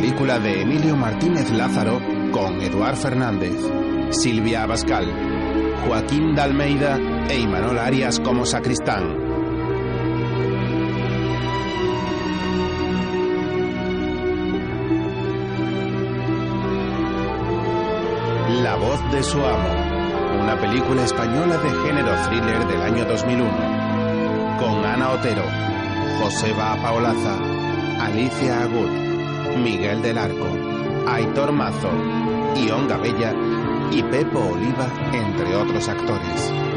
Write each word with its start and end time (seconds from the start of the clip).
película 0.00 0.38
de 0.38 0.62
Emilio 0.62 0.96
Martínez 0.96 1.50
Lázaro 1.50 2.00
con 2.30 2.60
Eduard 2.60 2.94
Fernández, 2.94 3.56
Silvia 4.10 4.62
Abascal, 4.62 5.12
Joaquín 5.84 6.36
de 6.36 6.40
Almeida 6.40 7.00
e 7.28 7.40
Imanol 7.40 7.76
Arias 7.80 8.20
como 8.20 8.46
sacristán. 8.46 9.18
La 18.62 18.76
voz 18.76 19.10
de 19.10 19.22
su 19.24 19.38
amo, 19.44 20.44
una 20.44 20.60
película 20.60 21.02
española 21.02 21.58
de 21.58 21.70
género 21.70 22.12
thriller 22.28 22.68
del 22.68 22.82
año 22.82 23.04
2001, 23.04 24.58
con 24.60 24.86
Ana 24.86 25.10
Otero, 25.10 25.42
Joseba 26.20 26.76
Paolaza, 26.80 27.36
Alicia 28.00 28.62
Agut, 28.62 29.07
Miguel 29.58 30.02
del 30.02 30.18
Arco, 30.18 30.46
Aitor 31.06 31.52
Mazo, 31.52 31.90
Ion 32.56 32.88
Gabella 32.88 33.34
y 33.90 34.02
Pepo 34.02 34.40
Oliva, 34.40 34.88
entre 35.12 35.56
otros 35.56 35.88
actores. 35.88 36.67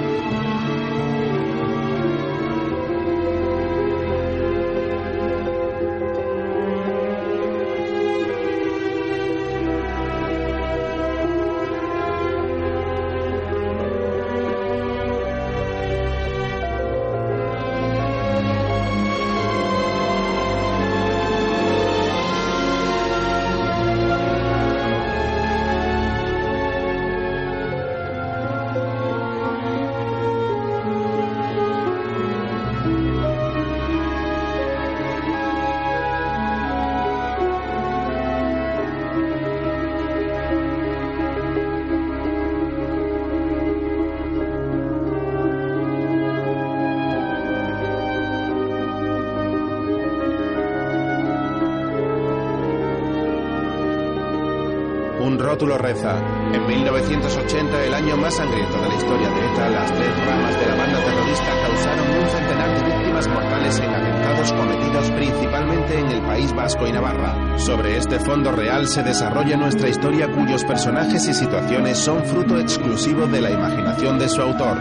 Un 55.62 55.70
rótulo 55.70 55.78
reza. 55.78 56.18
En 56.54 56.66
1980, 56.66 57.86
el 57.86 57.94
año 57.94 58.18
más 58.18 58.34
sangriento 58.34 58.82
de 58.82 58.90
la 58.90 58.96
historia 58.96 59.30
de 59.30 59.46
ETA, 59.46 59.70
las 59.70 59.94
tres 59.94 60.26
ramas 60.26 60.60
de 60.60 60.66
la 60.66 60.76
banda 60.76 61.00
terrorista 61.06 61.46
causaron 61.68 62.10
un 62.10 62.30
centenar 62.30 62.80
de 62.80 62.96
víctimas 62.96 63.28
mortales 63.28 63.80
en 63.80 63.90
atentados 63.94 64.54
cometidos 64.54 65.12
principalmente 65.12 66.00
en 66.00 66.08
el 66.08 66.22
País 66.24 66.52
Vasco 66.56 66.88
y 66.88 66.92
Navarra. 66.92 67.60
Sobre 67.60 67.98
este 67.98 68.20
fondo 68.20 68.52
real 68.52 68.88
se 68.88 69.04
desarrolla 69.04 69.56
nuestra 69.56 69.88
historia 69.88 70.32
cuyos 70.32 70.64
personajes 70.64 71.28
y 71.28 71.34
situaciones 71.36 72.00
son 72.00 72.26
fruto 72.26 72.58
exclusivo 72.58 73.28
de 73.28 73.42
la 73.42 73.52
imaginación 73.52 74.18
de 74.18 74.30
su 74.30 74.42
autor. 74.42 74.80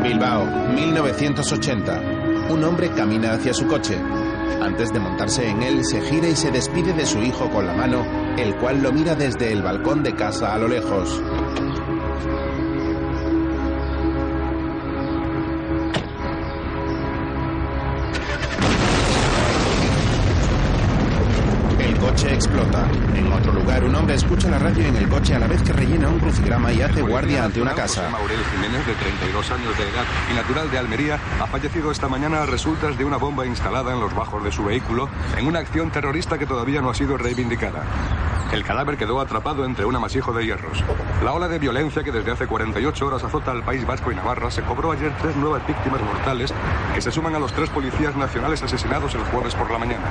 Bilbao, 0.00 0.46
1980. 0.76 2.02
Un 2.50 2.62
hombre 2.62 2.90
camina 2.90 3.32
hacia 3.32 3.52
su 3.52 3.66
coche. 3.66 3.98
Antes 4.60 4.92
de 4.92 5.00
montarse 5.00 5.48
en 5.48 5.60
él, 5.64 5.84
se 5.84 6.00
gira 6.02 6.28
y 6.28 6.36
se 6.36 6.52
despide 6.52 6.92
de 6.92 7.04
su 7.04 7.20
hijo 7.20 7.50
con 7.50 7.66
la 7.66 7.72
mano, 7.72 8.21
el 8.38 8.54
cual 8.56 8.82
lo 8.82 8.92
mira 8.92 9.14
desde 9.14 9.52
el 9.52 9.62
balcón 9.62 10.02
de 10.02 10.14
casa 10.14 10.54
a 10.54 10.58
lo 10.58 10.68
lejos. 10.68 11.20
El 21.78 21.98
coche 21.98 22.34
explota. 22.34 22.88
En 23.14 23.32
otro 23.32 23.52
lugar, 23.52 23.84
un 23.84 23.94
hombre 23.94 24.14
escucha 24.14 24.48
la 24.48 24.58
radio 24.58 24.86
en 24.86 24.96
el 24.96 25.08
coche 25.08 25.34
a 25.34 25.38
la 25.38 25.46
vez 25.46 25.62
que 25.62 25.72
rellena 25.72 26.08
un 26.08 26.18
crucigrama 26.18 26.72
y 26.72 26.80
hace 26.80 27.02
guardia 27.02 27.44
ante 27.44 27.60
una 27.60 27.74
casa. 27.74 28.08
Maurel 28.10 28.38
Jiménez, 28.52 28.86
de 28.86 28.94
32 28.94 29.50
años 29.50 29.78
de 29.78 29.84
edad 29.84 30.04
y 30.30 30.34
natural 30.34 30.70
de 30.70 30.78
Almería, 30.78 31.18
ha 31.40 31.46
fallecido 31.46 31.90
esta 31.90 32.08
mañana 32.08 32.42
a 32.42 32.46
resultas 32.46 32.96
de 32.96 33.04
una 33.04 33.16
bomba 33.16 33.46
instalada 33.46 33.92
en 33.92 34.00
los 34.00 34.14
bajos 34.14 34.42
de 34.44 34.52
su 34.52 34.64
vehículo 34.64 35.08
en 35.36 35.46
una 35.46 35.60
acción 35.60 35.90
terrorista 35.90 36.38
que 36.38 36.46
todavía 36.46 36.80
no 36.80 36.90
ha 36.90 36.94
sido 36.94 37.16
reivindicada. 37.16 37.84
El 38.52 38.64
cadáver 38.64 38.98
quedó 38.98 39.18
atrapado 39.18 39.64
entre 39.64 39.86
un 39.86 39.96
amasijo 39.96 40.34
de 40.34 40.44
hierros. 40.44 40.84
La 41.24 41.32
ola 41.32 41.48
de 41.48 41.58
violencia 41.58 42.02
que 42.02 42.12
desde 42.12 42.32
hace 42.32 42.46
48 42.46 43.06
horas 43.06 43.24
azota 43.24 43.50
al 43.50 43.64
País 43.64 43.86
Vasco 43.86 44.12
y 44.12 44.14
Navarra 44.14 44.50
se 44.50 44.60
cobró 44.62 44.92
ayer 44.92 45.10
tres 45.22 45.34
nuevas 45.36 45.66
víctimas 45.66 46.02
mortales 46.02 46.52
que 46.94 47.00
se 47.00 47.10
suman 47.10 47.34
a 47.34 47.38
los 47.38 47.50
tres 47.54 47.70
policías 47.70 48.14
nacionales 48.14 48.62
asesinados 48.62 49.14
el 49.14 49.22
jueves 49.24 49.54
por 49.54 49.70
la 49.70 49.78
mañana. 49.78 50.04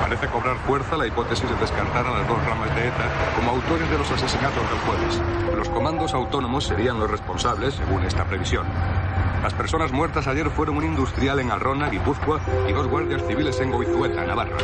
Parece 0.00 0.26
cobrar 0.26 0.56
fuerza 0.66 0.96
la 0.96 1.06
hipótesis 1.06 1.48
de 1.48 1.54
descartar 1.56 2.06
a 2.06 2.18
las 2.18 2.26
dos 2.26 2.44
ramas 2.44 2.74
de 2.74 2.88
ETA 2.88 3.08
como 3.36 3.52
autores 3.52 3.88
de 3.88 3.98
los 3.98 4.10
asesinatos 4.10 4.62
del 4.70 4.78
jueves. 4.80 5.56
Los 5.56 5.68
comandos 5.68 6.14
autónomos 6.14 6.64
serían 6.64 6.98
los 6.98 7.08
responsables, 7.08 7.74
según 7.74 8.02
esta 8.04 8.24
previsión. 8.24 8.66
Las 9.44 9.54
personas 9.54 9.92
muertas 9.92 10.26
ayer 10.26 10.50
fueron 10.50 10.78
un 10.78 10.84
industrial 10.84 11.38
en 11.38 11.52
Arrona, 11.52 11.88
Guipúzcoa, 11.88 12.40
y 12.68 12.72
dos 12.72 12.88
guardias 12.88 13.22
civiles 13.28 13.60
en 13.60 13.70
Goizueta, 13.70 14.24
Navarra. 14.24 14.56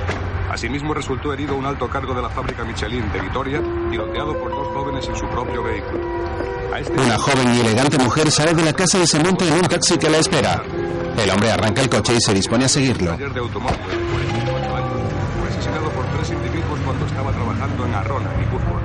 Asimismo, 0.54 0.94
resultó 0.94 1.32
herido 1.32 1.56
un 1.56 1.66
alto 1.66 1.88
cargo 1.88 2.14
de 2.14 2.22
la 2.22 2.28
fábrica 2.30 2.62
Michelin 2.64 3.10
de 3.12 3.20
Vitoria, 3.20 3.60
tiroteado 3.90 4.38
por 4.38 4.50
dos 4.52 4.68
jóvenes 4.68 5.08
en 5.08 5.16
su 5.16 5.26
propio 5.26 5.64
vehículo. 5.64 5.98
A 6.72 6.78
este- 6.78 6.92
Una 7.00 7.18
joven 7.18 7.54
y 7.56 7.60
elegante 7.60 7.98
mujer 7.98 8.30
sale 8.30 8.54
de 8.54 8.62
la 8.62 8.72
casa 8.72 8.98
y 9.02 9.06
se 9.08 9.18
monta 9.18 9.44
en 9.44 9.54
un 9.54 9.62
taxi 9.62 9.98
que 9.98 10.08
la 10.08 10.18
espera. 10.18 10.62
El 11.18 11.28
hombre 11.30 11.50
arranca 11.50 11.82
el 11.82 11.88
coche 11.88 12.14
y 12.14 12.20
se 12.20 12.32
dispone 12.32 12.66
a 12.66 12.68
seguirlo. 12.68 13.16
de 13.16 13.24
automóvil 13.40 13.76
de 13.78 13.96
48 14.12 14.76
años 14.76 15.00
fue 15.40 15.48
asesinado 15.48 15.88
por 15.90 16.04
tres 16.16 16.30
individuos 16.30 16.78
cuando 16.84 17.06
estaba 17.06 17.32
trabajando 17.32 17.86
en 17.86 17.94
Arrona, 17.94 18.30
Guipúzcoa. 18.38 18.80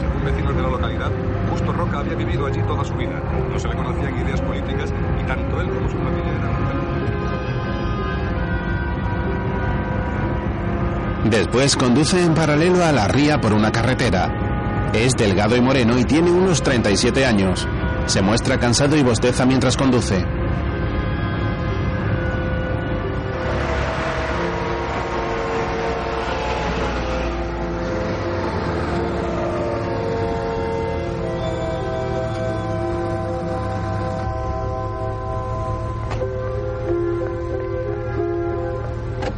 Según 0.00 0.24
vecinos 0.24 0.56
de 0.56 0.62
la 0.62 0.68
localidad, 0.70 1.10
Justo 1.50 1.72
Roca 1.72 1.98
había 2.00 2.14
vivido 2.16 2.46
allí 2.46 2.60
toda 2.66 2.84
su 2.84 2.94
vida. 2.94 3.22
No 3.52 3.58
se 3.60 3.68
le 3.68 3.76
conocían 3.76 4.18
ideas 4.26 4.40
políticas 4.40 4.92
y 5.22 5.24
tanto 5.24 5.60
él 5.60 5.68
como 5.70 5.88
su 5.88 5.96
familia 5.98 6.32
eran 6.34 6.85
Después 11.24 11.76
conduce 11.76 12.22
en 12.22 12.34
paralelo 12.34 12.84
a 12.84 12.92
la 12.92 13.08
ría 13.08 13.40
por 13.40 13.52
una 13.52 13.72
carretera. 13.72 14.90
Es 14.92 15.14
delgado 15.14 15.56
y 15.56 15.60
moreno 15.60 15.98
y 15.98 16.04
tiene 16.04 16.30
unos 16.30 16.62
37 16.62 17.26
años. 17.26 17.66
Se 18.06 18.22
muestra 18.22 18.58
cansado 18.58 18.96
y 18.96 19.02
bosteza 19.02 19.44
mientras 19.44 19.76
conduce. 19.76 20.24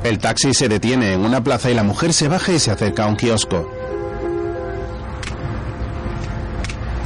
El 0.09 0.19
taxi 0.19 0.55
se 0.55 0.71
detiene 0.71 1.13
en 1.13 1.21
una 1.21 1.45
plaza 1.45 1.71
y 1.71 1.75
la 1.75 1.83
mujer 1.83 2.15
se 2.15 2.29
baja 2.29 2.51
y 2.51 2.59
se 2.59 2.71
acerca 2.71 3.05
a 3.05 3.09
un 3.09 3.17
kiosco. 3.17 3.71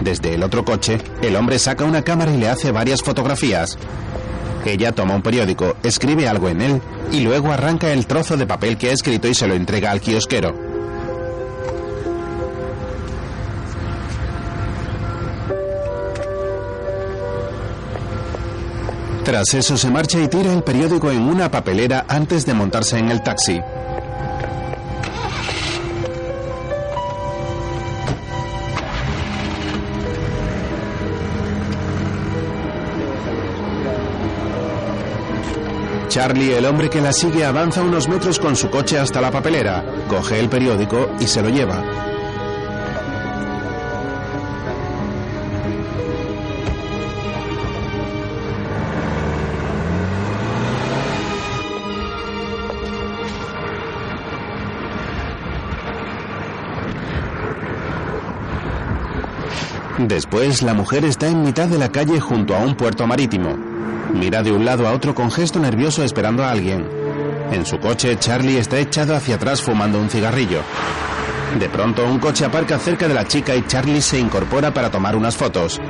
Desde 0.01 0.35
el 0.35 0.43
otro 0.45 0.65
coche, 0.65 0.99
el 1.21 1.35
hombre 1.35 1.59
saca 1.59 1.85
una 1.85 2.03
cámara 2.03 2.33
y 2.33 2.37
le 2.37 2.49
hace 2.49 2.71
varias 2.71 3.03
fotografías. 3.03 3.77
Ella 4.65 4.93
toma 4.93 5.17
un 5.17 5.23
periódico, 5.23 5.75
escribe 5.83 6.29
algo 6.29 6.49
en 6.49 6.63
él 6.63 6.81
y 7.11 7.23
luego 7.23 7.51
arranca 7.51 7.93
el 7.93 8.07
trozo 8.07 8.37
de 8.37 8.47
papel 8.47 8.79
que 8.79 8.91
ha 8.91 8.93
escrito 8.93 9.27
y 9.27 9.35
se 9.35 9.49
lo 9.49 9.55
entrega 9.55 9.91
al 9.91 10.01
kiosquero. 10.01 10.62
Tras 19.25 19.55
eso 19.55 19.77
se 19.77 19.89
marcha 19.89 20.21
y 20.21 20.27
tira 20.27 20.53
el 20.53 20.65
periódico 20.65 21.11
en 21.11 21.23
una 21.23 21.49
papelera 21.49 22.05
antes 22.09 22.45
de 22.45 22.55
montarse 22.55 22.99
en 22.99 23.09
el 23.09 23.23
taxi. 23.23 23.61
Charlie, 36.09 36.55
el 36.55 36.67
hombre 36.67 36.91
que 36.91 37.01
la 37.01 37.13
sigue, 37.13 37.45
avanza 37.45 37.81
unos 37.81 38.07
metros 38.07 38.39
con 38.39 38.55
su 38.55 38.69
coche 38.69 38.99
hasta 38.99 39.21
la 39.21 39.31
papelera, 39.31 39.83
coge 40.09 40.39
el 40.41 40.51
periódico 40.51 41.13
y 41.19 41.27
se 41.27 41.41
lo 41.41 41.49
lleva. 41.49 42.12
Después, 60.09 60.63
la 60.63 60.75
mujer 60.75 61.05
está 61.05 61.29
en 61.29 61.43
mitad 61.43 61.69
de 61.69 61.79
la 61.79 61.91
calle 61.91 62.19
junto 62.21 62.55
a 62.55 62.59
un 62.59 62.75
puerto 62.75 63.07
marítimo. 63.07 63.57
Mira 64.13 64.43
de 64.43 64.53
un 64.53 64.65
lado 64.65 64.87
a 64.87 64.93
otro 64.93 65.15
con 65.15 65.31
gesto 65.31 65.59
nervioso 65.59 66.03
esperando 66.03 66.43
a 66.45 66.51
alguien. 66.51 66.89
En 67.53 67.65
su 67.65 67.79
coche, 67.79 68.17
Charlie 68.19 68.59
está 68.59 68.79
echado 68.79 69.15
hacia 69.15 69.37
atrás 69.37 69.63
fumando 69.63 70.01
un 70.01 70.11
cigarrillo. 70.11 70.61
De 71.59 71.69
pronto, 71.69 72.05
un 72.05 72.19
coche 72.19 72.45
aparca 72.45 72.79
cerca 72.79 73.07
de 73.07 73.15
la 73.15 73.27
chica 73.27 73.55
y 73.55 73.67
Charlie 73.67 74.01
se 74.01 74.19
incorpora 74.19 74.73
para 74.73 74.91
tomar 74.91 75.15
unas 75.17 75.37
fotos. 75.37 75.81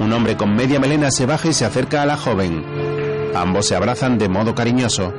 Un 0.00 0.12
hombre 0.12 0.36
con 0.36 0.54
media 0.54 0.80
melena 0.80 1.10
se 1.10 1.26
baja 1.26 1.48
y 1.48 1.52
se 1.52 1.64
acerca 1.64 2.02
a 2.02 2.06
la 2.06 2.16
joven. 2.16 2.64
Ambos 3.34 3.66
se 3.66 3.76
abrazan 3.76 4.18
de 4.18 4.28
modo 4.28 4.54
cariñoso. 4.54 5.12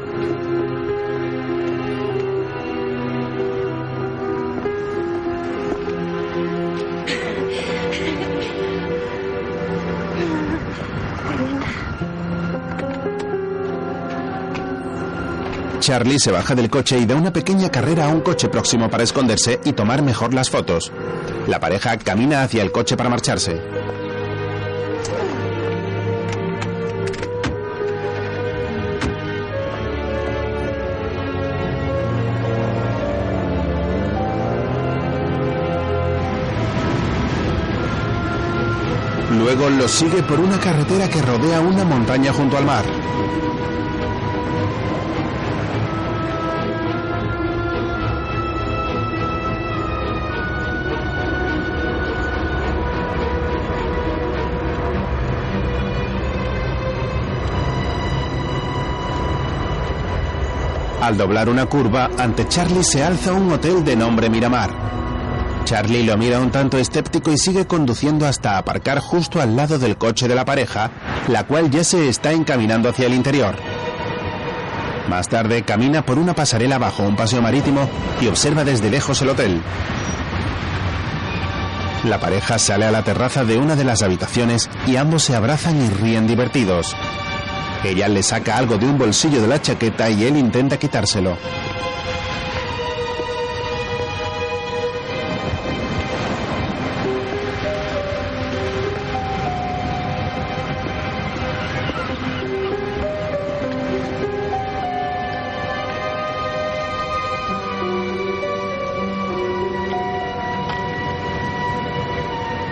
Charlie 15.84 16.18
se 16.18 16.32
baja 16.32 16.56
del 16.56 16.70
coche 16.70 16.98
y 16.98 17.06
da 17.06 17.14
una 17.14 17.34
pequeña 17.34 17.70
carrera 17.70 18.06
a 18.06 18.08
un 18.08 18.22
coche 18.22 18.48
próximo 18.48 18.90
para 18.90 19.04
esconderse 19.04 19.60
y 19.66 19.74
tomar 19.74 20.02
mejor 20.02 20.34
las 20.34 20.50
fotos. 20.50 20.94
La 21.46 21.60
pareja 21.60 21.98
camina 21.98 22.42
hacia 22.42 22.64
el 22.64 22.72
coche 22.72 22.96
para 22.96 23.10
marcharse. 23.10 23.62
Luego 39.38 39.70
los 39.70 39.92
sigue 39.92 40.24
por 40.24 40.40
una 40.40 40.58
carretera 40.62 41.10
que 41.10 41.22
rodea 41.22 41.60
una 41.60 41.84
montaña 41.84 42.32
junto 42.32 42.56
al 42.58 42.64
mar. 42.64 42.86
Al 61.04 61.18
doblar 61.18 61.50
una 61.50 61.66
curva, 61.66 62.12
ante 62.18 62.48
Charlie 62.48 62.82
se 62.82 63.04
alza 63.04 63.34
un 63.34 63.52
hotel 63.52 63.84
de 63.84 63.94
nombre 63.94 64.30
Miramar. 64.30 64.70
Charlie 65.66 66.02
lo 66.04 66.16
mira 66.16 66.40
un 66.40 66.50
tanto 66.50 66.78
escéptico 66.78 67.30
y 67.30 67.38
sigue 67.38 67.68
conduciendo 67.68 68.26
hasta 68.26 68.58
aparcar 68.58 69.00
justo 69.02 69.42
al 69.42 69.54
lado 69.54 69.78
del 69.78 69.98
coche 69.98 70.30
de 70.30 70.36
la 70.36 70.46
pareja, 70.46 70.92
la 71.28 71.44
cual 71.44 71.70
ya 71.70 71.84
se 71.84 72.08
está 72.08 72.32
encaminando 72.32 72.88
hacia 72.88 73.08
el 73.08 73.16
interior. 73.16 73.58
Más 75.10 75.28
tarde 75.28 75.64
camina 75.64 76.06
por 76.06 76.18
una 76.18 76.36
pasarela 76.36 76.78
bajo 76.78 77.04
un 77.04 77.18
paseo 77.18 77.42
marítimo 77.42 77.90
y 78.22 78.28
observa 78.28 78.64
desde 78.64 78.90
lejos 78.90 79.22
el 79.24 79.28
hotel. 79.28 79.62
La 82.06 82.18
pareja 82.22 82.58
sale 82.58 82.86
a 82.86 82.92
la 82.92 83.04
terraza 83.04 83.44
de 83.44 83.58
una 83.58 83.76
de 83.76 83.84
las 83.84 84.04
habitaciones 84.04 84.70
y 84.88 84.96
ambos 84.96 85.24
se 85.24 85.36
abrazan 85.36 85.84
y 85.84 85.90
ríen 85.90 86.28
divertidos. 86.28 86.96
Ella 87.84 88.08
le 88.08 88.24
saca 88.24 88.58
algo 88.58 88.78
de 88.78 88.86
un 88.86 88.98
bolsillo 88.98 89.42
de 89.42 89.48
la 89.48 89.62
chaqueta 89.62 90.10
y 90.10 90.24
él 90.24 90.38
intenta 90.38 90.78
quitárselo. 90.78 91.38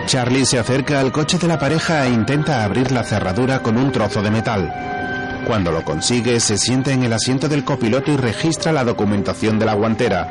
Charlie 0.06 0.44
se 0.44 0.58
acerca 0.58 1.00
al 1.00 1.10
coche 1.10 1.38
de 1.38 1.48
la 1.48 1.58
pareja 1.58 2.04
e 2.06 2.10
intenta 2.10 2.64
abrir 2.64 2.92
la 2.92 3.02
cerradura 3.02 3.60
con 3.60 3.78
un 3.78 3.90
trozo 3.90 4.20
de 4.20 4.30
metal. 4.30 4.91
Cuando 5.52 5.70
lo 5.70 5.84
consigue, 5.84 6.40
se 6.40 6.56
sienta 6.56 6.92
en 6.92 7.02
el 7.02 7.12
asiento 7.12 7.46
del 7.46 7.62
copiloto 7.62 8.10
y 8.10 8.16
registra 8.16 8.72
la 8.72 8.84
documentación 8.84 9.58
de 9.58 9.66
la 9.66 9.74
guantera. 9.74 10.26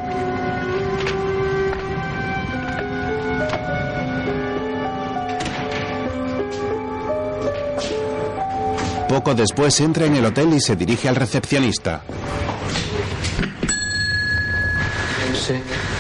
Poco 9.08 9.36
después 9.36 9.80
entra 9.80 10.08
en 10.08 10.16
el 10.16 10.26
hotel 10.26 10.56
y 10.56 10.60
se 10.60 10.76
dirige 10.76 11.08
al 11.08 11.16
recepcionista. 11.16 12.02
Sí. 15.36 15.54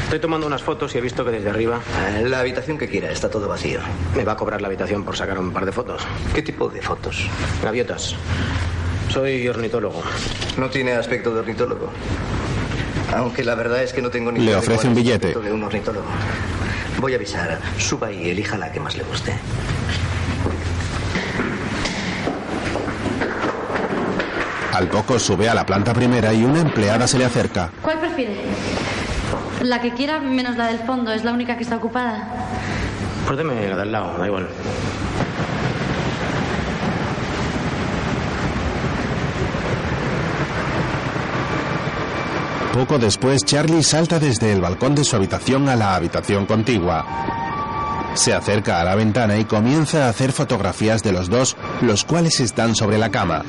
Estoy 0.05 0.19
tomando 0.19 0.47
unas 0.47 0.63
fotos 0.63 0.95
y 0.95 0.97
he 0.97 1.01
visto 1.01 1.23
que 1.23 1.29
desde 1.29 1.51
arriba. 1.51 1.79
Eh, 2.17 2.27
La 2.27 2.39
habitación 2.39 2.79
que 2.79 2.89
quiera, 2.89 3.11
está 3.11 3.29
todo 3.29 3.47
vacío. 3.47 3.81
Me 4.15 4.23
va 4.23 4.31
a 4.31 4.35
cobrar 4.35 4.61
la 4.61 4.67
habitación 4.67 5.05
por 5.05 5.15
sacar 5.15 5.37
un 5.37 5.53
par 5.53 5.67
de 5.67 5.71
fotos. 5.71 6.01
¿Qué 6.33 6.41
tipo 6.41 6.69
de 6.69 6.81
fotos? 6.81 7.29
Gaviotas. 7.63 8.15
Soy 9.11 9.47
ornitólogo. 9.47 10.01
No 10.57 10.69
tiene 10.69 10.93
aspecto 10.93 11.33
de 11.33 11.39
ornitólogo. 11.41 11.89
Aunque 13.15 13.43
la 13.43 13.55
verdad 13.55 13.83
es 13.83 13.91
que 13.93 14.01
no 14.01 14.09
tengo 14.09 14.31
ni 14.31 14.39
Le 14.39 14.55
ofrece 14.55 14.87
un 14.87 14.95
billete. 14.95 15.27
aspecto 15.27 15.41
de 15.41 15.51
un 15.51 15.63
ornitólogo. 15.63 16.05
Voy 16.99 17.13
a 17.13 17.15
avisar. 17.17 17.59
Suba 17.77 18.11
y 18.11 18.29
elija 18.29 18.57
la 18.57 18.71
que 18.71 18.79
más 18.79 18.95
le 18.95 19.03
guste. 19.03 19.33
Al 24.73 24.87
poco 24.87 25.19
sube 25.19 25.49
a 25.49 25.53
la 25.53 25.65
planta 25.65 25.93
primera 25.93 26.33
y 26.33 26.43
una 26.43 26.59
empleada 26.61 27.05
se 27.07 27.17
le 27.17 27.25
acerca. 27.25 27.69
¿Cuál 27.81 27.99
prefiere? 27.99 28.35
La 29.63 29.81
que 29.81 29.93
quiera 29.93 30.19
menos 30.19 30.55
la 30.55 30.67
del 30.67 30.79
fondo, 30.79 31.11
es 31.11 31.23
la 31.23 31.33
única 31.33 31.57
que 31.57 31.63
está 31.63 31.75
ocupada. 31.75 32.27
Pues 33.25 33.37
deme 33.37 33.67
la 33.67 33.75
del 33.77 33.91
lado, 33.91 34.17
da 34.17 34.25
igual. 34.25 34.47
Poco 42.73 42.97
después, 42.97 43.43
Charlie 43.43 43.83
salta 43.83 44.17
desde 44.17 44.53
el 44.53 44.61
balcón 44.61 44.95
de 44.95 45.03
su 45.03 45.17
habitación 45.17 45.67
a 45.67 45.75
la 45.75 45.93
habitación 45.95 46.45
contigua. 46.45 47.05
Se 48.13 48.33
acerca 48.33 48.79
a 48.79 48.85
la 48.85 48.95
ventana 48.95 49.37
y 49.37 49.43
comienza 49.43 50.05
a 50.05 50.09
hacer 50.09 50.31
fotografías 50.31 51.03
de 51.03 51.11
los 51.11 51.29
dos, 51.29 51.57
los 51.81 52.05
cuales 52.05 52.39
están 52.39 52.73
sobre 52.75 52.97
la 52.97 53.11
cama. 53.11 53.43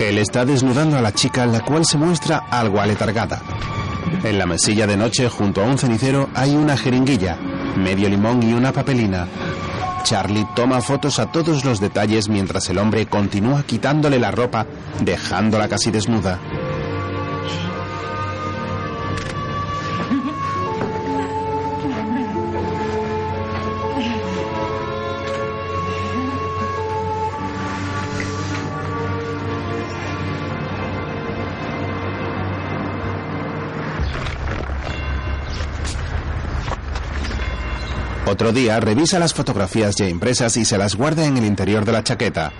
Él 0.00 0.18
está 0.18 0.44
desnudando 0.44 0.98
a 0.98 1.00
la 1.00 1.12
chica, 1.12 1.46
la 1.46 1.60
cual 1.60 1.84
se 1.84 1.96
muestra 1.96 2.38
algo 2.50 2.80
aletargada. 2.80 3.40
En 4.24 4.36
la 4.36 4.46
mesilla 4.46 4.86
de 4.88 4.96
noche, 4.96 5.28
junto 5.28 5.62
a 5.62 5.64
un 5.64 5.78
cenicero, 5.78 6.28
hay 6.34 6.56
una 6.56 6.76
jeringuilla, 6.76 7.36
medio 7.76 8.08
limón 8.08 8.42
y 8.42 8.52
una 8.52 8.72
papelina. 8.72 9.28
Charlie 10.02 10.46
toma 10.56 10.80
fotos 10.80 11.18
a 11.18 11.30
todos 11.30 11.64
los 11.64 11.80
detalles 11.80 12.28
mientras 12.28 12.68
el 12.68 12.78
hombre 12.78 13.06
continúa 13.06 13.62
quitándole 13.62 14.18
la 14.18 14.30
ropa, 14.30 14.66
dejándola 15.00 15.68
casi 15.68 15.90
desnuda. 15.90 16.38
Otro 38.38 38.52
día 38.52 38.78
revisa 38.78 39.18
las 39.18 39.34
fotografías 39.34 39.96
ya 39.96 40.08
impresas 40.08 40.56
y 40.58 40.64
se 40.64 40.78
las 40.78 40.94
guarda 40.94 41.26
en 41.26 41.36
el 41.38 41.44
interior 41.44 41.84
de 41.84 41.90
la 41.90 42.04
chaqueta. 42.04 42.52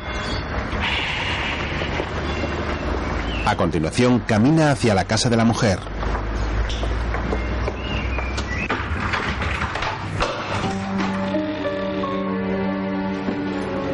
A 3.46 3.56
continuación 3.56 4.18
camina 4.26 4.72
hacia 4.72 4.92
la 4.92 5.04
casa 5.04 5.30
de 5.30 5.36
la 5.36 5.44
mujer. 5.44 5.78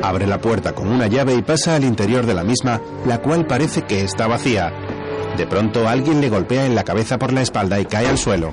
Abre 0.03 0.27
la 0.27 0.41
puerta 0.41 0.73
con 0.73 0.89
una 0.89 1.07
llave 1.07 1.35
y 1.35 1.43
pasa 1.43 1.75
al 1.75 1.85
interior 1.85 2.25
de 2.25 2.33
la 2.33 2.45
misma, 2.45 2.81
la 3.05 3.19
cual 3.19 3.47
parece 3.47 3.83
que 3.83 4.01
está 4.01 4.27
vacía. 4.27 4.73
De 5.37 5.47
pronto 5.47 5.87
alguien 5.87 6.23
le 6.23 6.31
golpea 6.31 6.65
en 6.65 6.75
la 6.75 6.85
cabeza 6.85 7.19
por 7.19 7.35
la 7.35 7.43
espalda 7.43 7.79
y 7.79 7.85
cae 7.85 8.07
al 8.07 8.17
suelo. 8.17 8.53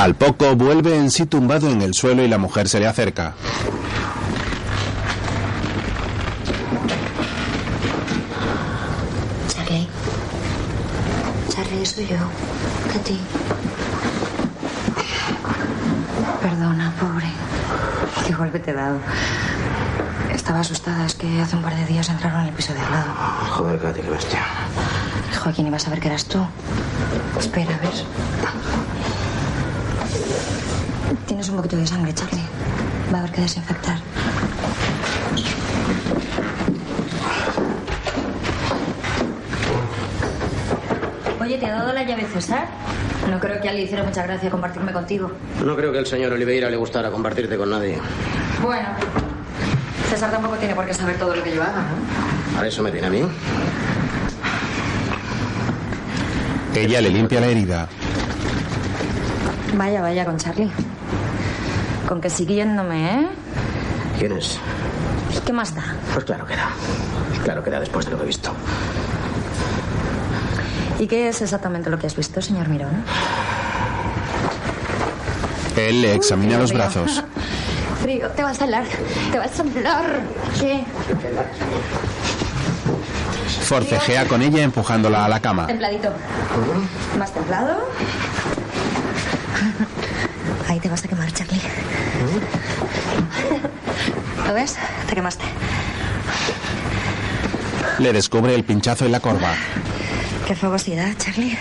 Al 0.00 0.14
poco 0.14 0.56
vuelve 0.56 0.96
en 0.96 1.10
sí 1.10 1.26
tumbado 1.26 1.68
en 1.68 1.82
el 1.82 1.92
suelo 1.92 2.24
y 2.24 2.28
la 2.28 2.38
mujer 2.38 2.70
se 2.70 2.80
le 2.80 2.86
acerca. 2.86 3.34
Charlie. 9.48 9.86
Charlie. 11.50 11.84
Soy 11.84 12.06
yo. 12.06 12.16
Katy. 12.90 13.20
Perdona, 16.40 16.94
pobre. 16.98 17.26
Qué 18.26 18.32
golpe 18.32 18.58
te 18.58 18.70
he 18.70 18.74
dado. 18.74 19.00
Estaba 20.32 20.60
asustada, 20.60 21.04
es 21.04 21.14
que 21.14 21.42
hace 21.42 21.56
un 21.56 21.62
par 21.62 21.76
de 21.76 21.84
días 21.84 22.08
entraron 22.08 22.40
en 22.40 22.46
el 22.46 22.54
piso 22.54 22.72
de 22.72 22.80
al 22.80 22.90
lado. 22.90 23.12
Joder, 23.50 23.78
Katy, 23.78 24.00
qué 24.00 24.08
bestia. 24.08 24.40
Joaquín, 25.42 25.66
iba 25.66 25.76
a 25.76 25.80
saber 25.80 26.00
que 26.00 26.08
eras 26.08 26.24
tú. 26.24 26.38
Espera, 27.38 27.74
a 27.74 27.78
ver. 27.80 28.59
Tienes 31.30 31.48
un 31.48 31.58
poquito 31.58 31.76
de 31.76 31.86
sangre, 31.86 32.12
Charlie. 32.12 32.42
Va 33.14 33.18
a 33.18 33.20
haber 33.20 33.30
que 33.30 33.42
desinfectar. 33.42 33.98
Oye, 41.40 41.56
¿te 41.56 41.66
ha 41.66 41.72
dado 41.72 41.92
la 41.92 42.02
llave 42.02 42.26
César? 42.34 42.66
No 43.30 43.38
creo 43.38 43.60
que 43.62 43.68
a 43.68 43.70
él 43.70 43.76
le 43.76 43.84
hiciera 43.84 44.02
mucha 44.02 44.24
gracia 44.24 44.50
compartirme 44.50 44.92
contigo. 44.92 45.30
No 45.64 45.76
creo 45.76 45.92
que 45.92 45.98
al 45.98 46.06
señor 46.06 46.32
Oliveira 46.32 46.68
le 46.68 46.76
gustara 46.76 47.12
compartirte 47.12 47.56
con 47.56 47.70
nadie. 47.70 48.00
Bueno, 48.60 48.88
César 50.08 50.32
tampoco 50.32 50.56
tiene 50.56 50.74
por 50.74 50.84
qué 50.84 50.94
saber 50.94 51.16
todo 51.16 51.36
lo 51.36 51.44
que 51.44 51.54
yo 51.54 51.62
haga, 51.62 51.80
¿no? 51.80 52.56
¿Para 52.56 52.66
eso 52.66 52.82
me 52.82 52.90
tiene 52.90 53.06
a 53.06 53.10
mí? 53.10 53.22
Ella 56.74 57.00
le 57.00 57.10
limpia 57.10 57.40
la 57.40 57.46
herida. 57.46 57.88
Vaya, 59.76 60.02
vaya 60.02 60.24
con 60.24 60.36
Charlie. 60.36 60.68
Con 62.10 62.20
que 62.20 62.28
siguiéndome, 62.28 63.20
¿eh? 63.20 63.28
¿Quién 64.18 64.32
es? 64.32 64.58
¿Qué 65.46 65.52
más 65.52 65.72
da? 65.76 65.94
Pues 66.12 66.24
claro 66.24 66.44
que 66.44 66.56
da. 66.56 66.70
Claro 67.44 67.62
que 67.62 67.70
da 67.70 67.78
después 67.78 68.04
de 68.04 68.10
lo 68.10 68.16
que 68.16 68.24
he 68.24 68.26
visto. 68.26 68.50
¿Y 70.98 71.06
qué 71.06 71.28
es 71.28 71.40
exactamente 71.40 71.88
lo 71.88 72.00
que 72.00 72.08
has 72.08 72.16
visto, 72.16 72.42
señor 72.42 72.66
Mirón? 72.68 73.04
Él 75.76 76.02
le 76.02 76.16
examina 76.16 76.54
Uy, 76.56 76.62
los 76.62 76.70
frío. 76.70 76.82
brazos. 76.82 77.22
Frío, 78.02 78.28
te 78.30 78.42
vas 78.42 78.60
a 78.60 78.64
helar, 78.64 78.86
te 79.30 79.38
vas 79.38 79.60
a 79.60 79.62
helar. 79.62 80.20
¿Qué? 80.58 80.82
Forcejea 83.62 84.26
con 84.26 84.42
ella 84.42 84.64
empujándola 84.64 85.26
a 85.26 85.28
la 85.28 85.38
cama. 85.38 85.68
Templadito. 85.68 86.10
¿Más 87.16 87.32
templado? 87.32 87.78
Ahí 90.66 90.80
te 90.80 90.88
vas 90.88 91.04
a 91.04 91.08
quemar, 91.08 91.32
Charlie. 91.32 91.60
¿Lo 94.46 94.54
ves? 94.54 94.76
Te 95.08 95.14
quemaste. 95.14 95.44
Le 97.98 98.12
descubre 98.12 98.54
el 98.54 98.64
pinchazo 98.64 99.04
en 99.06 99.12
la 99.12 99.20
corva. 99.20 99.52
Qué 100.46 100.54
fogosidad, 100.54 101.12
Charlie. 101.18 101.56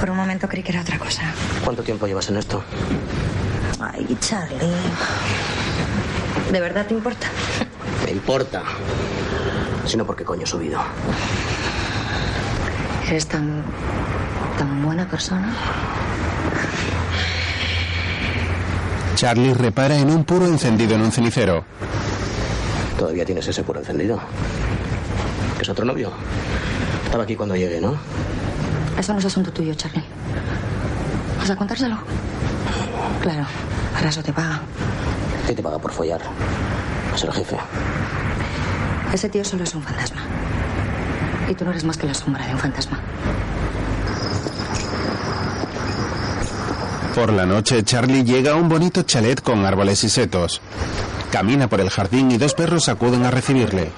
Por 0.00 0.10
un 0.10 0.16
momento 0.16 0.48
creí 0.48 0.62
que 0.62 0.72
era 0.72 0.80
otra 0.80 0.98
cosa. 0.98 1.22
¿Cuánto 1.64 1.82
tiempo 1.82 2.06
llevas 2.06 2.28
en 2.28 2.36
esto? 2.38 2.62
Ay, 3.80 4.16
Charlie. 4.20 4.58
¿De 6.50 6.60
verdad 6.60 6.86
te 6.86 6.94
importa? 6.94 7.26
Me 8.04 8.12
importa. 8.12 8.62
Sino 9.86 10.04
porque 10.04 10.24
coño 10.24 10.44
he 10.44 10.46
subido. 10.46 10.80
Eres 13.08 13.26
tan. 13.26 13.62
tan 14.58 14.82
buena 14.82 15.06
persona. 15.08 15.54
Charlie 19.16 19.54
repara 19.54 19.96
en 19.96 20.10
un 20.10 20.24
puro 20.24 20.46
encendido 20.46 20.94
en 20.94 21.00
un 21.00 21.10
cenicero. 21.10 21.64
Todavía 22.98 23.24
tienes 23.24 23.48
ese 23.48 23.64
puro 23.64 23.80
encendido. 23.80 24.20
¿Es 25.58 25.66
otro 25.70 25.86
novio? 25.86 26.12
Estaba 27.06 27.24
aquí 27.24 27.34
cuando 27.34 27.56
llegué, 27.56 27.80
¿no? 27.80 27.96
Eso 28.98 29.14
no 29.14 29.18
es 29.18 29.24
asunto 29.24 29.50
tuyo, 29.50 29.72
Charlie. 29.72 30.04
¿Vas 31.38 31.48
a 31.48 31.56
contárselo? 31.56 31.96
Claro, 33.22 33.46
para 33.94 34.10
eso 34.10 34.22
te 34.22 34.34
paga. 34.34 34.60
¿Qué 35.46 35.54
te 35.54 35.62
paga 35.62 35.78
por 35.78 35.92
follar? 35.92 36.20
A 37.14 37.16
ser 37.16 37.32
jefe. 37.32 37.56
Ese 39.14 39.30
tío 39.30 39.44
solo 39.46 39.64
es 39.64 39.74
un 39.74 39.82
fantasma. 39.82 40.20
Y 41.48 41.54
tú 41.54 41.64
no 41.64 41.70
eres 41.70 41.84
más 41.84 41.96
que 41.96 42.06
la 42.06 42.12
sombra 42.12 42.46
de 42.46 42.52
un 42.52 42.58
fantasma. 42.58 43.00
Por 47.16 47.32
la 47.32 47.46
noche, 47.46 47.82
Charlie 47.82 48.24
llega 48.24 48.52
a 48.52 48.56
un 48.56 48.68
bonito 48.68 49.02
chalet 49.02 49.40
con 49.40 49.64
árboles 49.64 50.04
y 50.04 50.10
setos. 50.10 50.60
Camina 51.32 51.66
por 51.66 51.80
el 51.80 51.88
jardín 51.88 52.30
y 52.30 52.36
dos 52.36 52.52
perros 52.52 52.90
acuden 52.90 53.24
a 53.24 53.30
recibirle. 53.30 53.90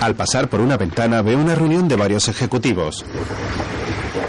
Al 0.00 0.14
pasar 0.14 0.46
por 0.46 0.60
una 0.60 0.76
ventana 0.76 1.20
ve 1.22 1.34
una 1.34 1.56
reunión 1.56 1.88
de 1.88 1.96
varios 1.96 2.28
ejecutivos. 2.28 3.04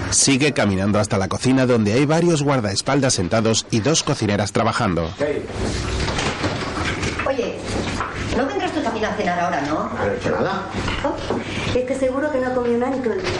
Sigue 0.09 0.51
caminando 0.51 0.97
hasta 0.97 1.19
la 1.19 1.27
cocina 1.27 1.67
donde 1.67 1.93
hay 1.93 2.07
varios 2.07 2.41
guardaespaldas 2.41 3.13
sentados 3.13 3.67
y 3.69 3.81
dos 3.81 4.01
cocineras 4.01 4.51
trabajando. 4.51 5.11
También 8.99 9.13
a 9.13 9.15
cenar 9.15 9.39
ahora, 9.39 9.61
¿no? 9.61 9.89
No 9.89 10.11
he 10.11 10.17
hecho 10.17 10.31
nada. 10.31 10.63
Es 11.73 11.85
que 11.85 11.95
seguro 11.95 12.29
que 12.31 12.39
no 12.39 12.47
ha 12.47 12.53
comido 12.53 12.77
nada 12.79 12.95
en 12.95 13.01
todo 13.01 13.13
el 13.13 13.21
día. 13.21 13.31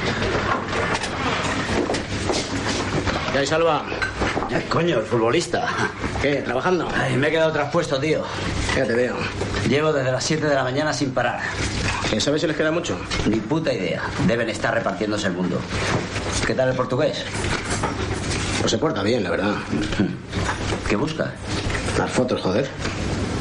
¿Qué 3.33 3.39
hay, 3.39 3.47
Salva? 3.47 3.83
Ay, 4.53 4.65
coño, 4.69 4.99
el 4.99 5.05
futbolista. 5.05 5.67
¿Qué? 6.21 6.35
¿Trabajando? 6.35 6.87
Ay, 6.95 7.17
me 7.17 7.27
he 7.27 7.31
quedado 7.31 7.51
traspuesto, 7.51 7.99
tío. 7.99 8.23
Ya 8.73 8.85
te 8.85 8.93
veo. 8.93 9.17
Llevo 9.67 9.91
desde 9.91 10.13
las 10.13 10.23
7 10.23 10.45
de 10.45 10.55
la 10.55 10.63
mañana 10.63 10.93
sin 10.93 11.11
parar. 11.13 11.41
¿Quién 12.07 12.21
sabe 12.21 12.39
si 12.39 12.47
les 12.47 12.55
queda 12.55 12.71
mucho? 12.71 12.97
Ni 13.25 13.41
puta 13.41 13.73
idea. 13.73 14.01
Deben 14.27 14.49
estar 14.49 14.73
repartiéndose 14.73 15.27
el 15.27 15.33
mundo. 15.33 15.59
¿Qué 16.47 16.55
tal 16.55 16.69
el 16.69 16.75
portugués? 16.75 17.25
Pues 18.61 18.71
se 18.71 18.77
porta 18.77 19.03
bien, 19.03 19.23
la 19.23 19.31
verdad. 19.31 19.55
¿Qué 20.87 20.95
busca? 20.95 21.33
Las 21.97 22.09
fotos, 22.11 22.39
joder. 22.41 22.69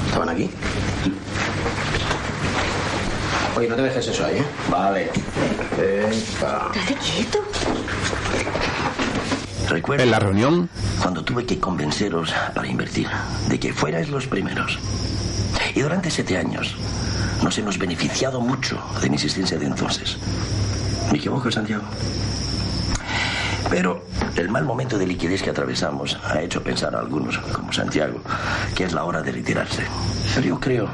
¿Estaban 0.07 0.29
aquí? 0.31 0.51
Oye, 3.59 3.69
no 3.69 3.75
te 3.75 3.83
dejes 3.83 4.07
eso 4.07 4.25
ahí, 4.25 4.37
¿eh? 4.37 4.45
Vale. 4.71 5.11
Estate 6.13 6.95
quieto. 6.95 7.41
Recuerdo 9.69 10.05
En 10.05 10.13
la 10.13 10.21
reunión, 10.21 10.71
cuando 11.03 11.25
tuve 11.25 11.45
que 11.45 11.59
convenceros 11.59 12.33
para 12.55 12.69
invertir 12.69 13.09
de 13.49 13.59
que 13.59 13.73
fuerais 13.73 14.11
los 14.11 14.29
primeros. 14.29 14.79
Y 15.75 15.81
durante 15.81 16.09
siete 16.09 16.39
años 16.39 16.77
nos 17.43 17.59
hemos 17.59 17.79
beneficiado 17.79 18.41
mucho 18.41 18.81
de 19.03 19.11
mi 19.11 19.17
existencia 19.17 19.59
de 19.59 19.67
entonces. 19.67 20.19
¿Me 21.11 21.19
equivoco, 21.19 21.51
Santiago? 21.51 21.83
Pero 23.71 24.03
el 24.37 24.49
mal 24.49 24.65
momento 24.65 24.99
de 24.99 25.07
liquidez 25.07 25.43
que 25.43 25.51
atravesamos 25.51 26.19
ha 26.25 26.41
hecho 26.41 26.63
pensar 26.63 26.95
a 26.95 27.01
algunos, 27.01 27.39
como 27.39 27.73
Santiago, 27.73 28.21
que 28.75 28.85
es 28.85 28.93
la 28.93 29.05
hora 29.05 29.21
de 29.23 29.33
retirarse. 29.33 29.83
Pero 30.35 30.47
yo 30.47 30.61
creo 30.61 30.89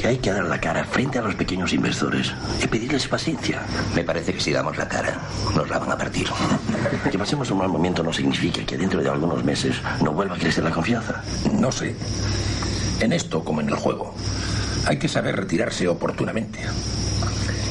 que 0.00 0.08
hay 0.08 0.18
que 0.18 0.32
dar 0.32 0.44
la 0.44 0.58
cara 0.58 0.84
frente 0.84 1.18
a 1.18 1.22
los 1.22 1.34
pequeños 1.34 1.74
inversores 1.74 2.32
y 2.62 2.66
pedirles 2.68 3.06
paciencia. 3.06 3.60
Me 3.94 4.02
parece 4.02 4.32
que 4.32 4.40
si 4.40 4.50
damos 4.50 4.78
la 4.78 4.88
cara, 4.88 5.18
nos 5.54 5.68
la 5.68 5.78
van 5.78 5.92
a 5.92 5.98
partir. 5.98 6.26
Que 7.10 7.18
pasemos 7.18 7.50
un 7.50 7.58
mal 7.58 7.68
momento 7.68 8.02
no 8.02 8.12
significa 8.12 8.64
que 8.64 8.78
dentro 8.78 9.02
de 9.02 9.10
algunos 9.10 9.44
meses 9.44 9.76
no 10.02 10.12
vuelva 10.12 10.36
a 10.36 10.38
crecer 10.38 10.64
la 10.64 10.70
confianza. 10.70 11.22
No 11.52 11.70
sé. 11.70 11.94
En 13.00 13.12
esto 13.12 13.44
como 13.44 13.60
en 13.60 13.68
el 13.68 13.76
juego, 13.76 14.14
hay 14.86 14.98
que 14.98 15.08
saber 15.08 15.36
retirarse 15.36 15.86
oportunamente. 15.86 16.60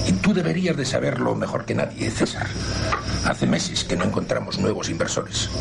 Y 0.10 0.14
tú 0.14 0.34
deberías 0.34 0.76
de 0.76 0.86
saberlo 0.86 1.36
mejor 1.36 1.66
que 1.66 1.76
nadie, 1.76 2.10
César. 2.10 2.48
Hace 3.26 3.46
meses 3.46 3.84
que 3.84 3.96
no 3.96 4.06
encontramos 4.06 4.58
nuevos 4.58 4.90
inversores. 4.90 5.52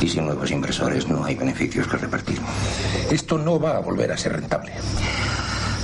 Y 0.00 0.08
sin 0.08 0.26
nuevos 0.26 0.50
inversores 0.50 1.06
no 1.06 1.24
hay 1.24 1.36
beneficios 1.36 1.86
que 1.86 1.98
repartir. 1.98 2.40
Esto 3.12 3.38
no 3.38 3.60
va 3.60 3.76
a 3.76 3.78
volver 3.78 4.10
a 4.10 4.16
ser 4.16 4.32
rentable. 4.32 4.72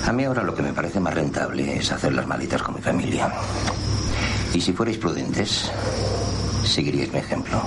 A 0.04 0.12
mí 0.12 0.24
ahora 0.24 0.42
lo 0.42 0.52
que 0.52 0.62
me 0.62 0.72
parece 0.72 0.98
más 0.98 1.14
rentable 1.14 1.76
es 1.76 1.92
hacer 1.92 2.12
las 2.12 2.26
maletas 2.26 2.60
con 2.60 2.74
mi 2.74 2.80
familia. 2.80 3.32
Y 4.52 4.60
si 4.60 4.72
fuerais 4.72 4.98
prudentes, 4.98 5.70
seguiríais 6.64 7.12
mi 7.12 7.20
ejemplo. 7.20 7.62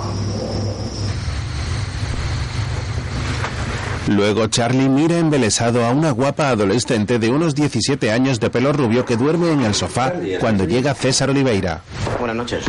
Luego 4.08 4.46
Charlie 4.48 4.88
mira 4.88 5.18
embelesado 5.18 5.84
a 5.84 5.90
una 5.90 6.10
guapa 6.10 6.48
adolescente 6.48 7.18
de 7.18 7.30
unos 7.30 7.54
17 7.54 8.10
años 8.10 8.40
de 8.40 8.50
pelo 8.50 8.72
rubio 8.72 9.04
que 9.04 9.16
duerme 9.16 9.52
en 9.52 9.62
el 9.62 9.74
sofá 9.74 10.12
cuando 10.40 10.64
llega 10.64 10.94
César 10.94 11.30
Oliveira. 11.30 11.82
Buenas 12.18 12.36
noches. 12.36 12.64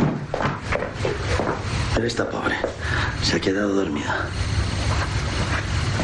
Pero 1.94 2.06
esta 2.06 2.28
pobre 2.28 2.56
se 3.22 3.36
ha 3.36 3.40
quedado 3.40 3.74
dormida. 3.74 4.28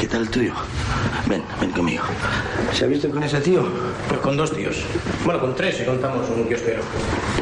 ¿Qué 0.00 0.06
tal 0.06 0.22
el 0.22 0.30
tuyo? 0.30 0.54
Ven, 1.26 1.42
ven 1.60 1.70
conmigo. 1.72 2.04
¿Se 2.72 2.84
ha 2.84 2.88
visto 2.88 3.10
con 3.10 3.22
ese 3.22 3.40
tío? 3.40 3.68
Pues 4.08 4.20
con 4.20 4.36
dos 4.36 4.54
tíos. 4.54 4.76
Bueno, 5.24 5.40
con 5.40 5.54
tres 5.54 5.76
si 5.76 5.84
contamos 5.84 6.28
un 6.30 6.48
kiosquero. 6.48 6.82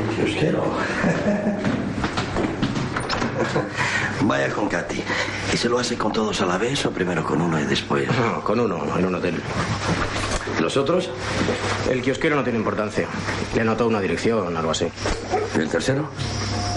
¿Un 0.08 0.16
kiosquero? 0.16 0.64
Vaya 4.22 4.50
con 4.50 4.68
Katy. 4.68 5.02
¿Y 5.52 5.56
se 5.56 5.68
lo 5.68 5.78
hace 5.78 5.96
con 5.96 6.12
todos 6.12 6.40
a 6.40 6.46
la 6.46 6.58
vez 6.58 6.84
o 6.86 6.90
primero 6.90 7.24
con 7.24 7.40
uno 7.40 7.58
y 7.60 7.64
después? 7.64 8.08
No, 8.08 8.42
con 8.42 8.60
uno, 8.60 8.98
en 8.98 9.06
un 9.06 9.14
hotel. 9.14 9.40
¿Los 10.60 10.76
otros? 10.76 11.08
El 11.88 12.02
kiosquero 12.02 12.36
no 12.36 12.42
tiene 12.42 12.58
importancia. 12.58 13.06
Le 13.54 13.60
anotó 13.60 13.86
una 13.86 14.00
dirección, 14.00 14.56
algo 14.56 14.72
así. 14.72 14.86
¿Y 15.56 15.60
el 15.60 15.68
tercero? 15.68 16.10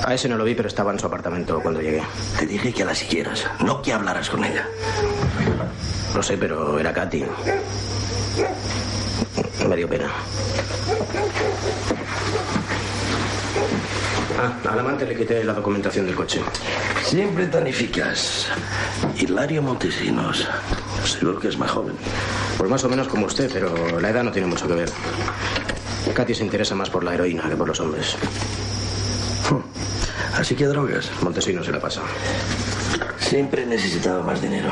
A 0.04 0.14
ese 0.14 0.30
no 0.30 0.38
lo 0.38 0.44
vi, 0.44 0.56
pero 0.56 0.68
estaba 0.68 0.92
en 0.92 1.00
su 1.00 1.08
apartamento 1.08 1.60
cuando 1.62 1.82
llegué. 1.82 2.04
Te 2.40 2.46
dije 2.46 2.74
que 2.74 2.86
la 2.86 2.96
siguieras, 2.96 3.46
no 3.64 3.82
que 3.82 3.94
hablaras 3.94 4.30
con 4.30 4.44
ella. 4.44 4.68
No 6.16 6.22
sé, 6.24 6.38
pero 6.38 6.80
era 6.80 6.94
Katy. 6.94 7.26
Me 9.68 9.76
dio 9.76 9.88
pena. 9.88 10.12
Ah, 14.44 14.72
al 14.72 14.80
amante 14.80 15.06
le 15.06 15.16
quité 15.16 15.44
la 15.44 15.54
documentación 15.54 16.08
del 16.08 16.16
coche. 16.16 16.42
Siempre 17.04 17.46
tan 17.46 17.68
eficaz. 17.68 18.48
Hilario 19.16 19.62
Montesinos. 19.62 20.48
Seguro 21.06 21.40
que 21.40 21.50
es 21.50 21.58
más 21.60 21.70
joven. 21.70 21.96
Pues 22.58 22.68
más 22.68 22.84
o 22.84 22.90
menos 22.90 23.08
como 23.08 23.28
usted, 23.28 23.52
pero 23.54 24.00
la 24.00 24.10
edad 24.10 24.24
no 24.24 24.32
tiene 24.32 24.48
mucho 24.48 24.68
que 24.68 24.74
ver. 24.74 24.92
Katy 26.16 26.34
se 26.34 26.44
interesa 26.44 26.74
más 26.74 26.90
por 26.90 27.04
la 27.04 27.14
heroína 27.14 27.48
que 27.48 27.56
por 27.56 27.68
los 27.68 27.80
hombres. 27.80 28.18
Así 30.36 30.56
que 30.56 30.66
drogas. 30.66 31.12
Montesinos 31.22 31.66
se 31.68 31.72
la 31.72 31.80
pasa. 31.80 32.02
Siempre 33.20 33.62
he 33.62 33.66
necesitado 33.68 34.24
más 34.24 34.42
dinero. 34.42 34.72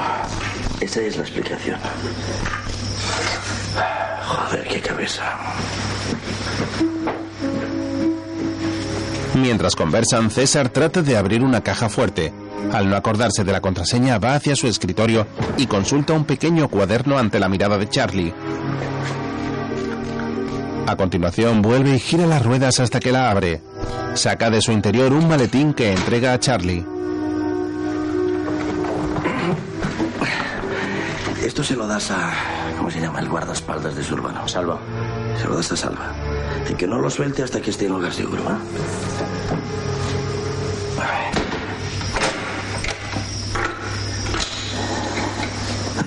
Esa 0.81 1.01
es 1.01 1.15
la 1.15 1.21
explicación. 1.21 1.77
Joder, 4.25 4.67
qué 4.67 4.81
cabeza. 4.81 5.38
Mientras 9.41 9.75
conversan, 9.75 10.29
César 10.29 10.69
trata 10.69 11.01
de 11.01 11.15
abrir 11.15 11.43
una 11.43 11.62
caja 11.62 11.88
fuerte. 11.88 12.34
Al 12.74 12.89
no 12.89 12.96
acordarse 12.96 13.43
de 13.43 13.51
la 13.51 13.62
contraseña, 13.62 14.19
va 14.19 14.36
hacia 14.36 14.55
su 14.55 14.67
escritorio 14.67 15.27
y 15.58 15.65
consulta 15.67 16.13
un 16.13 16.25
pequeño 16.25 16.67
cuaderno 16.67 17.17
ante 17.17 17.39
la 17.39 17.48
mirada 17.48 17.77
de 17.77 17.88
Charlie. 17.88 18.34
A 20.88 20.96
continuación, 20.98 21.62
vuelve 21.62 21.96
y 21.96 22.00
gira 22.00 22.25
las 22.25 22.43
ruedas 22.43 22.79
hasta 22.79 23.00
que 23.00 23.12
la 23.12 23.31
abre. 23.31 23.62
Saca 24.13 24.50
de 24.50 24.62
su 24.62 24.72
interior 24.72 25.13
un 25.13 25.27
maletín 25.27 25.74
que 25.74 25.93
entrega 25.93 26.34
a 26.34 26.39
Charlie. 26.39 26.86
Esto 31.43 31.63
se 31.63 31.75
lo 31.75 31.88
das 31.88 32.12
a. 32.12 32.31
¿Cómo 32.77 32.91
se 32.91 33.00
llama? 33.00 33.19
El 33.19 33.29
guardaespaldas 33.29 33.96
de 33.96 34.03
su 34.03 34.15
urbano. 34.15 34.48
Salva. 34.48 34.79
Se 35.39 35.48
lo 35.48 35.55
das 35.55 35.72
a 35.72 35.77
Salva. 35.77 36.13
Y 36.69 36.74
que 36.75 36.88
no 36.88 37.00
lo 37.00 37.10
suelte 37.10 37.43
hasta 37.43 37.62
que 37.62 37.72
esté 37.72 37.86
en 37.86 37.93
lugar 37.93 38.13
seguro, 38.13 38.43
¿eh? 38.43 38.55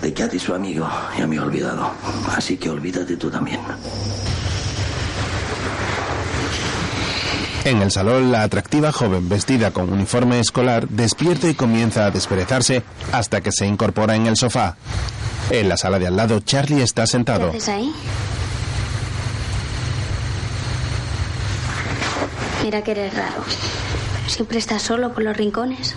De 0.00 0.12
Katy, 0.12 0.36
su 0.40 0.52
amigo, 0.52 0.88
ya 1.16 1.28
me 1.28 1.36
he 1.36 1.38
olvidado. 1.40 1.92
Así 2.36 2.56
que 2.56 2.68
olvídate 2.68 3.16
tú 3.16 3.30
también. 3.30 3.60
En 7.64 7.80
el 7.80 7.92
salón, 7.92 8.32
la 8.32 8.42
atractiva 8.42 8.90
joven 8.90 9.28
vestida 9.28 9.70
con 9.70 9.92
uniforme 9.92 10.40
escolar 10.40 10.88
despierta 10.88 11.48
y 11.48 11.54
comienza 11.54 12.06
a 12.06 12.10
desperezarse 12.10 12.82
hasta 13.12 13.40
que 13.40 13.52
se 13.52 13.64
incorpora 13.64 14.16
en 14.16 14.26
el 14.26 14.36
sofá. 14.36 14.74
En 15.50 15.68
la 15.68 15.76
sala 15.76 16.00
de 16.00 16.08
al 16.08 16.16
lado, 16.16 16.40
Charlie 16.40 16.82
está 16.82 17.06
sentado. 17.06 17.52
¿Qué 17.52 17.58
haces 17.58 17.68
ahí? 17.68 17.92
Mira 22.62 22.82
que 22.82 22.92
eres 22.92 23.12
raro. 23.14 23.42
Siempre 24.28 24.58
estás 24.58 24.82
solo 24.82 25.12
por 25.12 25.24
los 25.24 25.36
rincones. 25.36 25.96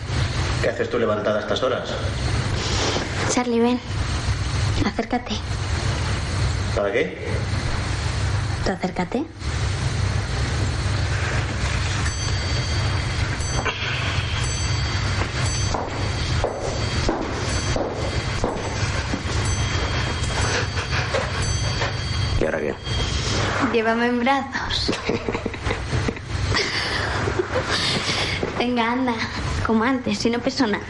¿Qué 0.64 0.70
haces 0.70 0.90
tú 0.90 0.98
levantada 0.98 1.38
a 1.38 1.42
estas 1.42 1.62
horas? 1.62 1.90
Charlie, 3.32 3.60
ven. 3.60 3.80
Acércate. 4.84 5.36
¿Para 6.76 6.92
qué? 6.92 7.18
Tú 8.66 8.72
acércate. 8.72 9.26
¿Y 22.42 22.46
ahora 22.46 22.60
qué? 22.60 22.76
Llévame 23.72 24.08
en 24.08 24.20
brazos. 24.20 24.92
Venga, 28.58 28.92
anda. 28.92 29.14
Como 29.66 29.84
antes, 29.84 30.18
si 30.20 30.30
no 30.30 30.40
peso 30.40 30.66
nada. 30.68 30.84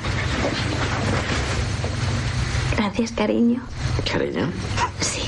Gracias, 2.76 3.12
cariño. 3.12 3.62
¿Cariño? 4.12 4.52
Sí. 5.00 5.22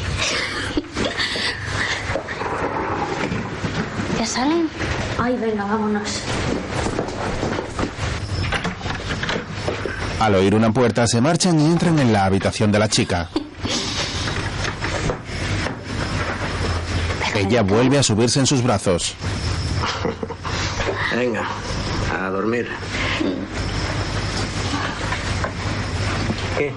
¿Ya 4.19 4.25
salen? 4.25 4.69
Ay, 5.17 5.37
venga, 5.37 5.63
vámonos. 5.65 6.21
Al 10.19 10.35
oír 10.35 10.55
una 10.55 10.71
puerta, 10.71 11.07
se 11.07 11.21
marchan 11.21 11.59
y 11.59 11.65
entran 11.65 11.99
en 11.99 12.11
la 12.11 12.25
habitación 12.25 12.71
de 12.71 12.79
la 12.79 12.89
chica. 12.89 13.29
Ella 17.35 17.61
vuelve 17.61 17.99
a 17.99 18.03
subirse 18.03 18.39
en 18.39 18.47
sus 18.47 18.63
brazos. 18.63 19.13
Venga, 21.17 21.47
a 22.13 22.29
dormir. 22.29 22.67
¿Qué? 26.55 26.71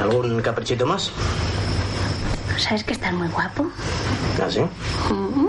¿Algún 0.00 0.40
caprichito 0.40 0.86
más? 0.86 1.12
¿Sabes 2.56 2.82
que 2.82 2.94
estás 2.94 3.12
muy 3.12 3.28
guapo? 3.28 3.66
¿Ah, 4.42 4.46
sí? 4.48 4.60
Mm. 5.12 5.48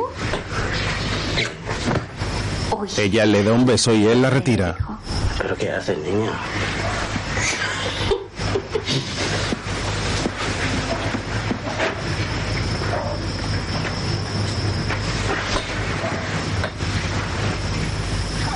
Ella 2.97 3.25
le 3.25 3.41
da 3.41 3.53
un 3.53 3.65
beso 3.65 3.93
y 3.93 4.05
él 4.05 4.21
la 4.21 4.29
retira. 4.29 4.75
¿Pero 5.37 5.55
qué 5.55 5.71
haces, 5.71 5.97
niña? 5.99 6.31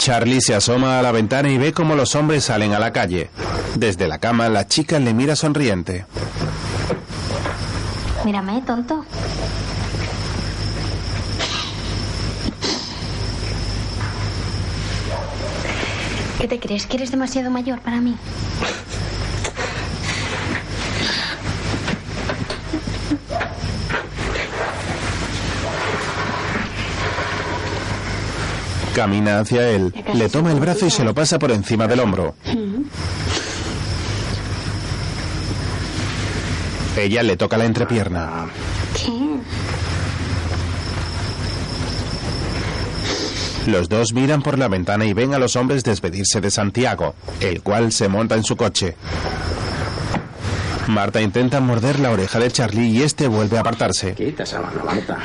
Charlie 0.09 0.41
se 0.41 0.55
asoma 0.55 0.97
a 0.97 1.03
la 1.03 1.11
ventana 1.11 1.51
y 1.51 1.59
ve 1.59 1.71
cómo 1.71 1.93
los 1.93 2.15
hombres 2.15 2.45
salen 2.45 2.73
a 2.73 2.79
la 2.79 2.91
calle. 2.91 3.29
Desde 3.75 4.07
la 4.07 4.17
cama, 4.17 4.49
la 4.49 4.67
chica 4.67 4.97
le 4.97 5.13
mira 5.13 5.35
sonriente. 5.35 6.07
mírame, 8.25 8.59
tonto. 8.65 9.05
¿Qué 16.39 16.47
te 16.47 16.59
crees? 16.59 16.87
¿Que 16.87 16.97
eres 16.97 17.11
demasiado 17.11 17.51
mayor 17.51 17.79
para 17.81 18.01
mí? 18.01 18.17
Camina 28.99 29.39
hacia 29.39 29.69
él, 29.69 29.93
le 30.13 30.27
toma 30.27 30.51
el 30.51 30.59
brazo 30.59 30.85
y 30.85 30.89
se 30.89 31.05
lo 31.05 31.13
pasa 31.13 31.39
por 31.39 31.51
encima 31.51 31.87
del 31.87 32.01
hombro. 32.01 32.35
Ella 36.97 37.23
le 37.23 37.37
toca 37.37 37.57
la 37.57 37.63
entrepierna. 37.63 38.47
Los 43.67 43.87
dos 43.87 44.11
miran 44.11 44.41
por 44.41 44.59
la 44.59 44.67
ventana 44.67 45.05
y 45.05 45.13
ven 45.13 45.33
a 45.33 45.39
los 45.39 45.55
hombres 45.55 45.85
despedirse 45.85 46.41
de 46.41 46.51
Santiago, 46.51 47.15
el 47.39 47.61
cual 47.61 47.93
se 47.93 48.09
monta 48.09 48.35
en 48.35 48.43
su 48.43 48.57
coche. 48.57 48.97
Marta 50.87 51.21
intenta 51.21 51.61
morder 51.61 52.01
la 52.01 52.11
oreja 52.11 52.37
de 52.37 52.51
Charlie 52.51 52.89
y 52.89 53.03
este 53.03 53.29
vuelve 53.29 53.55
a 53.55 53.61
apartarse. 53.61 54.13
Quita 54.15 54.43
esa 54.43 54.59
mano, 54.59 54.83
Marta. 54.83 55.17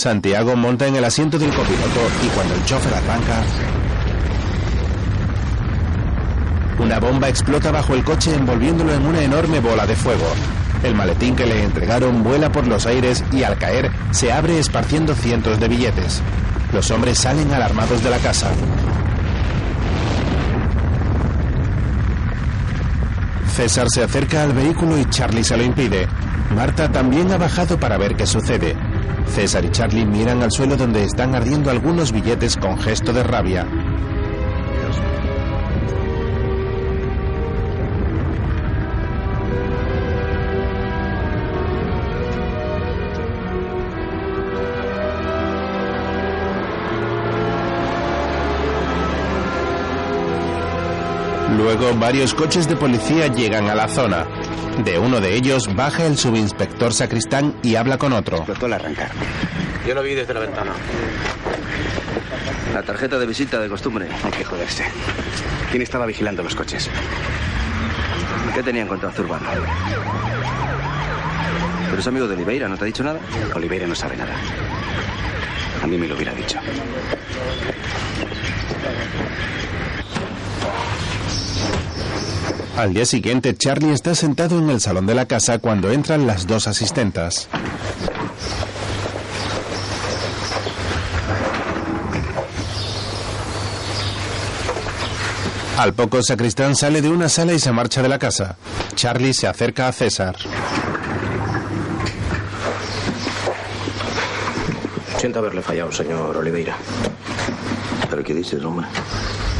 Santiago 0.00 0.56
monta 0.56 0.86
en 0.86 0.96
el 0.96 1.04
asiento 1.04 1.38
del 1.38 1.50
copiloto 1.50 2.00
y 2.24 2.28
cuando 2.28 2.54
el 2.54 2.64
chofer 2.64 2.94
arranca, 2.94 3.42
una 6.78 6.98
bomba 6.98 7.28
explota 7.28 7.70
bajo 7.70 7.94
el 7.94 8.02
coche 8.02 8.34
envolviéndolo 8.34 8.94
en 8.94 9.04
una 9.04 9.20
enorme 9.20 9.60
bola 9.60 9.86
de 9.86 9.94
fuego. 9.94 10.24
El 10.82 10.94
maletín 10.94 11.36
que 11.36 11.44
le 11.44 11.64
entregaron 11.64 12.22
vuela 12.22 12.50
por 12.50 12.66
los 12.66 12.86
aires 12.86 13.22
y 13.30 13.42
al 13.42 13.58
caer 13.58 13.92
se 14.10 14.32
abre 14.32 14.58
esparciendo 14.58 15.14
cientos 15.14 15.60
de 15.60 15.68
billetes. 15.68 16.22
Los 16.72 16.90
hombres 16.90 17.18
salen 17.18 17.52
alarmados 17.52 18.02
de 18.02 18.08
la 18.08 18.18
casa. 18.20 18.50
César 23.54 23.90
se 23.90 24.02
acerca 24.02 24.44
al 24.44 24.54
vehículo 24.54 24.96
y 24.98 25.04
Charlie 25.10 25.44
se 25.44 25.58
lo 25.58 25.62
impide. 25.62 26.08
Marta 26.56 26.90
también 26.90 27.30
ha 27.32 27.36
bajado 27.36 27.78
para 27.78 27.98
ver 27.98 28.16
qué 28.16 28.26
sucede. 28.26 28.89
César 29.26 29.64
y 29.64 29.70
Charlie 29.70 30.04
miran 30.04 30.42
al 30.42 30.50
suelo 30.50 30.76
donde 30.76 31.04
están 31.04 31.34
ardiendo 31.34 31.70
algunos 31.70 32.12
billetes 32.12 32.56
con 32.56 32.78
gesto 32.78 33.12
de 33.12 33.22
rabia. 33.22 33.66
Luego, 51.62 51.94
varios 51.94 52.34
coches 52.34 52.66
de 52.66 52.74
policía 52.74 53.26
llegan 53.26 53.68
a 53.68 53.74
la 53.74 53.86
zona. 53.86 54.26
De 54.82 54.98
uno 54.98 55.20
de 55.20 55.34
ellos 55.34 55.68
baja 55.74 56.06
el 56.06 56.16
subinspector 56.16 56.94
sacristán 56.94 57.54
y 57.62 57.76
habla 57.76 57.98
con 57.98 58.14
otro. 58.14 58.38
Explotó 58.38 58.64
al 58.64 58.72
arrancar. 58.72 59.10
Yo 59.86 59.94
lo 59.94 60.02
vi 60.02 60.14
desde 60.14 60.32
la 60.32 60.40
ventana. 60.40 60.72
La 62.72 62.82
tarjeta 62.82 63.18
de 63.18 63.26
visita 63.26 63.60
de 63.60 63.68
costumbre. 63.68 64.08
Hay 64.24 64.30
que 64.30 64.42
joderse. 64.42 64.84
¿Quién 65.70 65.82
estaba 65.82 66.06
vigilando 66.06 66.42
los 66.42 66.54
coches? 66.54 66.88
¿Qué 68.54 68.62
tenían 68.62 68.88
contra 68.88 69.12
Zurban? 69.12 69.40
Pero 71.90 72.00
es 72.00 72.06
amigo 72.06 72.26
de 72.26 72.36
Oliveira, 72.36 72.68
¿no 72.68 72.78
te 72.78 72.84
ha 72.84 72.86
dicho 72.86 73.04
nada? 73.04 73.20
Oliveira 73.54 73.86
no 73.86 73.94
sabe 73.94 74.16
nada. 74.16 74.34
A 75.82 75.86
mí 75.86 75.98
me 75.98 76.08
lo 76.08 76.14
hubiera 76.14 76.32
dicho. 76.32 76.58
Al 82.76 82.94
día 82.94 83.04
siguiente, 83.04 83.54
Charlie 83.54 83.92
está 83.92 84.14
sentado 84.14 84.58
en 84.58 84.70
el 84.70 84.80
salón 84.80 85.06
de 85.06 85.14
la 85.14 85.26
casa 85.26 85.58
cuando 85.58 85.90
entran 85.90 86.26
las 86.26 86.46
dos 86.46 86.66
asistentas. 86.66 87.48
Al 95.76 95.94
poco, 95.94 96.22
Sacristán 96.22 96.76
sale 96.76 97.00
de 97.00 97.08
una 97.08 97.28
sala 97.28 97.52
y 97.54 97.58
se 97.58 97.72
marcha 97.72 98.02
de 98.02 98.08
la 98.08 98.18
casa. 98.18 98.56
Charlie 98.94 99.32
se 99.32 99.46
acerca 99.46 99.88
a 99.88 99.92
César. 99.92 100.36
Siento 105.16 105.38
haberle 105.38 105.62
fallado, 105.62 105.90
señor 105.92 106.36
Oliveira. 106.36 106.76
¿Pero 108.08 108.22
qué 108.22 108.34
dices, 108.34 108.62
hombre? 108.62 108.86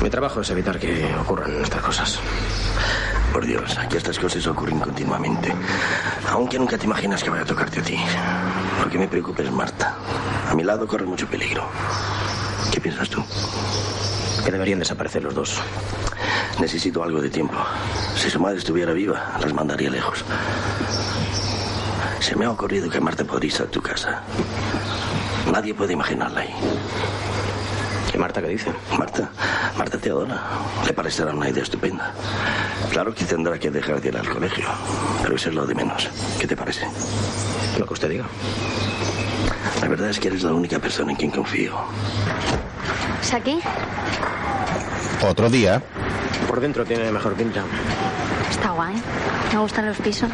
Mi 0.02 0.10
trabajo 0.10 0.40
es 0.40 0.50
evitar 0.50 0.78
que 0.78 1.06
ocurran 1.16 1.62
estas 1.62 1.82
cosas. 1.82 2.18
Por 3.32 3.46
Dios, 3.46 3.78
aquí 3.78 3.96
estas 3.96 4.18
cosas 4.18 4.46
ocurren 4.46 4.80
continuamente. 4.80 5.54
Aunque 6.30 6.58
nunca 6.58 6.76
te 6.76 6.86
imaginas 6.86 7.22
que 7.22 7.30
vaya 7.30 7.42
a 7.42 7.46
tocarte 7.46 7.80
a 7.80 7.82
ti. 7.82 7.96
Lo 8.82 8.90
que 8.90 8.98
me 8.98 9.06
preocupa 9.06 9.42
es 9.42 9.52
Marta. 9.52 9.96
A 10.48 10.54
mi 10.54 10.64
lado 10.64 10.86
corre 10.86 11.06
mucho 11.06 11.28
peligro. 11.28 11.68
¿Qué 12.72 12.80
piensas 12.80 13.08
tú? 13.08 13.24
Que 14.44 14.50
deberían 14.50 14.80
desaparecer 14.80 15.22
los 15.22 15.34
dos. 15.34 15.60
Necesito 16.58 17.04
algo 17.04 17.20
de 17.20 17.30
tiempo. 17.30 17.56
Si 18.16 18.28
su 18.30 18.40
madre 18.40 18.58
estuviera 18.58 18.92
viva, 18.92 19.38
las 19.40 19.52
mandaría 19.52 19.90
lejos. 19.90 20.24
Se 22.18 22.34
me 22.34 22.46
ha 22.46 22.50
ocurrido 22.50 22.90
que 22.90 23.00
Marta 23.00 23.24
podría 23.24 23.54
ir 23.54 23.62
a 23.62 23.66
tu 23.66 23.80
casa. 23.80 24.22
Nadie 25.50 25.72
puede 25.72 25.92
imaginarla 25.92 26.40
ahí. 26.40 26.54
¿Y 28.12 28.18
Marta 28.18 28.40
qué 28.42 28.48
dice? 28.48 28.72
Marta, 28.98 29.30
Marta 29.76 29.98
te 29.98 30.10
adora. 30.10 30.40
Le 30.86 30.92
parecerá 30.92 31.32
una 31.32 31.48
idea 31.48 31.62
estupenda. 31.62 32.12
Claro 32.90 33.14
que 33.14 33.24
tendrá 33.24 33.58
que 33.58 33.70
dejar 33.70 34.00
de 34.00 34.08
ir 34.08 34.16
al 34.16 34.28
colegio, 34.28 34.66
pero 35.22 35.36
eso 35.36 35.48
es 35.48 35.54
lo 35.54 35.66
de 35.66 35.74
menos. 35.74 36.08
¿Qué 36.38 36.46
te 36.46 36.56
parece? 36.56 36.86
Lo 37.78 37.86
que 37.86 37.92
usted 37.92 38.08
diga. 38.10 38.24
La 39.80 39.88
verdad 39.88 40.10
es 40.10 40.18
que 40.18 40.28
eres 40.28 40.42
la 40.42 40.52
única 40.52 40.78
persona 40.78 41.12
en 41.12 41.16
quien 41.16 41.30
confío. 41.30 41.74
¿Saki? 43.22 43.60
Otro 45.22 45.48
día, 45.50 45.82
Por 46.48 46.60
dentro 46.60 46.84
tiene 46.84 47.12
mejor 47.12 47.34
pinta. 47.34 47.62
Está 48.50 48.70
guay. 48.70 48.94
Me 49.52 49.58
gustan 49.60 49.86
los 49.86 49.96
pisos. 49.98 50.30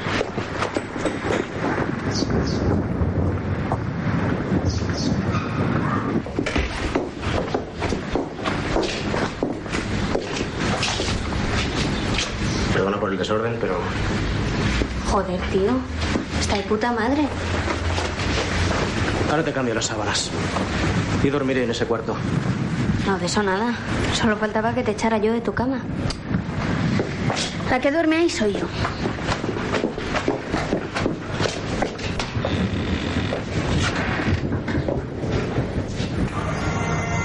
Perdona 12.96 13.00
por 13.00 13.12
el 13.12 13.18
desorden, 13.18 13.58
pero 13.60 13.78
Joder, 15.10 15.40
tío. 15.52 15.72
Está 16.40 16.56
de 16.56 16.62
puta 16.62 16.92
madre. 16.92 17.26
ahora 19.30 19.44
te 19.44 19.52
cambio 19.52 19.74
las 19.74 19.86
sábanas. 19.86 20.30
Y 21.22 21.28
dormiré 21.28 21.64
en 21.64 21.70
ese 21.70 21.84
cuarto. 21.84 22.16
No, 23.06 23.18
de 23.18 23.26
eso 23.26 23.42
nada. 23.42 23.74
Solo 24.14 24.36
faltaba 24.36 24.74
que 24.74 24.82
te 24.82 24.92
echara 24.92 25.18
yo 25.18 25.32
de 25.32 25.40
tu 25.40 25.52
cama. 25.52 25.80
La 27.70 27.80
que 27.80 27.90
duerme 27.92 28.16
ahí 28.16 28.30
soy 28.30 28.54
yo. 28.54 28.66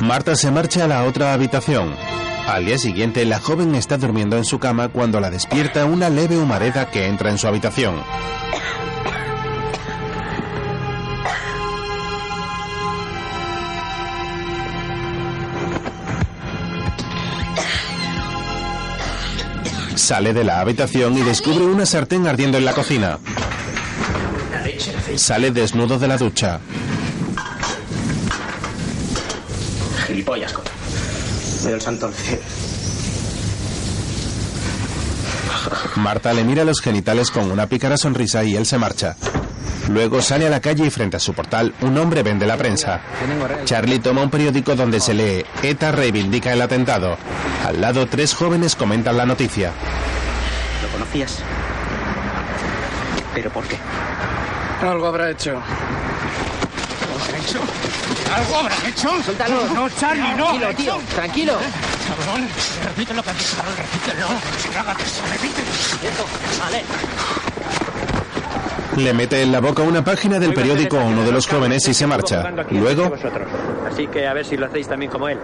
Marta 0.01 0.35
se 0.35 0.51
marcha 0.51 0.85
a 0.85 0.87
la 0.87 1.05
otra 1.05 1.33
habitación. 1.33 2.10
Al 2.51 2.65
día 2.65 2.77
siguiente, 2.77 3.23
la 3.23 3.39
joven 3.39 3.75
está 3.75 3.97
durmiendo 3.97 4.35
en 4.35 4.43
su 4.43 4.59
cama 4.59 4.89
cuando 4.89 5.21
la 5.21 5.29
despierta 5.29 5.85
una 5.85 6.09
leve 6.09 6.37
humareda 6.37 6.91
que 6.91 7.07
entra 7.07 7.29
en 7.29 7.37
su 7.37 7.47
habitación. 7.47 7.95
Sale 19.95 20.33
de 20.33 20.43
la 20.43 20.59
habitación 20.59 21.17
y 21.17 21.21
descubre 21.21 21.63
una 21.63 21.85
sartén 21.85 22.27
ardiendo 22.27 22.57
en 22.57 22.65
la 22.65 22.73
cocina. 22.73 23.17
Sale 25.15 25.51
desnudo 25.51 25.97
de 25.97 26.07
la 26.09 26.17
ducha. 26.17 26.59
Gilipollas, 30.05 30.53
el 31.75 31.81
santo. 31.81 32.11
Marta 35.95 36.33
le 36.33 36.43
mira 36.43 36.63
los 36.63 36.81
genitales 36.81 37.31
con 37.31 37.51
una 37.51 37.67
pícara 37.67 37.97
sonrisa 37.97 38.43
y 38.43 38.55
él 38.55 38.65
se 38.65 38.77
marcha. 38.77 39.15
Luego 39.89 40.21
sale 40.21 40.47
a 40.47 40.49
la 40.49 40.61
calle 40.61 40.85
y 40.85 40.89
frente 40.89 41.17
a 41.17 41.19
su 41.19 41.33
portal 41.33 41.73
un 41.81 41.97
hombre 41.97 42.23
vende 42.23 42.45
la 42.45 42.57
prensa. 42.57 43.01
Charlie 43.65 43.99
toma 43.99 44.21
un 44.23 44.29
periódico 44.29 44.75
donde 44.75 44.99
se 44.99 45.13
lee 45.13 45.45
ETA 45.61 45.91
reivindica 45.91 46.53
el 46.53 46.61
atentado. 46.61 47.17
Al 47.65 47.81
lado 47.81 48.07
tres 48.07 48.33
jóvenes 48.33 48.75
comentan 48.75 49.17
la 49.17 49.25
noticia. 49.25 49.71
¿Lo 50.81 50.89
conocías? 50.89 51.39
¿Pero 53.33 53.49
por 53.51 53.65
qué? 53.65 53.77
Algo 54.81 55.07
habrá 55.07 55.29
hecho. 55.29 55.51
¿Algo 55.51 57.23
habrá 57.23 57.37
hecho? 57.37 57.59
¿Algo 58.33 58.55
habrá 58.55 58.75
hecho? 58.87 59.21
Suéltalo. 59.23 59.65
No, 59.73 59.89
Charlie, 59.89 60.33
no. 60.35 60.45
Tranquilo, 60.45 60.75
tío, 60.75 61.01
tranquilo. 61.15 61.53
Cabrón, 62.07 62.47
repite 62.83 63.13
lo 63.13 63.23
que 63.23 63.29
has 63.29 63.37
dicho, 63.37 63.55
cabrón, 63.57 63.75
repítelo. 63.77 64.27
Trágate 64.71 65.03
eso, 65.03 65.21
repite. 65.31 65.61
Vale. 66.59 66.83
Le 68.97 69.13
mete 69.13 69.41
en 69.41 69.51
la 69.51 69.59
boca 69.61 69.83
una 69.83 70.03
página 70.03 70.37
del 70.39 70.53
periódico 70.53 70.99
a 70.99 71.03
uno 71.03 71.23
de 71.23 71.31
los 71.31 71.47
jóvenes 71.47 71.87
y 71.87 71.93
se 71.93 72.05
marcha. 72.07 72.51
Luego. 72.71 73.13
Así 73.89 74.07
que 74.07 74.27
a 74.27 74.33
ver 74.33 74.45
si 74.45 74.57
lo 74.57 74.65
hacéis 74.65 74.87
también 74.87 75.11
como 75.11 75.29
él. 75.29 75.39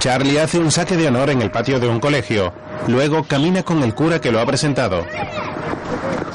Charlie 0.00 0.38
hace 0.38 0.58
un 0.58 0.70
saque 0.70 0.96
de 0.96 1.08
honor 1.08 1.30
en 1.30 1.42
el 1.42 1.50
patio 1.50 1.78
de 1.78 1.86
un 1.86 2.00
colegio. 2.00 2.52
Luego 2.88 3.22
camina 3.24 3.62
con 3.62 3.82
el 3.82 3.94
cura 3.94 4.20
que 4.20 4.32
lo 4.32 4.40
ha 4.40 4.46
presentado. 4.46 5.04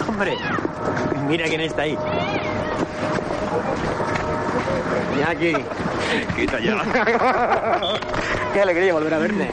Hombre, 0.08 0.38
mira 1.28 1.46
quién 1.46 1.62
está 1.62 1.84
ahí. 1.84 1.98
Iñaki. 5.16 5.54
Quita 6.36 6.60
ya. 6.60 6.82
Qué 8.54 8.62
alegría 8.62 8.94
volver 8.94 9.14
a 9.14 9.18
verte. 9.18 9.52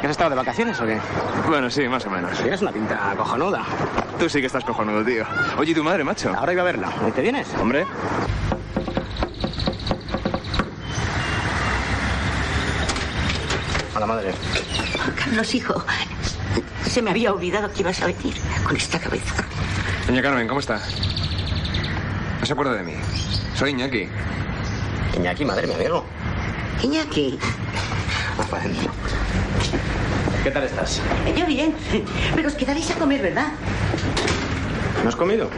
¿Que 0.00 0.06
has 0.06 0.10
estado 0.10 0.30
de 0.30 0.36
vacaciones 0.36 0.78
o 0.80 0.86
qué? 0.86 1.00
Bueno, 1.48 1.70
sí, 1.70 1.88
más 1.88 2.04
o 2.06 2.10
menos. 2.10 2.38
Tienes 2.38 2.60
una 2.60 2.72
pinta 2.72 3.14
cojonuda. 3.16 3.64
Tú 4.18 4.28
sí 4.28 4.40
que 4.40 4.46
estás 4.46 4.64
cojonudo, 4.64 5.04
tío. 5.04 5.24
Oye, 5.58 5.72
¿y 5.72 5.74
tu 5.74 5.82
madre, 5.82 6.04
macho? 6.04 6.32
Ahora 6.36 6.52
iba 6.52 6.62
a 6.62 6.64
verla. 6.66 6.92
¿Y 7.08 7.10
te 7.12 7.22
vienes? 7.22 7.48
Hombre. 7.60 7.86
A 13.94 14.00
la 14.00 14.06
madre. 14.06 14.34
Carlos, 15.16 15.54
hijo, 15.54 15.82
se 16.86 17.00
me 17.02 17.10
había 17.10 17.32
olvidado 17.32 17.72
que 17.72 17.80
ibas 17.80 18.02
a 18.02 18.06
venir 18.06 18.34
con 18.66 18.76
esta 18.76 18.98
cabeza. 18.98 19.44
Doña 20.06 20.22
Carmen, 20.22 20.46
¿cómo 20.46 20.60
está? 20.60 20.80
No 22.44 22.46
se 22.46 22.52
acuerda 22.52 22.74
de 22.74 22.82
mí. 22.82 22.92
Soy 23.56 23.70
Iñaki. 23.70 24.06
Iñaki, 25.16 25.46
madre, 25.46 25.66
me 25.66 25.76
amigo. 25.76 26.04
Iñaki, 26.82 27.38
adentro. 28.52 28.92
¿Qué 30.42 30.50
tal 30.50 30.64
estás? 30.64 31.00
yo 31.34 31.46
bien, 31.46 31.74
pero 32.34 32.48
os 32.48 32.54
quedaréis 32.54 32.90
a 32.90 32.96
comer, 32.96 33.22
¿verdad? 33.22 33.46
¿No 35.02 35.08
has 35.08 35.16
comido? 35.16 35.48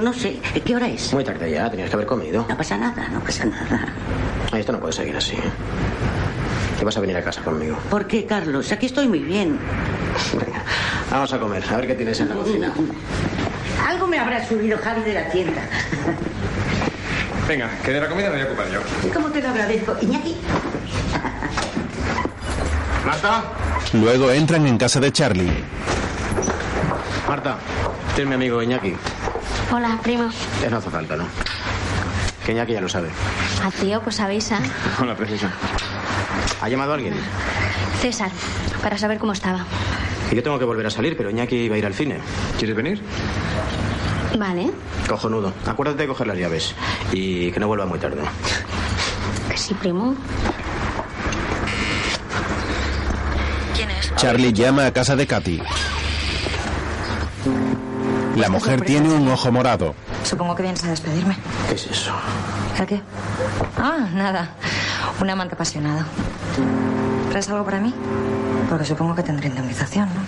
No 0.00 0.12
sé, 0.12 0.38
¿qué 0.64 0.76
hora 0.76 0.86
es? 0.86 1.12
Muy 1.12 1.24
tarde 1.24 1.50
ya, 1.50 1.68
tenías 1.68 1.90
que 1.90 1.96
haber 1.96 2.06
comido. 2.06 2.46
No 2.48 2.56
pasa 2.56 2.76
nada, 2.76 3.08
no 3.08 3.18
pasa 3.18 3.46
nada. 3.46 3.92
Esto 4.56 4.70
no 4.70 4.78
puede 4.78 4.92
seguir 4.92 5.16
así. 5.16 5.36
¿Te 6.78 6.84
vas 6.84 6.96
a 6.96 7.00
venir 7.00 7.16
a 7.16 7.24
casa 7.24 7.42
conmigo? 7.42 7.76
¿Por 7.90 8.06
qué, 8.06 8.24
Carlos? 8.24 8.70
Aquí 8.70 8.86
estoy 8.86 9.08
muy 9.08 9.18
bien. 9.18 9.58
Venga, 10.32 10.62
vamos 11.10 11.32
a 11.32 11.40
comer. 11.40 11.64
A 11.68 11.76
ver 11.76 11.88
qué 11.88 11.94
tienes 11.96 12.20
en 12.20 12.28
la 12.28 12.36
cocina. 12.36 12.72
Algo 13.88 14.06
me 14.06 14.18
habrá 14.18 14.46
subido 14.46 14.76
Javi 14.76 15.00
de 15.00 15.14
la 15.14 15.30
tienda. 15.30 15.62
Venga, 17.48 17.70
que 17.82 17.90
de 17.90 18.00
la 18.00 18.06
comida 18.06 18.28
me 18.28 18.36
voy 18.36 18.42
a 18.42 18.44
ocupar 18.44 18.66
yo. 18.70 18.80
¿Cómo 19.14 19.30
te 19.30 19.40
lo 19.40 19.48
agradezco, 19.48 19.96
Iñaki? 20.02 20.36
Marta. 23.06 23.44
Luego 23.94 24.30
entran 24.30 24.66
en 24.66 24.76
casa 24.76 25.00
de 25.00 25.10
Charlie. 25.10 25.64
Marta, 27.26 27.56
este 28.10 28.22
es 28.22 28.28
mi 28.28 28.34
amigo 28.34 28.62
Iñaki. 28.62 28.94
Hola, 29.72 29.98
primo. 30.02 30.28
Eh, 30.62 30.68
no 30.68 30.76
hace 30.76 30.90
falta, 30.90 31.16
¿no? 31.16 31.24
Que 32.44 32.52
Iñaki 32.52 32.74
ya 32.74 32.82
lo 32.82 32.90
sabe. 32.90 33.08
A 33.64 33.70
tío, 33.70 34.02
pues 34.02 34.20
avisa. 34.20 34.60
Hola, 35.00 35.16
precisa. 35.16 35.50
¿Ha 36.60 36.68
llamado 36.68 36.92
a 36.92 36.96
alguien? 36.96 37.14
César, 38.02 38.30
para 38.82 38.98
saber 38.98 39.16
cómo 39.18 39.32
estaba. 39.32 39.64
Y 40.30 40.34
yo 40.34 40.42
tengo 40.42 40.58
que 40.58 40.66
volver 40.66 40.84
a 40.84 40.90
salir, 40.90 41.16
pero 41.16 41.30
Iñaki 41.30 41.70
va 41.70 41.76
a 41.76 41.78
ir 41.78 41.86
al 41.86 41.94
cine. 41.94 42.18
¿Quieres 42.58 42.76
venir? 42.76 43.00
Vale. 44.36 44.70
Cojonudo. 45.08 45.52
Acuérdate 45.66 46.02
de 46.02 46.08
coger 46.08 46.26
las 46.26 46.36
llaves. 46.36 46.74
Y 47.12 47.50
que 47.52 47.60
no 47.60 47.66
vuelva 47.68 47.86
muy 47.86 47.98
tarde. 47.98 48.22
Que 49.48 49.56
sí, 49.56 49.74
primo. 49.74 50.14
¿Quién 53.74 53.90
es? 53.90 54.14
Charlie 54.16 54.52
llama 54.52 54.86
a 54.86 54.92
casa 54.92 55.16
de 55.16 55.26
Katy. 55.26 55.62
La 58.36 58.48
mujer 58.48 58.82
tiene 58.82 59.08
un 59.08 59.28
ojo 59.28 59.50
morado. 59.50 59.94
Supongo 60.22 60.54
que 60.54 60.62
vienes 60.62 60.84
a 60.84 60.88
despedirme. 60.90 61.36
¿Qué 61.68 61.74
es 61.74 61.86
eso? 61.86 62.12
¿El 62.78 62.86
qué? 62.86 63.00
Ah, 63.76 64.08
nada. 64.12 64.50
Un 65.20 65.30
amante 65.30 65.54
apasionado. 65.54 66.04
¿Traes 67.30 67.48
algo 67.48 67.64
para 67.64 67.80
mí? 67.80 67.92
Porque 68.68 68.84
supongo 68.84 69.14
que 69.14 69.22
tendré 69.22 69.48
indemnización, 69.48 70.08
¿no? 70.08 70.20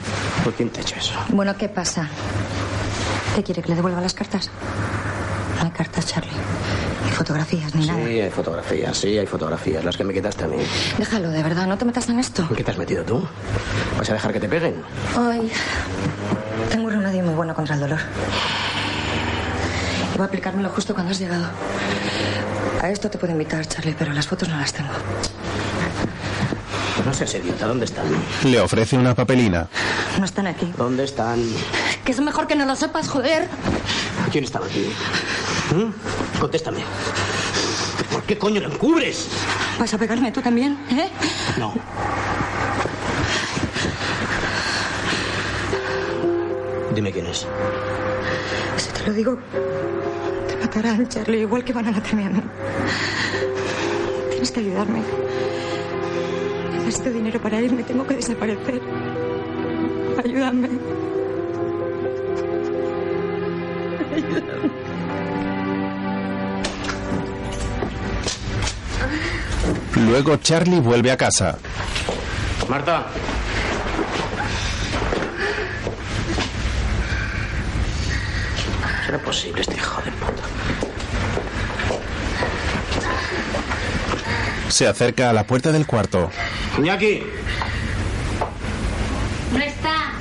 ¿Por 0.44 0.54
quién 0.54 0.70
te 0.70 0.80
ha 0.80 0.82
hecho 0.82 0.96
eso? 0.96 1.14
Bueno, 1.28 1.56
¿qué 1.56 1.68
pasa? 1.68 2.08
¿Qué 3.34 3.42
quiere? 3.42 3.62
¿Que 3.62 3.68
le 3.70 3.74
devuelva 3.76 4.00
las 4.00 4.14
cartas? 4.14 4.50
No 5.58 5.64
hay 5.64 5.70
cartas, 5.70 6.06
Charlie. 6.06 6.30
Ni 7.04 7.10
fotografías, 7.12 7.74
ni 7.74 7.82
Sí, 7.84 7.88
nada. 7.88 8.00
hay 8.04 8.30
fotografías, 8.30 8.96
sí, 8.96 9.18
hay 9.18 9.26
fotografías. 9.26 9.84
Las 9.84 9.96
que 9.96 10.04
me 10.04 10.12
quitaste 10.12 10.44
a 10.44 10.48
mí. 10.48 10.56
Déjalo, 10.98 11.30
de 11.30 11.42
verdad, 11.42 11.66
no 11.66 11.76
te 11.78 11.84
metas 11.84 12.08
en 12.08 12.18
esto. 12.18 12.42
¿En 12.48 12.56
qué 12.56 12.64
te 12.64 12.70
has 12.72 12.78
metido 12.78 13.04
tú? 13.04 13.26
¿Vas 13.98 14.10
a 14.10 14.14
dejar 14.14 14.32
que 14.32 14.40
te 14.40 14.48
peguen? 14.48 14.82
Ay, 15.16 15.50
tengo 16.70 16.86
un 16.86 16.92
remedio 16.92 17.22
muy 17.24 17.34
bueno 17.34 17.54
contra 17.54 17.74
el 17.74 17.80
dolor. 17.80 17.98
Iba 20.14 20.24
a 20.24 20.28
aplicármelo 20.28 20.68
justo 20.70 20.94
cuando 20.94 21.12
has 21.12 21.18
llegado. 21.18 21.46
A 22.82 22.88
esto 22.90 23.10
te 23.10 23.18
puedo 23.18 23.32
invitar, 23.32 23.64
Charlie, 23.66 23.94
pero 23.98 24.12
las 24.12 24.26
fotos 24.26 24.48
no 24.48 24.56
las 24.58 24.72
tengo. 24.72 24.90
No 27.04 27.14
seas 27.14 27.34
idiota, 27.34 27.66
¿dónde 27.66 27.86
están? 27.86 28.04
Le 28.44 28.60
ofrece 28.60 28.96
una 28.96 29.14
papelina. 29.14 29.68
No 30.18 30.24
están 30.24 30.46
aquí. 30.46 30.72
¿Dónde 30.76 31.04
están? 31.04 31.40
Que 32.04 32.12
es 32.12 32.20
mejor 32.20 32.46
que 32.46 32.54
no 32.54 32.66
lo 32.66 32.76
sepas, 32.76 33.08
joder. 33.08 33.48
¿Quién 34.30 34.44
estaba 34.44 34.66
aquí? 34.66 34.92
¿Mm? 35.74 36.38
Contéstame. 36.40 36.80
¿Por 38.12 38.22
qué 38.24 38.36
coño 38.38 38.60
lo 38.60 38.70
encubres? 38.72 39.28
¿Vas 39.78 39.94
a 39.94 39.98
pegarme 39.98 40.30
tú 40.30 40.42
también, 40.42 40.78
eh? 40.90 41.08
No. 41.58 41.74
Dime 46.94 47.12
quién 47.12 47.26
es. 47.26 47.46
Si 48.76 48.90
te 48.90 49.06
lo 49.06 49.12
digo, 49.12 49.38
te 50.48 50.56
matarán, 50.56 51.08
Charlie, 51.08 51.40
igual 51.40 51.64
que 51.64 51.72
van 51.72 51.88
a 51.88 51.92
matarme 51.92 52.26
a 52.26 52.30
mí. 52.30 52.42
Tienes 54.30 54.50
que 54.50 54.60
ayudarme. 54.60 55.02
Necesito 56.90 57.12
dinero 57.12 57.40
para 57.40 57.60
irme, 57.60 57.84
tengo 57.84 58.04
que 58.04 58.16
desaparecer. 58.16 58.82
Ayúdame. 60.24 60.68
Ayúdame. 64.12 64.70
Luego 69.94 70.36
Charlie 70.38 70.80
vuelve 70.80 71.12
a 71.12 71.16
casa. 71.16 71.58
Marta. 72.68 73.06
¿Será 79.06 79.18
posible 79.22 79.60
este 79.60 79.76
hijo 79.76 80.02
de 80.02 80.10
puta? 80.10 80.42
Se 84.70 84.88
acerca 84.88 85.30
a 85.30 85.32
la 85.32 85.44
puerta 85.44 85.70
del 85.70 85.86
cuarto. 85.86 86.32
Iñaki. 86.80 87.22
No 89.52 89.58
está. 89.58 90.12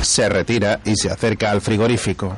Se 0.00 0.28
retira 0.28 0.80
y 0.84 0.96
se 0.96 1.10
acerca 1.10 1.50
al 1.50 1.60
frigorífico. 1.60 2.36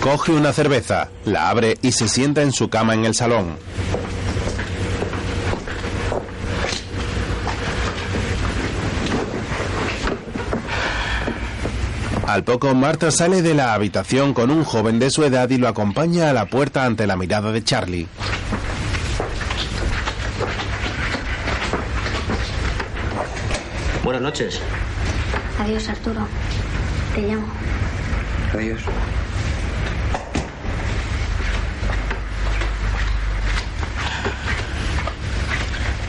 Coge 0.00 0.32
una 0.32 0.52
cerveza, 0.52 1.08
la 1.24 1.50
abre 1.50 1.76
y 1.82 1.92
se 1.92 2.08
sienta 2.08 2.42
en 2.42 2.52
su 2.52 2.70
cama 2.70 2.94
en 2.94 3.04
el 3.04 3.14
salón. 3.14 3.56
Al 12.28 12.44
poco, 12.44 12.74
Marta 12.74 13.10
sale 13.10 13.40
de 13.40 13.54
la 13.54 13.72
habitación 13.72 14.34
con 14.34 14.50
un 14.50 14.62
joven 14.62 14.98
de 14.98 15.08
su 15.08 15.24
edad 15.24 15.48
y 15.48 15.56
lo 15.56 15.66
acompaña 15.66 16.28
a 16.28 16.34
la 16.34 16.44
puerta 16.44 16.84
ante 16.84 17.06
la 17.06 17.16
mirada 17.16 17.52
de 17.52 17.64
Charlie. 17.64 18.06
Buenas 24.04 24.20
noches. 24.20 24.60
Adiós, 25.58 25.88
Arturo. 25.88 26.28
Te 27.14 27.22
llamo. 27.22 27.46
Adiós. 28.52 28.82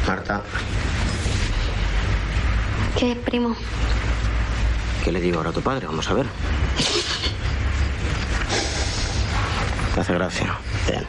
Marta, 0.05 0.43
¿Qué, 2.97 3.15
primo? 3.15 3.55
¿Qué 5.03 5.11
le 5.11 5.21
digo 5.21 5.37
ahora 5.37 5.49
a 5.49 5.53
tu 5.53 5.61
padre? 5.61 5.85
Vamos 5.87 6.09
a 6.09 6.13
ver. 6.13 6.25
Te 9.93 10.01
hace 10.01 10.13
gracia. 10.13 10.57
Bien. 10.87 11.05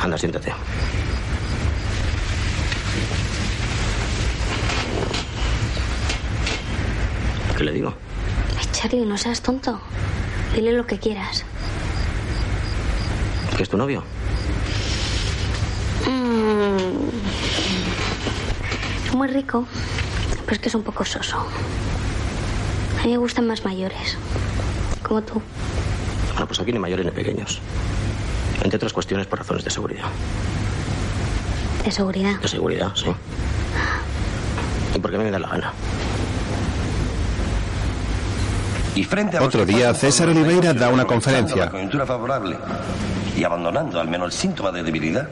Anda, 0.00 0.18
siéntate. 0.18 0.52
¿Qué 7.56 7.64
le 7.64 7.72
digo? 7.72 7.94
Ay, 8.58 8.66
Charlie, 8.72 9.06
no 9.06 9.16
seas 9.16 9.40
tonto. 9.42 9.80
Dile 10.54 10.72
lo 10.72 10.86
que 10.86 10.98
quieras. 10.98 11.44
¿Que 13.56 13.62
es 13.62 13.68
tu 13.68 13.76
novio? 13.76 14.02
Mm. 16.06 17.08
Es 19.06 19.14
muy 19.14 19.28
rico, 19.28 19.66
pero 20.44 20.52
es 20.52 20.58
que 20.58 20.68
es 20.68 20.74
un 20.74 20.82
poco 20.82 21.04
soso. 21.04 21.46
A 23.02 23.04
mí 23.04 23.10
me 23.10 23.16
gustan 23.16 23.48
más 23.48 23.64
mayores, 23.64 24.16
como 25.02 25.22
tú. 25.22 25.42
Bueno, 26.30 26.46
pues 26.46 26.60
aquí 26.60 26.72
ni 26.72 26.78
mayores 26.78 27.04
ni 27.04 27.10
pequeños. 27.10 27.58
Entre 28.62 28.76
otras 28.76 28.92
cuestiones 28.92 29.26
por 29.26 29.40
razones 29.40 29.64
de 29.64 29.70
seguridad. 29.70 30.04
De 31.84 31.90
seguridad. 31.90 32.38
De 32.38 32.46
seguridad, 32.46 32.92
sí. 32.94 33.06
Y 34.94 34.98
porque 35.00 35.18
me 35.18 35.32
da 35.32 35.40
la 35.40 35.48
gana. 35.48 35.72
Y 38.94 39.02
frente 39.02 39.36
a 39.36 39.42
Otro 39.42 39.66
día, 39.66 39.92
César 39.94 40.28
por 40.28 40.36
Oliveira 40.36 40.72
da 40.72 40.88
una 40.88 41.04
conferencia. 41.04 41.64
La 41.64 41.70
coyuntura 41.72 42.06
favorable 42.06 42.56
y 43.36 43.44
abandonando 43.44 44.00
al 44.00 44.08
menos 44.08 44.34
el 44.34 44.40
síntoma 44.40 44.72
de 44.72 44.82
debilidad, 44.82 45.28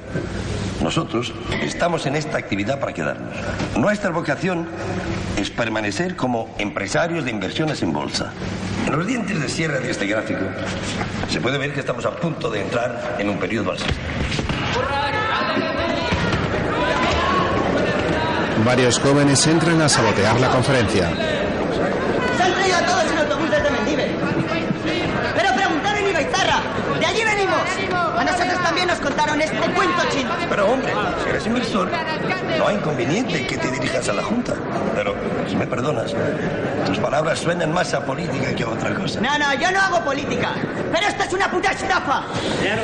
nosotros 0.82 1.32
estamos 1.62 2.06
en 2.06 2.16
esta 2.16 2.38
actividad 2.38 2.80
para 2.80 2.92
quedarnos. 2.92 3.34
Nuestra 3.76 4.10
vocación 4.10 4.66
es 5.36 5.50
permanecer 5.50 6.16
como 6.16 6.54
empresarios 6.58 7.24
de 7.24 7.30
inversiones 7.30 7.82
en 7.82 7.92
bolsa. 7.92 8.32
En 8.86 8.96
los 8.96 9.06
dientes 9.06 9.40
de 9.40 9.48
sierra 9.48 9.78
de 9.78 9.90
este 9.90 10.06
gráfico 10.06 10.44
se 11.28 11.40
puede 11.40 11.58
ver 11.58 11.72
que 11.72 11.80
estamos 11.80 12.04
a 12.06 12.16
punto 12.16 12.50
de 12.50 12.62
entrar 12.62 13.16
en 13.18 13.28
un 13.28 13.38
periodo 13.38 13.72
alcista. 13.72 13.94
Varios 18.64 18.98
jóvenes 18.98 19.46
entran 19.46 19.80
a 19.80 19.88
sabotear 19.88 20.38
la 20.38 20.50
conferencia. 20.50 21.08
Se 22.36 22.42
han 22.42 22.52
traído 22.52 22.76
a 22.76 22.84
todos 22.84 23.04
en 23.10 23.18
autobús 23.18 23.50
desde 23.50 23.70
Mendive. 23.70 24.10
Pero 25.34 25.54
preguntaron 25.54 25.98
en 25.98 26.08
Ibaizarra. 26.10 26.60
De 26.98 27.06
allí 27.06 27.24
venimos. 27.24 27.60
A 28.18 28.24
nosotros 28.24 28.62
también 28.62 28.89
nos 29.00 29.08
contaron 29.08 29.40
este 29.40 29.58
cuento 29.58 30.02
chino. 30.10 30.30
Pero 30.48 30.70
hombre, 30.70 30.92
si 31.22 31.30
eres 31.30 31.46
inversor, 31.46 31.90
no 32.58 32.68
hay 32.68 32.76
inconveniente 32.76 33.46
que 33.46 33.56
te 33.56 33.70
dirijas 33.70 34.08
a 34.08 34.12
la 34.12 34.22
Junta. 34.22 34.54
Pero, 34.94 35.14
si 35.48 35.56
me 35.56 35.66
perdonas, 35.66 36.14
tus 36.86 36.98
palabras 36.98 37.38
suenan 37.38 37.72
más 37.72 37.94
a 37.94 38.04
política 38.04 38.54
que 38.54 38.62
a 38.62 38.68
otra 38.68 38.94
cosa. 38.94 39.20
No, 39.20 39.38
no, 39.38 39.54
yo 39.54 39.70
no 39.70 39.80
hago 39.80 40.04
política. 40.04 40.50
Pero 40.92 41.06
esto 41.06 41.24
es 41.24 41.32
una 41.32 41.50
puta 41.50 41.72
estafa. 41.72 42.24
Claro. 42.62 42.82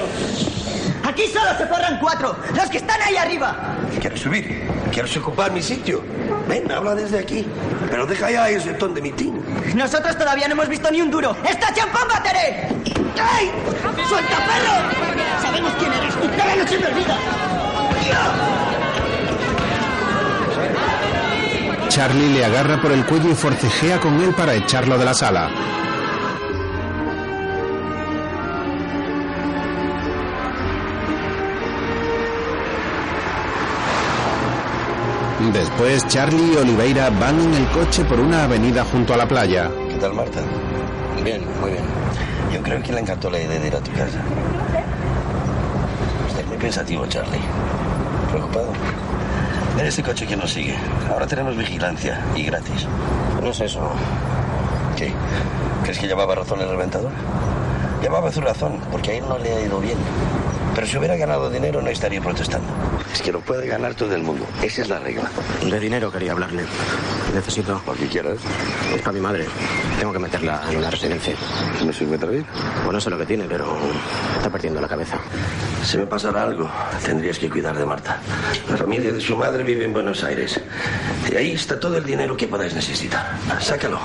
Aquí 1.05 1.27
solo 1.29 1.57
se 1.57 1.67
forran 1.67 1.99
cuatro. 2.01 2.37
Los 2.55 2.69
que 2.71 2.79
están 2.79 3.01
ahí 3.03 3.17
arriba. 3.17 3.77
¿Quieres 4.01 4.21
subir? 4.21 4.69
¿Quieres 4.93 5.17
ocupar 5.17 5.53
mi 5.53 5.63
sitio? 5.63 6.03
Ven, 6.49 6.71
habla 6.71 6.95
desde 6.95 7.19
aquí. 7.19 7.47
Pero 7.91 8.07
deja 8.07 8.31
ya 8.31 8.49
ese 8.49 8.75
ton 8.75 8.95
de 8.95 9.03
mitín. 9.03 9.36
Nosotros 9.75 10.17
todavía 10.17 10.49
no 10.49 10.55
hemos 10.55 10.69
visto 10.69 10.91
ni 10.91 11.01
un 11.01 11.11
duro. 11.11 11.37
¡Esta 11.49 11.73
champán 11.75 12.09
bateré! 12.09 12.69
¡Ey! 13.39 13.53
¡Suelta, 14.09 14.37
perro! 14.37 15.43
Sabemos 15.43 15.73
quién 15.79 15.93
eres. 15.93 16.15
¡Dale, 16.37 16.57
no 16.57 16.69
se 16.69 16.79
me 16.79 16.87
olvida! 16.87 17.17
Charlie 21.89 22.29
le 22.35 22.45
agarra 22.45 22.81
por 22.81 22.93
el 22.93 23.07
cuello 23.07 23.31
y 23.31 23.35
forcejea 23.35 23.99
con 24.01 24.21
él 24.21 24.35
para 24.35 24.55
echarlo 24.55 24.99
de 24.99 25.05
la 25.05 25.15
sala. 25.15 25.51
Después, 35.53 36.07
Charlie 36.09 36.55
y 36.55 36.57
Oliveira 36.57 37.11
van 37.11 37.39
en 37.41 37.55
el 37.55 37.67
coche 37.69 38.05
por 38.05 38.21
una 38.21 38.45
avenida 38.45 38.85
junto 38.85 39.15
a 39.15 39.17
la 39.17 39.27
playa. 39.27 39.71
¿Qué 39.89 39.95
tal, 39.97 40.13
Marta? 40.15 40.41
Bien, 41.23 41.43
muy 41.61 41.71
bien. 41.71 41.85
Yo 42.53 42.63
creo 42.63 42.83
que 42.83 42.93
le 42.93 43.01
encantó 43.01 43.31
la 43.31 43.41
idea 43.41 43.59
de 43.61 43.67
ir 43.67 43.75
a 43.77 43.81
tu 43.81 43.91
casa. 43.93 44.19
Estás 46.29 46.47
muy 46.47 46.57
pensativo, 46.57 47.07
Charlie. 47.07 47.41
¿Preocupado? 48.31 48.73
Mira 49.77 49.89
ese 49.89 50.03
coche 50.03 50.27
que 50.27 50.37
nos 50.37 50.53
sigue. 50.53 50.77
Ahora 51.11 51.27
tenemos 51.27 51.57
vigilancia 51.57 52.21
y 52.35 52.45
gratis. 52.45 52.87
No 53.41 53.51
es 53.51 53.61
eso. 53.61 53.81
¿Qué? 54.97 55.13
¿Crees 55.83 55.99
que 55.99 56.07
llevaba 56.07 56.35
razón 56.35 56.61
el 56.61 56.69
reventador? 56.69 57.11
Llevaba 58.03 58.31
su 58.33 58.41
razón, 58.41 58.79
porque 58.91 59.13
a 59.13 59.15
él 59.15 59.25
no 59.29 59.39
le 59.39 59.53
ha 59.55 59.61
ido 59.61 59.81
bien. 59.81 59.99
Pero 60.77 60.87
si 60.87 60.99
hubiera 60.99 61.17
ganado 61.17 61.49
dinero 61.49 61.81
no 61.81 61.89
estaría 61.89 62.21
protestando. 62.21 62.69
Es 63.11 63.23
que 63.23 63.33
lo 63.33 63.41
puede 63.41 63.67
ganar 63.67 63.95
todo 63.95 64.15
el 64.15 64.23
mundo. 64.23 64.47
Esa 64.63 64.83
es 64.83 64.89
la 64.91 64.99
regla. 64.99 65.31
De 65.63 65.81
dinero 65.81 66.13
quería 66.13 66.33
hablarle. 66.33 66.65
Necesito. 67.35 67.81
Lo 67.87 67.95
que 67.95 68.07
quieras. 68.07 68.37
Es 68.95 69.01
para 69.01 69.13
mi 69.13 69.21
madre. 69.21 69.47
Tengo 69.99 70.13
que 70.13 70.19
meterla 70.19 70.63
en 70.71 70.77
una 70.77 70.91
residencia. 70.91 71.35
¿No 71.83 71.95
se 71.95 72.05
encuentra 72.05 72.29
bien? 72.29 72.45
Bueno, 72.85 73.01
sé 73.01 73.09
lo 73.09 73.17
que 73.17 73.25
tiene, 73.25 73.47
pero 73.49 73.75
está 74.37 74.51
perdiendo 74.51 74.79
la 74.83 74.89
cabeza. 74.89 75.19
Si 75.83 75.97
me 75.97 76.07
pasara 76.07 76.43
algo, 76.43 76.71
tendrías 77.03 77.39
que 77.39 77.49
cuidar 77.49 77.75
de 77.79 77.87
Marta. 77.87 78.21
La 78.69 78.77
familia 78.77 79.13
de 79.13 79.21
su 79.23 79.35
madre 79.35 79.65
vive 79.65 79.87
en 79.87 79.95
Buenos 79.95 80.23
Aires. 80.25 80.61
Y 81.33 81.37
ahí 81.37 81.53
está 81.53 81.81
todo 81.81 81.97
el 81.97 82.05
dinero 82.05 82.37
que 82.37 82.49
podáis 82.49 82.75
necesitar. 82.75 83.39
Sácalo. 83.61 83.99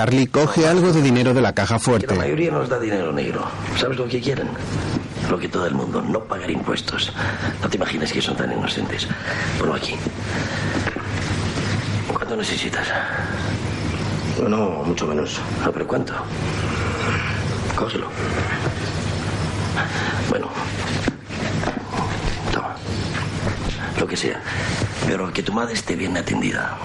Charlie 0.00 0.28
coge 0.28 0.66
algo 0.66 0.94
de 0.94 1.02
dinero 1.02 1.34
de 1.34 1.42
la 1.42 1.52
caja 1.52 1.74
La 1.74 1.78
fuerte. 1.78 2.14
mayoría 2.14 2.50
nos 2.50 2.70
da 2.70 2.78
dinero 2.78 3.12
negro. 3.12 3.44
¿Sabes 3.78 3.98
lo 3.98 4.08
que 4.08 4.18
quieren? 4.18 4.48
Lo 5.28 5.38
que 5.38 5.46
todo 5.46 5.66
el 5.66 5.74
mundo, 5.74 6.00
no 6.00 6.20
pagar 6.24 6.50
impuestos. 6.50 7.12
No 7.60 7.68
te 7.68 7.76
imagines 7.76 8.10
que 8.10 8.22
son 8.22 8.34
tan 8.34 8.50
inocentes. 8.50 9.06
Ponlo 9.58 9.74
aquí. 9.74 9.96
¿Cuánto 12.14 12.34
necesitas? 12.34 12.88
No, 14.48 14.82
mucho 14.86 15.06
menos. 15.06 15.38
No, 15.62 15.70
pero 15.70 15.86
¿cuánto? 15.86 16.14
Cógelo. 17.76 18.06
Bueno. 20.30 20.48
Toma. 22.54 22.74
Lo 23.98 24.06
que 24.06 24.16
sea. 24.16 24.40
Pero 25.10 25.32
que 25.32 25.42
tu 25.42 25.52
madre 25.52 25.74
esté 25.74 25.96
bien 25.96 26.16
atendida. 26.16 26.78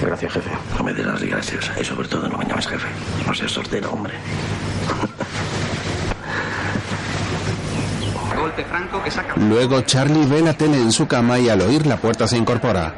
Gracias, 0.00 0.34
jefe. 0.34 0.50
No 0.78 0.84
me 0.84 0.94
des 0.94 1.04
las 1.04 1.20
gracias. 1.20 1.68
Y 1.80 1.84
sobre 1.84 2.06
todo 2.06 2.28
no 2.28 2.38
me 2.38 2.44
llames 2.44 2.68
jefe. 2.68 2.86
No 3.26 3.34
seas 3.34 3.50
sortero, 3.50 3.90
hombre. 3.90 4.14
Golpe 8.38 8.64
franco 8.64 9.02
que 9.02 9.10
saca 9.10 9.34
Luego 9.34 9.80
Charlie 9.80 10.26
ve 10.26 10.42
la 10.42 10.54
tele 10.54 10.76
en 10.76 10.92
su 10.92 11.08
cama 11.08 11.40
y 11.40 11.48
al 11.48 11.60
oír 11.60 11.84
la 11.84 11.96
puerta 11.96 12.28
se 12.28 12.36
incorpora. 12.36 12.94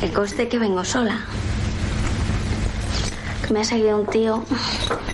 Que 0.00 0.10
conste 0.10 0.48
que 0.48 0.58
vengo 0.58 0.84
sola. 0.84 1.20
Que 3.46 3.54
me 3.54 3.60
ha 3.60 3.64
seguido 3.64 4.00
un 4.00 4.06
tío. 4.06 4.44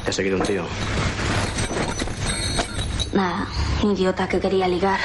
Te 0.02 0.08
ha 0.08 0.12
seguido 0.14 0.38
un 0.38 0.44
tío. 0.44 0.64
Nada, 3.12 3.46
un 3.82 3.92
idiota 3.92 4.28
que 4.28 4.40
quería 4.40 4.66
ligar. 4.68 4.98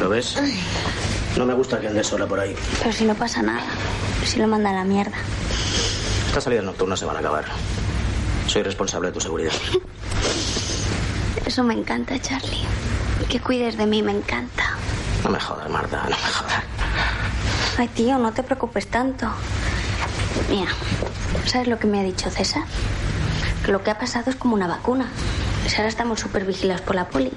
¿Lo 0.00 0.08
ves? 0.08 0.36
No 1.36 1.44
me 1.44 1.54
gusta 1.54 1.80
que 1.80 1.88
andes 1.88 2.06
sola 2.06 2.26
por 2.26 2.38
ahí. 2.38 2.54
Pero 2.78 2.92
si 2.92 3.04
no 3.04 3.14
pasa 3.14 3.42
nada. 3.42 3.64
Si 4.24 4.38
lo 4.38 4.46
manda 4.46 4.70
a 4.70 4.74
la 4.74 4.84
mierda. 4.84 5.16
Estas 6.28 6.44
salidas 6.44 6.64
nocturnas 6.64 6.98
se 6.98 7.06
van 7.06 7.16
a 7.16 7.18
acabar. 7.20 7.44
Soy 8.46 8.62
responsable 8.62 9.08
de 9.08 9.14
tu 9.14 9.20
seguridad. 9.20 9.52
Eso 11.44 11.64
me 11.64 11.74
encanta, 11.74 12.20
Charlie. 12.20 12.64
Que 13.28 13.40
cuides 13.40 13.76
de 13.76 13.86
mí 13.86 14.02
me 14.02 14.12
encanta. 14.12 14.64
No 15.24 15.30
me 15.30 15.40
jodas, 15.40 15.68
Marta, 15.68 16.04
no 16.04 16.10
me 16.10 16.16
jodas. 16.16 16.62
Ay, 17.78 17.88
tío, 17.88 18.18
no 18.18 18.32
te 18.32 18.42
preocupes 18.42 18.86
tanto. 18.88 19.26
Mira, 20.50 20.70
¿sabes 21.46 21.68
lo 21.68 21.78
que 21.78 21.86
me 21.86 22.00
ha 22.00 22.02
dicho 22.04 22.30
César? 22.30 22.62
Que 23.64 23.72
lo 23.72 23.82
que 23.82 23.90
ha 23.90 23.98
pasado 23.98 24.30
es 24.30 24.36
como 24.36 24.54
una 24.54 24.66
vacuna. 24.68 25.06
Si 25.68 25.76
ahora 25.76 25.88
estamos 25.88 26.18
súper 26.18 26.44
vigilados 26.46 26.80
por 26.80 26.96
la 26.96 27.08
poli. 27.08 27.30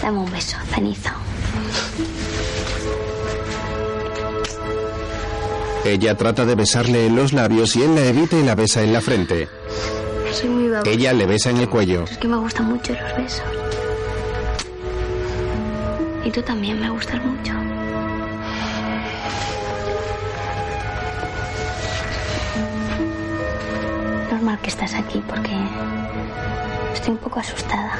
Dame 0.00 0.18
un 0.18 0.30
beso, 0.30 0.56
cenizo. 0.72 1.10
Ella 5.84 6.14
trata 6.16 6.44
de 6.44 6.54
besarle 6.54 7.06
en 7.06 7.16
los 7.16 7.32
labios 7.32 7.74
y 7.74 7.82
él 7.82 7.94
la 7.94 8.04
evita 8.04 8.36
y 8.38 8.44
la 8.44 8.54
besa 8.54 8.82
en 8.82 8.92
la 8.92 9.00
frente. 9.00 9.48
Soy 10.32 10.48
muy 10.48 10.68
babosa. 10.68 10.90
Ella 10.90 11.12
le 11.12 11.26
besa 11.26 11.50
en 11.50 11.56
el 11.56 11.68
cuello. 11.68 12.04
Es 12.04 12.18
que 12.18 12.28
me 12.28 12.36
gustan 12.36 12.66
mucho 12.66 12.92
los 12.92 13.16
besos. 13.16 13.42
Y 16.24 16.30
tú 16.30 16.40
también 16.42 16.80
me 16.80 16.88
gustas 16.90 17.22
mucho. 17.24 17.69
Que 24.62 24.68
estás 24.68 24.94
aquí 24.94 25.22
porque 25.26 25.56
estoy 26.94 27.12
un 27.12 27.18
poco 27.18 27.40
asustada. 27.40 27.98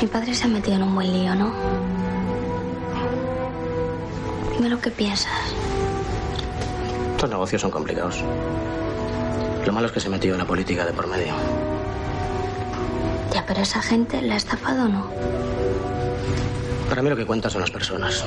Mi 0.00 0.08
padre 0.08 0.34
se 0.34 0.44
ha 0.44 0.48
metido 0.48 0.76
en 0.76 0.82
un 0.82 0.94
buen 0.94 1.12
lío, 1.12 1.34
¿no? 1.34 1.52
Dime 4.52 4.68
lo 4.68 4.80
que 4.80 4.90
piensas. 4.90 5.32
Estos 7.12 7.30
negocios 7.30 7.62
son 7.62 7.70
complicados. 7.70 8.22
Lo 9.64 9.72
malo 9.72 9.86
es 9.86 9.92
que 9.92 10.00
se 10.00 10.10
metió 10.10 10.32
en 10.32 10.38
la 10.38 10.44
política 10.44 10.84
de 10.84 10.92
por 10.92 11.06
medio. 11.06 11.34
Ya, 13.32 13.44
pero 13.46 13.62
esa 13.62 13.80
gente 13.80 14.20
la 14.20 14.34
ha 14.34 14.36
estafado 14.36 14.84
o 14.84 14.88
no. 14.88 15.06
Para 16.88 17.02
mí 17.02 17.08
lo 17.08 17.16
que 17.16 17.24
cuentan 17.24 17.50
son 17.50 17.62
las 17.62 17.70
personas. 17.70 18.24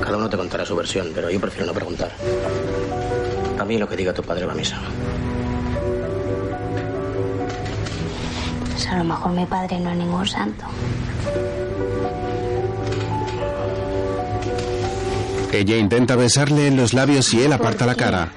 Cada 0.00 0.16
uno 0.16 0.28
te 0.28 0.36
contará 0.36 0.66
su 0.66 0.74
versión, 0.74 1.12
pero 1.14 1.30
yo 1.30 1.40
prefiero 1.40 1.66
no 1.66 1.72
preguntar. 1.72 2.10
A 3.62 3.64
mí 3.64 3.78
lo 3.78 3.88
que 3.88 3.94
diga 3.94 4.12
tu 4.12 4.24
padre 4.24 4.44
va 4.44 4.54
a 4.54 4.56
misa. 4.56 4.76
Pues 8.72 8.88
a 8.88 8.96
lo 8.96 9.04
mejor 9.04 9.30
mi 9.30 9.46
padre 9.46 9.78
no 9.78 9.90
es 9.90 9.96
ningún 9.96 10.26
santo. 10.26 10.64
Ella 15.52 15.76
intenta 15.76 16.16
besarle 16.16 16.66
en 16.66 16.76
los 16.76 16.92
labios 16.92 17.32
y 17.34 17.42
él 17.44 17.52
aparta 17.52 17.86
la 17.86 17.94
cara. 17.94 18.32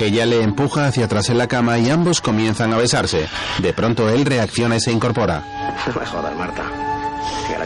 Ella 0.00 0.26
le 0.26 0.42
empuja 0.42 0.86
hacia 0.86 1.04
atrás 1.04 1.28
en 1.30 1.38
la 1.38 1.46
cama 1.46 1.78
y 1.78 1.90
ambos 1.90 2.20
comienzan 2.20 2.72
a 2.72 2.76
besarse. 2.76 3.28
De 3.62 3.72
pronto 3.72 4.08
él 4.08 4.24
reacciona 4.24 4.74
y 4.74 4.80
se 4.80 4.90
incorpora. 4.90 5.44
No 5.86 6.00
me 6.00 6.06
jodas, 6.06 6.36
Marta. 6.36 6.87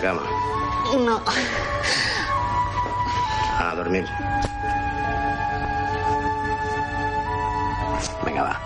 Cama. 0.02 0.22
No. 0.98 1.22
A 3.56 3.74
dormir. 3.76 4.04
Venga, 8.24 8.42
va. 8.42 8.60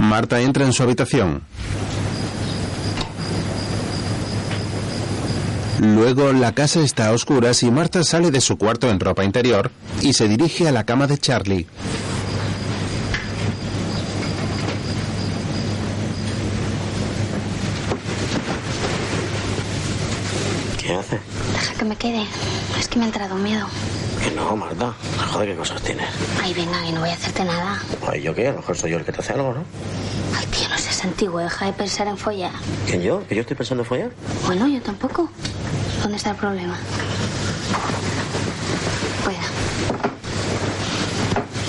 Marta 0.00 0.40
entra 0.40 0.64
en 0.64 0.72
su 0.72 0.82
habitación. 0.82 1.49
Luego 5.80 6.30
la 6.34 6.52
casa 6.52 6.80
está 6.80 7.08
a 7.08 7.12
oscuras 7.12 7.62
y 7.62 7.70
Marta 7.70 8.04
sale 8.04 8.30
de 8.30 8.42
su 8.42 8.58
cuarto 8.58 8.90
en 8.90 9.00
ropa 9.00 9.24
interior 9.24 9.70
y 10.02 10.12
se 10.12 10.28
dirige 10.28 10.68
a 10.68 10.72
la 10.72 10.84
cama 10.84 11.06
de 11.06 11.16
Charlie. 11.16 11.66
¿Qué 20.78 20.92
hace? 20.94 21.18
Deja 21.54 21.74
que 21.78 21.84
me 21.86 21.96
quede. 21.96 22.26
Es 22.78 22.88
que 22.88 22.98
me 22.98 23.04
ha 23.04 23.08
entrado 23.08 23.36
miedo. 23.36 23.66
Que 24.22 24.30
no, 24.32 24.54
Marta. 24.56 24.92
Joder, 25.32 25.50
¿qué 25.50 25.56
cosas 25.56 25.80
tienes? 25.80 26.08
Ay, 26.42 26.52
venga, 26.52 26.82
que 26.84 26.92
no 26.92 27.00
voy 27.00 27.08
a 27.08 27.14
hacerte 27.14 27.42
nada. 27.44 27.78
Ay, 28.06 28.20
¿yo 28.20 28.34
qué? 28.34 28.48
A 28.48 28.50
lo 28.52 28.58
mejor 28.58 28.76
soy 28.76 28.90
yo 28.90 28.98
el 28.98 29.04
que 29.06 29.12
te 29.12 29.20
hace 29.20 29.32
algo, 29.32 29.54
¿no? 29.54 29.64
Ay, 30.36 30.44
tío, 30.46 30.68
no 30.68 30.76
seas 30.76 31.02
antiguo. 31.04 31.40
Deja 31.40 31.64
de 31.66 31.72
pensar 31.72 32.06
en 32.08 32.18
follar. 32.18 32.52
¿Que 32.86 33.02
yo? 33.02 33.26
¿Que 33.26 33.34
yo 33.34 33.40
estoy 33.40 33.56
pensando 33.56 33.82
en 33.82 33.88
follar? 33.88 34.10
Bueno, 34.44 34.66
yo 34.68 34.82
tampoco. 34.82 35.30
¿Dónde 36.02 36.16
está 36.16 36.30
el 36.30 36.36
problema? 36.36 36.76
Fuera. 39.22 39.42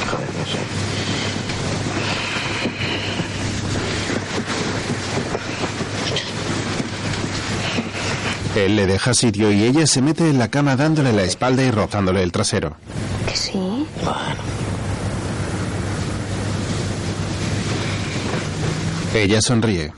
Joder, 0.10 0.28
no 0.40 0.46
sé. 0.46 0.60
Él 8.56 8.76
le 8.76 8.86
deja 8.86 9.14
sitio 9.14 9.52
y 9.52 9.64
ella 9.64 9.88
se 9.88 10.02
mete 10.02 10.30
en 10.30 10.38
la 10.38 10.50
cama 10.50 10.76
dándole 10.76 11.14
la 11.14 11.24
espalda 11.24 11.64
y 11.64 11.72
rozándole 11.72 12.22
el 12.22 12.32
trasero. 12.32 12.76
Que 13.28 13.36
sí. 13.36 13.88
Ella 19.14 19.42
sonríe. 19.42 19.94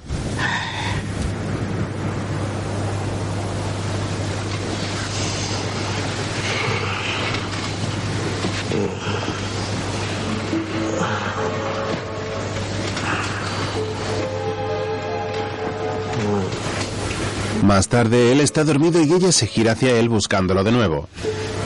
Más 17.73 17.87
tarde, 17.87 18.31
él 18.31 18.39
está 18.39 18.63
dormido 18.63 19.01
y 19.01 19.11
ella 19.11 19.31
se 19.31 19.47
gira 19.47 19.71
hacia 19.71 19.97
él 19.97 20.07
buscándolo 20.07 20.63
de 20.63 20.71
nuevo. 20.71 21.09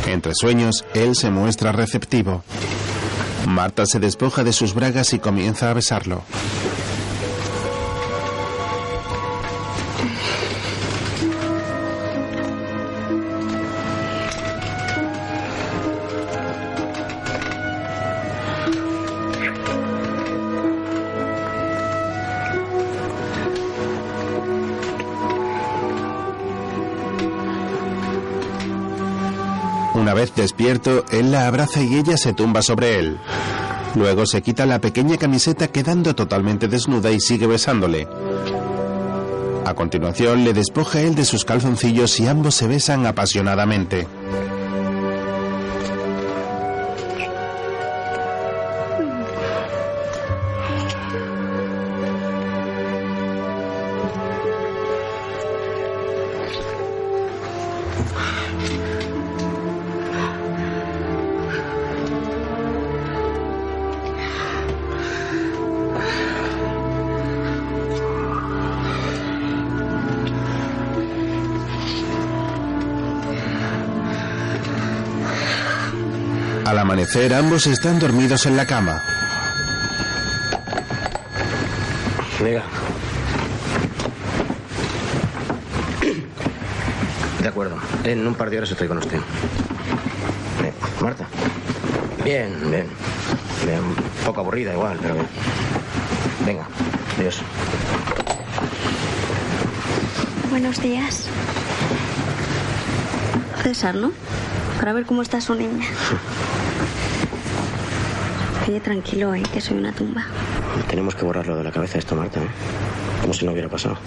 Entre 0.07 0.33
sueños, 0.35 0.85
él 0.93 1.17
se 1.17 1.29
muestra 1.31 1.73
receptivo. 1.73 2.45
Marta 3.45 3.85
se 3.85 3.99
despoja 3.99 4.45
de 4.45 4.53
sus 4.53 4.73
bragas 4.73 5.11
y 5.11 5.19
comienza 5.19 5.69
a 5.69 5.73
besarlo. 5.73 6.23
Él 30.67 31.31
la 31.31 31.47
abraza 31.47 31.81
y 31.81 31.95
ella 31.95 32.17
se 32.17 32.33
tumba 32.33 32.61
sobre 32.61 32.99
él. 32.99 33.17
Luego 33.95 34.25
se 34.25 34.41
quita 34.41 34.65
la 34.65 34.79
pequeña 34.79 35.17
camiseta 35.17 35.69
quedando 35.69 36.13
totalmente 36.13 36.67
desnuda 36.67 37.11
y 37.11 37.19
sigue 37.19 37.47
besándole. 37.47 38.07
A 39.65 39.73
continuación 39.73 40.43
le 40.43 40.53
despoja 40.53 41.01
él 41.01 41.15
de 41.15 41.25
sus 41.25 41.43
calzoncillos 41.43 42.19
y 42.19 42.27
ambos 42.27 42.55
se 42.55 42.67
besan 42.67 43.05
apasionadamente. 43.05 44.07
Amanecer 77.17 77.33
ambos 77.33 77.65
están 77.67 77.99
dormidos 77.99 78.45
en 78.45 78.55
la 78.55 78.65
cama. 78.65 79.01
Venga. 82.39 82.63
De 87.41 87.47
acuerdo. 87.47 87.77
En 88.03 88.27
un 88.27 88.35
par 88.35 88.49
de 88.51 88.57
horas 88.57 88.71
estoy 88.71 88.87
con 88.87 88.99
usted. 88.99 89.19
Bien. 90.61 90.73
Marta. 91.01 91.27
Bien, 92.23 92.53
bien. 92.69 92.87
Bien, 93.65 93.79
Un 93.79 93.95
poco 94.25 94.41
aburrida 94.41 94.73
igual, 94.73 94.99
pero 95.01 95.15
bien. 95.15 95.27
Venga. 96.45 96.67
Adiós. 97.17 97.41
Buenos 100.51 100.79
días. 100.81 101.27
César, 103.63 103.95
¿no? 103.95 104.11
Para 104.79 104.93
ver 104.93 105.05
cómo 105.05 105.23
está 105.23 105.41
su 105.41 105.55
niña. 105.55 105.87
Tranquilo, 108.83 109.33
¿eh? 109.33 109.43
Que 109.53 109.61
soy 109.61 109.77
una 109.77 109.93
tumba. 109.93 110.25
Tenemos 110.89 111.15
que 111.15 111.23
borrarlo 111.23 111.55
de 111.55 111.63
la 111.63 111.71
cabeza 111.71 111.97
esto, 111.99 112.15
Marta. 112.15 112.41
¿eh? 112.41 112.47
Como 113.21 113.33
si 113.33 113.45
no 113.45 113.53
hubiera 113.53 113.69
pasado. 113.69 113.97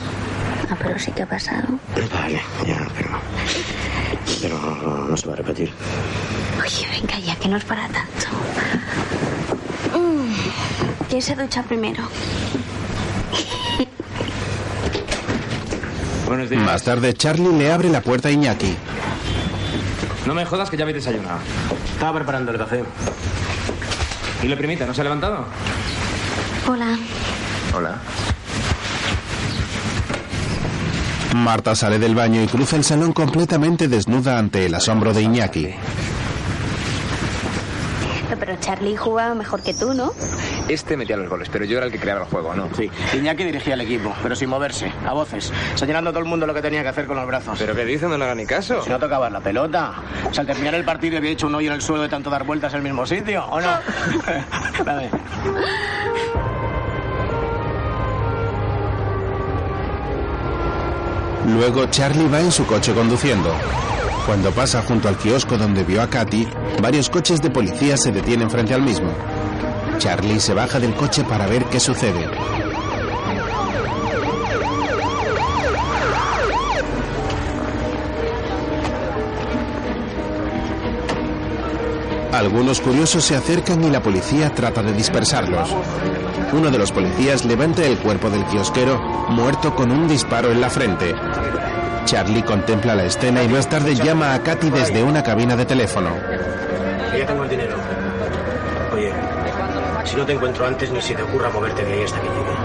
Ah, 0.71 0.77
pero 0.79 0.99
sí 0.99 1.11
que 1.13 1.23
ha 1.23 1.27
pasado. 1.27 1.67
Vale, 2.13 2.43
ya, 2.67 2.87
pero... 2.95 3.09
Pero 4.43 4.61
no, 4.61 5.09
no 5.09 5.17
se 5.17 5.27
va 5.27 5.33
a 5.33 5.37
repetir. 5.37 5.73
Oye, 6.63 6.87
venga 6.91 7.19
ya, 7.19 7.37
que 7.37 7.49
no 7.49 7.57
es 7.57 7.65
para 7.65 7.89
tanto. 7.89 8.27
Mm, 9.99 10.33
¿Quién 11.09 11.23
se 11.23 11.35
ducha 11.35 11.63
primero? 11.63 12.03
Buenos 16.27 16.51
días. 16.51 16.63
Más 16.63 16.83
tarde, 16.83 17.15
Charlie 17.15 17.53
le 17.57 17.73
abre 17.73 17.89
la 17.89 18.03
puerta 18.03 18.29
a 18.29 18.31
Iñaki. 18.31 18.77
No 20.27 20.35
me 20.35 20.45
jodas 20.45 20.69
que 20.71 20.77
ya 20.77 20.85
habéis 20.85 20.97
desayunado. 20.97 21.39
Estaba 21.95 22.19
preparando 22.19 22.53
el 22.53 22.59
café. 22.59 22.85
¿Y 24.43 24.49
la 24.49 24.57
primita 24.57 24.87
no 24.87 24.95
se 24.95 25.01
ha 25.03 25.05
levantado? 25.05 25.45
Hola. 26.67 26.99
Hola. 27.75 27.99
Marta 31.35 31.77
sale 31.77 31.99
del 31.99 32.15
baño 32.15 32.43
y 32.43 32.47
cruza 32.47 32.77
el 32.77 32.85
salón 32.85 33.13
completamente 33.13 33.87
desnuda 33.87 34.39
ante 34.39 34.67
el 34.67 34.75
asombro 34.75 35.13
de 35.13 35.23
Iñaki. 35.23 35.75
Pero 38.39 38.57
Charlie 38.61 38.97
jugaba 38.97 39.35
mejor 39.35 39.63
que 39.63 39.75
tú, 39.75 39.93
¿no? 39.93 40.13
Este 40.71 40.97
metía 40.97 41.17
los 41.17 41.29
goles, 41.29 41.49
pero 41.51 41.65
yo 41.65 41.79
era 41.79 41.87
el 41.87 41.93
que 41.93 41.99
creaba 41.99 42.21
el 42.21 42.27
juego, 42.27 42.55
¿no? 42.55 42.69
Sí. 42.77 42.89
Iñaki 43.17 43.43
dirigía 43.43 43.75
el 43.75 43.81
equipo, 43.81 44.15
pero 44.23 44.37
sin 44.37 44.49
moverse, 44.49 44.93
a 45.05 45.13
voces, 45.13 45.53
señalando 45.75 46.11
a 46.11 46.13
todo 46.13 46.23
el 46.23 46.29
mundo 46.29 46.47
lo 46.47 46.55
que 46.55 46.63
tenía 46.63 46.83
que 46.83 46.89
hacer 46.89 47.07
con 47.07 47.17
los 47.17 47.27
brazos. 47.27 47.59
¿Pero 47.59 47.75
qué 47.75 47.85
dice? 47.85 48.07
No 48.07 48.17
le 48.17 48.23
haga 48.23 48.37
ni 48.37 48.47
caso. 48.47 48.81
Si 48.85 48.89
no 48.89 48.97
tocabas 49.01 49.33
la 49.33 49.41
pelota. 49.41 49.95
O 50.31 50.33
sea, 50.33 50.43
al 50.43 50.47
terminar 50.47 50.77
el 50.77 50.85
partido 50.85 51.19
había 51.19 51.33
hecho 51.33 51.49
un 51.49 51.57
hoyo 51.57 51.71
en 51.71 51.75
el 51.75 51.83
suelo 51.83 52.05
de 52.05 52.09
tanto 52.09 52.31
dar 52.31 52.45
vueltas 52.45 52.73
en 52.73 52.79
el 52.79 52.83
mismo 52.85 53.05
sitio, 53.05 53.45
¿o 53.47 53.61
no? 53.61 53.69
Dame. 54.85 55.11
Luego 61.49 61.87
Charlie 61.87 62.29
va 62.29 62.41
en 62.41 62.53
su 62.53 62.65
coche 62.65 62.95
conduciendo. 62.95 63.53
Cuando 64.25 64.53
pasa 64.53 64.83
junto 64.83 65.09
al 65.09 65.17
kiosco 65.17 65.59
donde 65.59 65.83
vio 65.83 66.01
a 66.01 66.09
Katy, 66.09 66.47
varios 66.81 67.11
coches 67.11 67.43
de 67.43 67.51
policía 67.51 67.97
se 67.97 68.13
detienen 68.13 68.49
frente 68.49 68.73
al 68.73 68.83
mismo. 68.83 69.13
Charlie 70.01 70.41
se 70.41 70.55
baja 70.55 70.81
del 70.81 70.95
coche 70.95 71.25
para 71.25 71.47
ver 71.47 71.67
qué 71.67 71.79
sucede. 71.79 72.27
Algunos 82.33 82.81
curiosos 82.81 83.23
se 83.23 83.37
acercan 83.37 83.85
y 83.85 83.91
la 83.91 84.03
policía 84.03 84.49
trata 84.55 84.83
de 84.83 84.95
dispersarlos. 84.95 85.69
Uno 86.55 86.71
de 86.71 86.79
los 86.79 86.93
policías 86.93 87.45
levanta 87.45 87.85
el 87.85 87.99
cuerpo 87.99 88.31
del 88.31 88.47
kiosquero, 88.47 88.99
muerto 89.29 89.77
con 89.77 89.91
un 89.91 90.09
disparo 90.09 90.51
en 90.51 90.63
la 90.63 90.71
frente. 90.71 91.15
Charlie 92.07 92.43
contempla 92.43 92.95
la 92.95 93.05
escena 93.05 93.43
y 93.43 93.49
más 93.49 93.69
tarde 93.69 93.95
llama 93.95 94.33
a 94.33 94.43
Katy 94.43 94.71
desde 94.71 95.03
una 95.03 95.23
cabina 95.23 95.57
de 95.57 95.67
teléfono. 95.67 96.09
Ya 97.19 97.27
tengo 97.27 97.45
el 97.45 97.51
dinero. 97.51 98.00
Si 100.11 100.17
no 100.17 100.27
te 100.27 100.33
encuentro 100.33 100.67
antes, 100.67 100.91
ni 100.91 101.01
se 101.01 101.15
te 101.15 101.23
ocurra 101.23 101.51
moverte 101.51 101.85
de 101.85 101.93
ahí 101.93 102.03
hasta 102.03 102.21
que 102.21 102.27
llegue. 102.27 102.57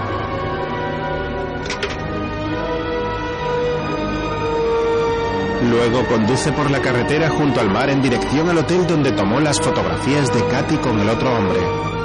Luego 5.70 6.04
conduce 6.08 6.50
por 6.50 6.68
la 6.72 6.80
carretera 6.80 7.28
junto 7.28 7.60
al 7.60 7.70
mar 7.70 7.88
en 7.88 8.02
dirección 8.02 8.48
al 8.48 8.58
hotel 8.58 8.84
donde 8.88 9.12
tomó 9.12 9.38
las 9.38 9.60
fotografías 9.60 10.34
de 10.34 10.44
Katy 10.48 10.76
con 10.78 10.98
el 10.98 11.08
otro 11.08 11.36
hombre. 11.36 11.95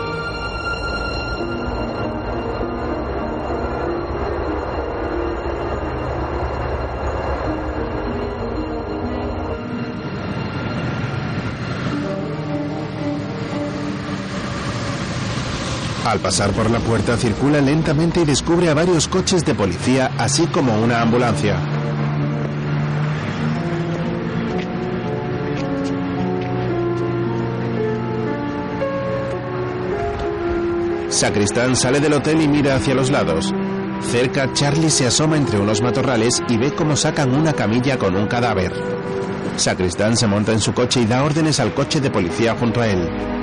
Al 16.05 16.19
pasar 16.19 16.51
por 16.51 16.69
la 16.71 16.79
puerta 16.79 17.15
circula 17.15 17.61
lentamente 17.61 18.21
y 18.21 18.25
descubre 18.25 18.69
a 18.69 18.73
varios 18.73 19.07
coches 19.07 19.45
de 19.45 19.53
policía, 19.53 20.11
así 20.17 20.47
como 20.47 20.81
una 20.81 21.01
ambulancia. 21.01 21.57
Sacristán 31.09 31.75
sale 31.75 31.99
del 31.99 32.13
hotel 32.13 32.41
y 32.41 32.47
mira 32.47 32.77
hacia 32.77 32.95
los 32.95 33.11
lados. 33.11 33.53
Cerca, 34.01 34.51
Charlie 34.53 34.89
se 34.89 35.05
asoma 35.05 35.37
entre 35.37 35.59
unos 35.59 35.83
matorrales 35.83 36.41
y 36.49 36.57
ve 36.57 36.73
cómo 36.73 36.95
sacan 36.95 37.35
una 37.35 37.53
camilla 37.53 37.99
con 37.99 38.15
un 38.15 38.25
cadáver. 38.25 38.73
Sacristán 39.55 40.17
se 40.17 40.25
monta 40.25 40.51
en 40.51 40.61
su 40.61 40.73
coche 40.73 41.01
y 41.01 41.05
da 41.05 41.23
órdenes 41.23 41.59
al 41.59 41.75
coche 41.75 42.01
de 42.01 42.09
policía 42.09 42.55
junto 42.59 42.81
a 42.81 42.87
él. 42.87 43.40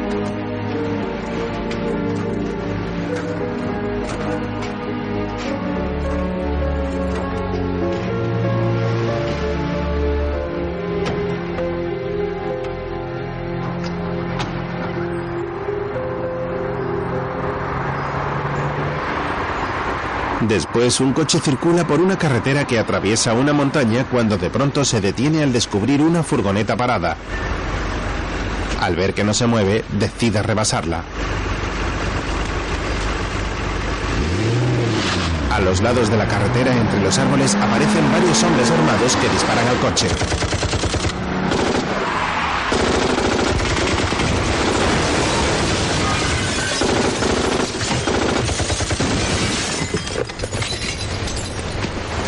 Después, 20.48 20.98
un 21.00 21.12
coche 21.12 21.40
circula 21.40 21.86
por 21.86 22.00
una 22.00 22.16
carretera 22.16 22.66
que 22.66 22.78
atraviesa 22.78 23.34
una 23.34 23.52
montaña 23.52 24.06
cuando 24.10 24.38
de 24.38 24.48
pronto 24.48 24.82
se 24.82 25.02
detiene 25.02 25.42
al 25.42 25.52
descubrir 25.52 26.00
una 26.00 26.22
furgoneta 26.22 26.74
parada. 26.74 27.18
Al 28.80 28.96
ver 28.96 29.12
que 29.12 29.24
no 29.24 29.34
se 29.34 29.46
mueve, 29.46 29.84
decide 29.92 30.42
rebasarla. 30.42 31.02
A 35.52 35.60
los 35.60 35.82
lados 35.82 36.08
de 36.08 36.16
la 36.16 36.26
carretera, 36.26 36.74
entre 36.74 37.00
los 37.00 37.18
árboles, 37.18 37.54
aparecen 37.54 38.10
varios 38.10 38.42
hombres 38.42 38.70
armados 38.70 39.16
que 39.16 39.28
disparan 39.28 39.68
al 39.68 39.76
coche. 39.80 40.06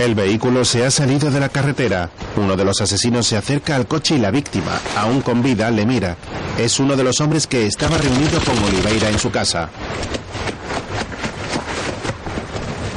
El 0.01 0.14
vehículo 0.14 0.64
se 0.64 0.86
ha 0.86 0.90
salido 0.90 1.30
de 1.30 1.40
la 1.40 1.51
carretera. 1.51 2.09
Uno 2.34 2.57
de 2.57 2.64
los 2.64 2.80
asesinos 2.80 3.26
se 3.26 3.36
acerca 3.36 3.76
al 3.76 3.86
coche 3.86 4.14
y 4.14 4.18
la 4.18 4.30
víctima, 4.30 4.80
aún 4.96 5.20
con 5.20 5.42
vida, 5.42 5.70
le 5.70 5.84
mira. 5.84 6.16
Es 6.57 6.80
uno 6.80 6.96
de 6.96 7.05
los 7.05 7.20
hombres 7.20 7.46
que 7.46 7.66
estaba 7.66 7.98
reunido 7.98 8.40
con 8.40 8.57
Oliveira 8.64 9.11
en 9.11 9.18
su 9.18 9.30
casa. 9.30 9.68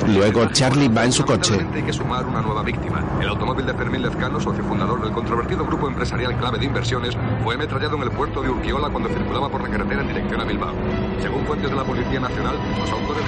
Luego 0.08 0.46
Charlie 0.54 0.88
va 0.88 1.04
en 1.04 1.12
su 1.12 1.26
coche. 1.26 1.68
Hay 1.74 1.84
que 1.84 1.92
sumar 1.92 2.26
una 2.26 2.42
nueva 2.42 2.64
víctima. 2.64 3.04
El 3.20 3.28
automóvil 3.28 3.66
de 3.66 3.74
Fermín 3.74 4.02
Lezcano, 4.02 4.40
socio 4.40 4.64
fundador 4.64 5.02
del 5.04 5.12
controvertido 5.12 5.66
grupo 5.66 5.90
empresarial 5.90 6.38
clave 6.38 6.58
de 6.58 6.66
inversiones, 6.68 7.18
fue 7.44 7.56
ametrallado 7.56 7.98
en 7.98 8.04
el 8.04 8.12
puerto 8.12 8.42
de 8.42 8.50
Urquiola 8.50 8.90
cuando 8.90 9.10
circulaba 9.10 9.50
por 9.50 9.62
la 9.62 9.68
carretera 9.68 10.04
en 10.04 10.08
dirección 10.08 10.40
a 10.40 10.46
Bilbao. 10.46 10.74
Según 11.22 11.46
fuentes 11.46 11.70
de 11.70 11.76
la 11.76 11.84
Policía 11.84 12.22
Nacional, 12.22 12.56
los 12.80 12.90
autores... 12.90 13.24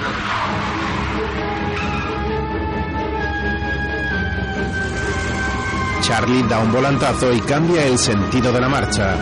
Charlie 6.06 6.44
da 6.44 6.60
un 6.60 6.70
volantazo 6.70 7.32
y 7.32 7.40
cambia 7.40 7.84
el 7.84 7.98
sentido 7.98 8.52
de 8.52 8.60
la 8.60 8.68
marcha. 8.68 9.16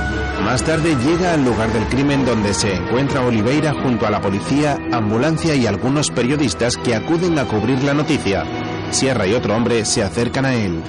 Más 0.45 0.63
tarde 0.63 0.95
llega 0.97 1.33
al 1.33 1.43
lugar 1.43 1.73
del 1.73 1.87
crimen 1.87 2.27
donde 2.27 2.53
se 2.53 2.75
encuentra 2.75 3.23
Oliveira 3.23 3.73
junto 3.73 4.07
a 4.07 4.11
la 4.11 4.21
policía, 4.21 4.77
ambulancia 4.93 5.55
y 5.55 5.67
algunos 5.67 6.11
periodistas 6.11 6.77
que 6.77 6.95
acuden 6.95 7.39
a 7.39 7.47
cubrir 7.47 7.83
la 7.83 7.95
noticia. 7.95 8.45
Sierra 8.91 9.27
y 9.27 9.33
otro 9.33 9.57
hombre 9.57 9.87
se 9.87 10.03
acercan 10.03 10.45
a 10.45 10.53
él. 10.53 10.83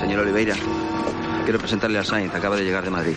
Señor 0.00 0.20
Oliveira, 0.20 0.54
quiero 1.44 1.58
presentarle 1.58 1.98
a 1.98 2.04
Sainz. 2.04 2.34
Acaba 2.34 2.56
de 2.56 2.64
llegar 2.64 2.82
de 2.82 2.90
Madrid. 2.90 3.16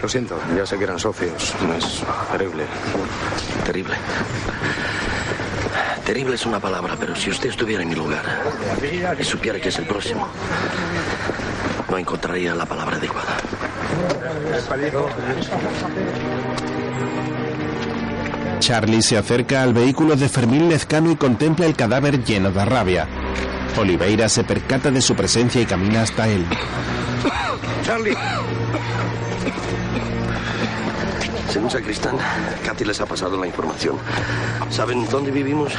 Lo 0.00 0.08
siento, 0.08 0.40
ya 0.56 0.64
sé 0.64 0.78
que 0.78 0.84
eran 0.84 0.98
socios. 0.98 1.54
Es 1.76 2.02
terrible. 2.32 2.64
Terrible. 3.66 3.96
Terrible 6.06 6.36
es 6.36 6.46
una 6.46 6.60
palabra, 6.60 6.94
pero 6.96 7.16
si 7.16 7.30
usted 7.30 7.48
estuviera 7.48 7.82
en 7.82 7.88
mi 7.88 7.96
lugar 7.96 8.22
y 9.18 9.24
supiera 9.24 9.58
que 9.58 9.70
es 9.70 9.78
el 9.80 9.86
próximo, 9.86 10.28
no 11.90 11.98
encontraría 11.98 12.54
la 12.54 12.64
palabra 12.64 12.96
adecuada. 12.96 13.36
Charlie 18.60 19.02
se 19.02 19.18
acerca 19.18 19.64
al 19.64 19.74
vehículo 19.74 20.14
de 20.14 20.28
Fermín 20.28 20.68
Lezcano 20.68 21.10
y 21.10 21.16
contempla 21.16 21.66
el 21.66 21.74
cadáver 21.74 22.22
lleno 22.22 22.52
de 22.52 22.64
rabia. 22.64 23.08
Oliveira 23.76 24.28
se 24.28 24.44
percata 24.44 24.92
de 24.92 25.00
su 25.00 25.16
presencia 25.16 25.60
y 25.60 25.66
camina 25.66 26.02
hasta 26.02 26.28
él. 26.28 26.46
Charlie. 27.84 28.16
Según 31.48 31.70
Sacristán, 31.70 32.16
Katy 32.64 32.84
les 32.84 33.00
ha 33.00 33.06
pasado 33.06 33.38
la 33.38 33.46
información. 33.46 33.96
¿Saben 34.70 35.06
dónde 35.08 35.30
vivimos? 35.30 35.72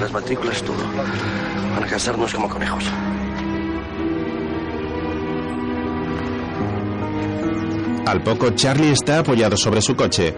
Las 0.00 0.12
matrículas, 0.12 0.62
todo. 0.62 0.84
Van 1.74 1.84
a 1.84 1.86
casarnos 1.86 2.32
como 2.34 2.48
conejos. 2.48 2.84
Al 8.06 8.22
poco, 8.22 8.50
Charlie 8.50 8.92
está 8.92 9.18
apoyado 9.18 9.56
sobre 9.56 9.82
su 9.82 9.94
coche. 9.94 10.34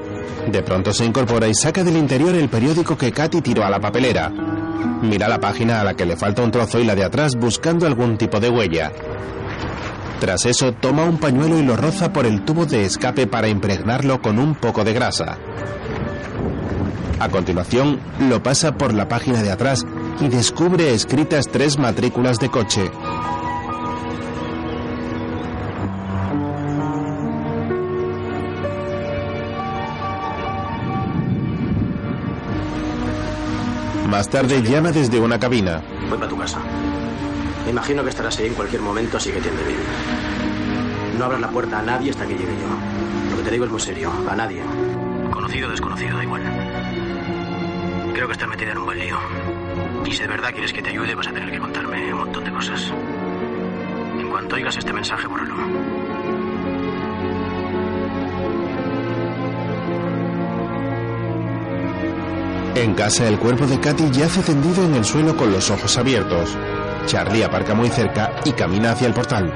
De 0.50 0.62
pronto 0.62 0.92
se 0.92 1.04
incorpora 1.04 1.46
y 1.46 1.54
saca 1.54 1.84
del 1.84 1.96
interior 1.96 2.34
el 2.34 2.48
periódico 2.48 2.96
que 2.98 3.12
Katy 3.12 3.40
tiró 3.42 3.64
a 3.64 3.70
la 3.70 3.78
papelera. 3.78 4.28
Mira 5.02 5.28
la 5.28 5.38
página 5.38 5.80
a 5.80 5.84
la 5.84 5.94
que 5.94 6.04
le 6.04 6.16
falta 6.16 6.42
un 6.42 6.50
trozo 6.50 6.80
y 6.80 6.84
la 6.84 6.94
de 6.94 7.04
atrás 7.04 7.36
buscando 7.36 7.86
algún 7.86 8.18
tipo 8.18 8.40
de 8.40 8.50
huella. 8.50 8.92
Tras 10.20 10.44
eso, 10.44 10.72
toma 10.72 11.04
un 11.04 11.16
pañuelo 11.16 11.58
y 11.58 11.62
lo 11.62 11.76
roza 11.76 12.12
por 12.12 12.26
el 12.26 12.44
tubo 12.44 12.66
de 12.66 12.84
escape 12.84 13.26
para 13.26 13.48
impregnarlo 13.48 14.20
con 14.20 14.38
un 14.38 14.54
poco 14.54 14.84
de 14.84 14.92
grasa. 14.92 15.38
A 17.18 17.28
continuación, 17.30 17.98
lo 18.28 18.42
pasa 18.42 18.76
por 18.76 18.92
la 18.92 19.08
página 19.08 19.42
de 19.42 19.50
atrás 19.50 19.86
y 20.20 20.28
descubre 20.28 20.92
escritas 20.92 21.46
tres 21.50 21.78
matrículas 21.78 22.38
de 22.38 22.50
coche. 22.50 22.90
Más 34.06 34.28
tarde 34.28 34.62
llama 34.62 34.92
desde 34.92 35.18
una 35.18 35.38
cabina. 35.38 35.82
Voy 36.10 36.18
para 36.18 36.28
tu 36.28 36.36
casa. 36.36 36.60
Me 37.64 37.70
imagino 37.70 38.02
que 38.02 38.10
estarás 38.10 38.38
ahí 38.38 38.46
en 38.46 38.54
cualquier 38.54 38.82
momento, 38.82 39.16
así 39.16 39.30
que 39.30 39.40
tiende 39.40 39.62
bien. 39.64 39.80
No 41.18 41.26
abras 41.26 41.40
la 41.40 41.50
puerta 41.50 41.78
a 41.78 41.82
nadie 41.82 42.10
hasta 42.10 42.26
que 42.26 42.34
llegue 42.34 42.56
yo. 42.60 43.30
Lo 43.30 43.36
que 43.36 43.42
te 43.42 43.50
digo 43.50 43.64
es 43.64 43.70
muy 43.70 43.80
serio. 43.80 44.10
A 44.28 44.34
nadie. 44.34 44.62
Conocido 45.30 45.68
o 45.68 45.70
desconocido, 45.70 46.16
da 46.16 46.22
igual. 46.22 46.42
Creo 48.14 48.26
que 48.26 48.32
estás 48.32 48.48
metida 48.48 48.72
en 48.72 48.78
un 48.78 48.84
buen 48.86 48.98
lío. 48.98 49.18
Y 50.04 50.12
si 50.12 50.22
de 50.22 50.28
verdad 50.28 50.50
quieres 50.52 50.72
que 50.72 50.82
te 50.82 50.90
ayude, 50.90 51.14
vas 51.14 51.28
a 51.28 51.32
tener 51.32 51.50
que 51.50 51.58
contarme 51.58 52.12
un 52.12 52.20
montón 52.20 52.44
de 52.44 52.50
cosas. 52.50 52.92
En 54.18 54.28
cuanto 54.28 54.56
oigas 54.56 54.76
este 54.76 54.92
mensaje, 54.92 55.26
bórralo. 55.26 55.56
En 62.74 62.94
casa, 62.94 63.28
el 63.28 63.38
cuerpo 63.38 63.66
de 63.66 63.78
Katy 63.78 64.10
yace 64.10 64.42
tendido 64.42 64.84
en 64.84 64.94
el 64.94 65.04
suelo 65.04 65.36
con 65.36 65.52
los 65.52 65.70
ojos 65.70 65.98
abiertos. 65.98 66.56
Charlie 67.06 67.44
aparca 67.44 67.74
muy 67.74 67.88
cerca 67.88 68.32
y 68.44 68.52
camina 68.52 68.92
hacia 68.92 69.06
el 69.06 69.14
portal. 69.14 69.52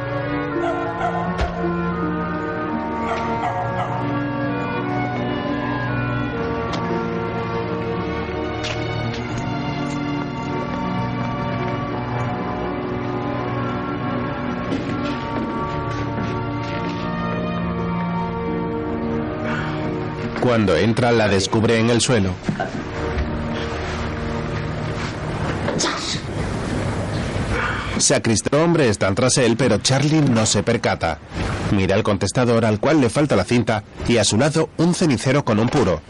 Cuando 20.45 20.77
entra, 20.77 21.11
la 21.11 21.27
descubre 21.27 21.79
en 21.79 21.89
el 21.89 22.03
suelo. 22.03 22.35
Sacristán 27.99 28.61
hombre 28.61 28.89
están 28.89 29.15
tras 29.15 29.39
él, 29.39 29.57
pero 29.57 29.79
Charlie 29.79 30.21
no 30.21 30.47
se 30.47 30.63
percata. 30.63 31.19
Mira 31.71 31.97
el 31.97 32.03
contestador 32.03 32.65
al 32.65 32.81
cual 32.81 33.01
le 33.01 33.09
falta 33.09 33.37
la 33.37 33.45
cinta 33.45 33.85
y 34.09 34.19
a 34.19 34.25
su 34.25 34.37
lado 34.37 34.69
un 34.77 34.95
cenicero 34.95 35.45
con 35.45 35.59
un 35.59 35.69
puro. 35.69 36.03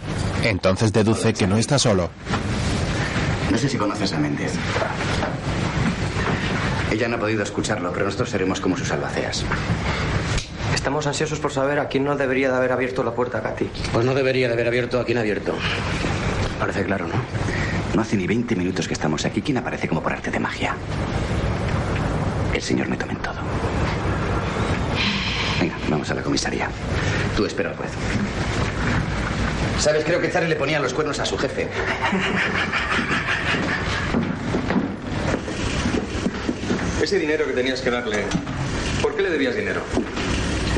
Entonces 0.43 0.93
deduce 0.93 1.33
que 1.35 1.47
no 1.47 1.57
está 1.57 1.79
solo. 1.79 2.11
No 3.51 3.59
sé 3.59 3.69
si 3.69 3.77
conoces 3.77 4.13
a 4.13 4.19
Méndez. 4.19 4.53
Ella 6.91 7.09
no 7.09 7.17
ha 7.17 7.21
podido 7.21 7.43
escucharlo, 7.43 7.93
pero 7.93 8.07
nosotros 8.07 8.31
seremos 8.31 8.61
como 8.61 8.77
sus 8.77 8.91
albaceas. 8.91 9.45
Estamos 10.75 11.07
ansiosos 11.07 11.39
por 11.39 11.53
saber 11.53 11.79
a 11.79 11.89
quién 11.89 12.05
no 12.05 12.17
debería 12.17 12.51
de 12.51 12.57
haber 12.57 12.73
abierto 12.73 13.03
la 13.05 13.13
puerta 13.13 13.39
a 13.39 13.43
Katy. 13.43 13.71
Pues 13.93 14.05
no 14.05 14.15
debería 14.15 14.49
de 14.49 14.55
haber 14.55 14.67
abierto 14.69 15.01
a 15.01 15.05
quien 15.05 15.19
ha 15.19 15.21
abierto. 15.21 15.55
Parece 16.59 16.85
claro, 16.85 17.07
¿no? 17.07 17.15
No 17.95 18.03
hace 18.03 18.17
ni 18.17 18.27
20 18.27 18.57
minutos 18.57 18.89
que 18.89 18.95
estamos 18.95 19.25
aquí. 19.25 19.41
¿Quién 19.43 19.59
aparece 19.59 19.89
como 19.89 20.03
por 20.03 20.13
arte 20.13 20.31
de 20.31 20.41
magia? 20.41 20.77
El 22.55 22.63
señor 22.63 22.89
me 22.89 22.95
en 22.95 23.17
todo. 23.17 23.35
Venga, 25.61 25.77
vamos 25.89 26.09
a 26.09 26.15
la 26.15 26.23
comisaría. 26.23 26.69
Tú 27.37 27.45
espera 27.45 27.71
al 27.71 27.77
juez. 27.77 27.91
¿Sabes? 29.81 30.05
Creo 30.05 30.21
que 30.21 30.31
Charlie 30.31 30.51
le 30.51 30.57
ponía 30.57 30.79
los 30.79 30.95
cuernos 30.95 31.19
a 31.19 31.27
su 31.27 31.37
jefe. 31.37 31.69
Ese 37.03 37.19
dinero 37.19 37.45
que 37.45 37.53
tenías 37.53 37.81
que 37.81 37.91
darle, 37.91 38.25
¿por 39.03 39.17
qué 39.17 39.23
le 39.23 39.31
debías 39.31 39.57
dinero? 39.57 39.83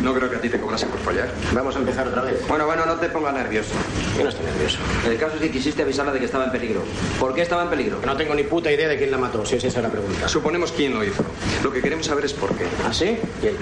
No 0.06 0.14
creo 0.14 0.30
que 0.30 0.36
a 0.36 0.40
ti 0.40 0.48
te 0.48 0.60
cobrase 0.60 0.86
por 0.86 1.00
fallar. 1.00 1.28
Vamos 1.52 1.74
a 1.74 1.80
empezar 1.80 2.06
otra 2.06 2.22
vez. 2.22 2.46
Bueno, 2.46 2.64
bueno, 2.64 2.86
no 2.86 2.94
te 2.94 3.08
pongas 3.08 3.34
nervioso. 3.34 3.72
Yo 4.16 4.22
no 4.22 4.28
estoy 4.28 4.46
nervioso. 4.46 4.78
El 5.04 5.18
caso 5.18 5.34
es 5.34 5.40
que 5.40 5.50
quisiste 5.50 5.82
avisarla 5.82 6.12
de 6.12 6.20
que 6.20 6.26
estaba 6.26 6.44
en 6.44 6.52
peligro. 6.52 6.84
¿Por 7.18 7.34
qué 7.34 7.42
estaba 7.42 7.64
en 7.64 7.70
peligro? 7.70 7.98
No 8.06 8.16
tengo 8.16 8.32
ni 8.36 8.44
puta 8.44 8.70
idea 8.70 8.86
de 8.86 8.96
quién 8.98 9.10
la 9.10 9.18
mató, 9.18 9.44
si 9.44 9.56
es 9.56 9.64
esa 9.64 9.82
la 9.82 9.88
pregunta. 9.88 10.28
Suponemos 10.28 10.70
quién 10.70 10.94
lo 10.94 11.02
hizo. 11.02 11.24
Lo 11.64 11.72
que 11.72 11.82
queremos 11.82 12.06
saber 12.06 12.24
es 12.24 12.34
por 12.34 12.56
qué. 12.56 12.66
¿Ah, 12.86 12.92
sí? 12.92 13.18
¿Quién? 13.40 13.56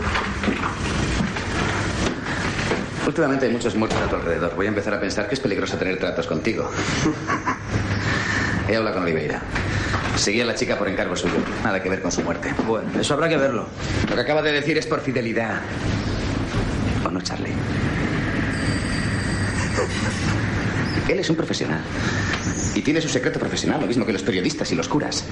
Últimamente 3.07 3.47
hay 3.47 3.53
muchos 3.53 3.75
muertos 3.75 3.99
a 4.03 4.11
tu 4.11 4.17
alrededor. 4.17 4.55
Voy 4.55 4.67
a 4.67 4.69
empezar 4.69 4.93
a 4.93 5.01
pensar 5.01 5.27
que 5.27 5.37
es 5.37 5.41
peligroso 5.41 5.79
tener 5.79 5.99
tratos 5.99 6.27
contigo. 6.27 6.71
He 8.69 8.77
hablado 8.77 8.97
con 8.97 9.05
Oliveira. 9.05 9.41
Seguía 10.17 10.45
a 10.45 10.47
la 10.47 10.55
chica 10.55 10.77
por 10.77 10.89
encargo 10.89 11.17
suyo. 11.17 11.37
Nada 11.63 11.83
que 11.83 11.89
ver 11.89 12.03
con 12.03 12.13
su 12.13 12.21
muerte. 12.21 12.55
Bueno, 12.67 13.01
eso 13.01 13.15
habrá 13.15 13.31
que 13.31 13.39
verlo. 13.39 13.67
Lo 14.11 14.15
que 14.15 14.21
acaba 14.21 14.43
de 14.43 14.53
decir 14.53 14.77
es 14.77 14.87
por 14.87 15.01
fidelidad. 15.01 15.63
¿O 17.15 17.17
no, 17.17 17.21
Charlie? 17.21 17.53
Él 21.09 21.19
es 21.21 21.31
un 21.31 21.37
profesional. 21.37 21.81
Y 22.75 22.83
tiene 22.83 23.01
su 23.01 23.09
secreto 23.09 23.39
profesional, 23.39 23.81
lo 23.81 23.87
mismo 23.87 24.05
que 24.05 24.13
los 24.13 24.23
periodistas 24.23 24.73
y 24.73 24.75
los 24.75 24.89
curas. 24.89 25.25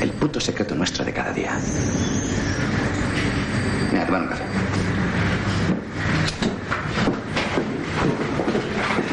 El 0.00 0.10
puto 0.12 0.38
secreto 0.38 0.76
nuestro 0.76 1.04
de 1.04 1.12
cada 1.12 1.32
día. 1.32 1.58
Mira, 3.90 4.06
tomar 4.06 4.22
un 4.22 4.28
café. 4.28 4.44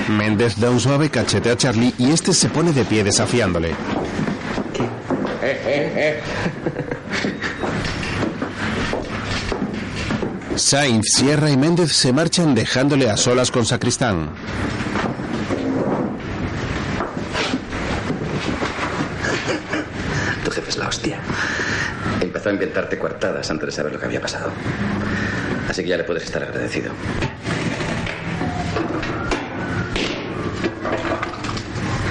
Méndez 0.10 0.56
da 0.58 0.70
un 0.70 0.80
suave 0.80 1.10
cachete 1.10 1.50
a 1.50 1.58
Charlie 1.58 1.96
y 1.98 2.12
este 2.12 2.32
se 2.32 2.50
pone 2.50 2.74
de 2.74 2.86
pie 2.86 3.04
desafiándole. 3.04 3.70
Eh, 5.42 5.62
eh, 5.66 5.94
eh. 5.96 6.22
Sainz, 10.58 11.06
Sierra 11.16 11.50
y 11.52 11.58
Méndez 11.58 11.92
se 11.92 12.12
marchan 12.12 12.56
dejándole 12.56 13.10
a 13.10 13.18
solas 13.18 13.52
con 13.52 13.66
Sacristán. 13.66 14.30
Tu 20.44 20.52
jefe 20.52 20.70
es 20.70 20.78
la 20.78 20.88
hostia. 20.88 21.20
Empezó 22.22 22.50
a 22.50 22.54
inventarte 22.54 22.98
coartadas 22.98 23.50
antes 23.52 23.68
de 23.68 23.72
saber 23.72 23.94
lo 23.94 24.00
que 24.00 24.06
había 24.08 24.20
pasado. 24.22 24.52
Así 25.70 25.84
que 25.84 25.90
ya 25.90 25.98
le 25.98 26.04
puedes 26.04 26.24
estar 26.24 26.42
agradecido. 26.42 26.92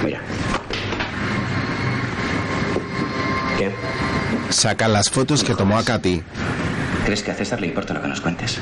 Mira. 0.03 0.21
¿Qué? 3.57 3.71
Saca 4.49 4.87
las 4.87 5.09
fotos 5.09 5.43
que 5.43 5.53
tomó 5.53 5.77
a 5.77 5.83
Katy. 5.83 6.23
¿Crees 7.07 7.23
que 7.23 7.31
a 7.31 7.35
César 7.35 7.61
le 7.61 7.67
importa 7.67 7.93
lo 7.93 8.01
que 8.01 8.09
nos 8.09 8.19
cuentes? 8.19 8.59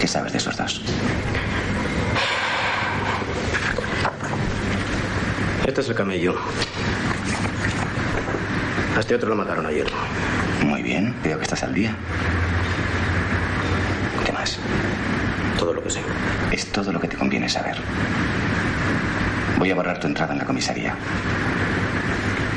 ¿Qué 0.00 0.08
sabes 0.08 0.32
de 0.32 0.38
esos 0.38 0.56
dos? 0.56 0.82
Este 5.64 5.80
es 5.80 5.88
el 5.88 5.94
camello. 5.94 6.34
A 8.96 8.98
este 8.98 9.14
otro 9.14 9.28
lo 9.28 9.36
mataron 9.36 9.64
ayer. 9.66 9.86
Muy 10.64 10.82
bien, 10.82 11.14
veo 11.22 11.36
que 11.36 11.44
estás 11.44 11.62
al 11.62 11.74
día. 11.74 11.94
¿Qué 14.24 14.32
más? 14.32 14.58
Todo 15.60 15.74
lo 15.74 15.84
que 15.84 15.90
sé. 15.90 16.00
Es 16.50 16.72
todo 16.72 16.92
lo 16.92 16.98
que 16.98 17.06
te 17.06 17.16
conviene 17.16 17.48
saber. 17.48 17.76
Voy 19.60 19.70
a 19.70 19.76
borrar 19.76 20.00
tu 20.00 20.08
entrada 20.08 20.32
en 20.32 20.40
la 20.40 20.44
comisaría. 20.44 20.96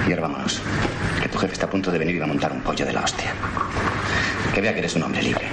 Y 0.07 0.09
ahora 0.09 0.23
vámonos. 0.23 0.59
Tu 1.39 1.43
jefe 1.43 1.53
está 1.53 1.67
a 1.67 1.69
punto 1.69 1.89
de 1.89 1.97
venir 1.97 2.17
y 2.17 2.21
a 2.21 2.27
montar 2.27 2.51
un 2.51 2.59
pollo 2.59 2.85
de 2.85 2.91
la 2.91 2.99
hostia. 2.99 3.33
Que 4.53 4.59
vea 4.59 4.73
que 4.73 4.79
eres 4.79 4.93
un 4.97 5.03
hombre 5.03 5.21
libre. 5.21 5.47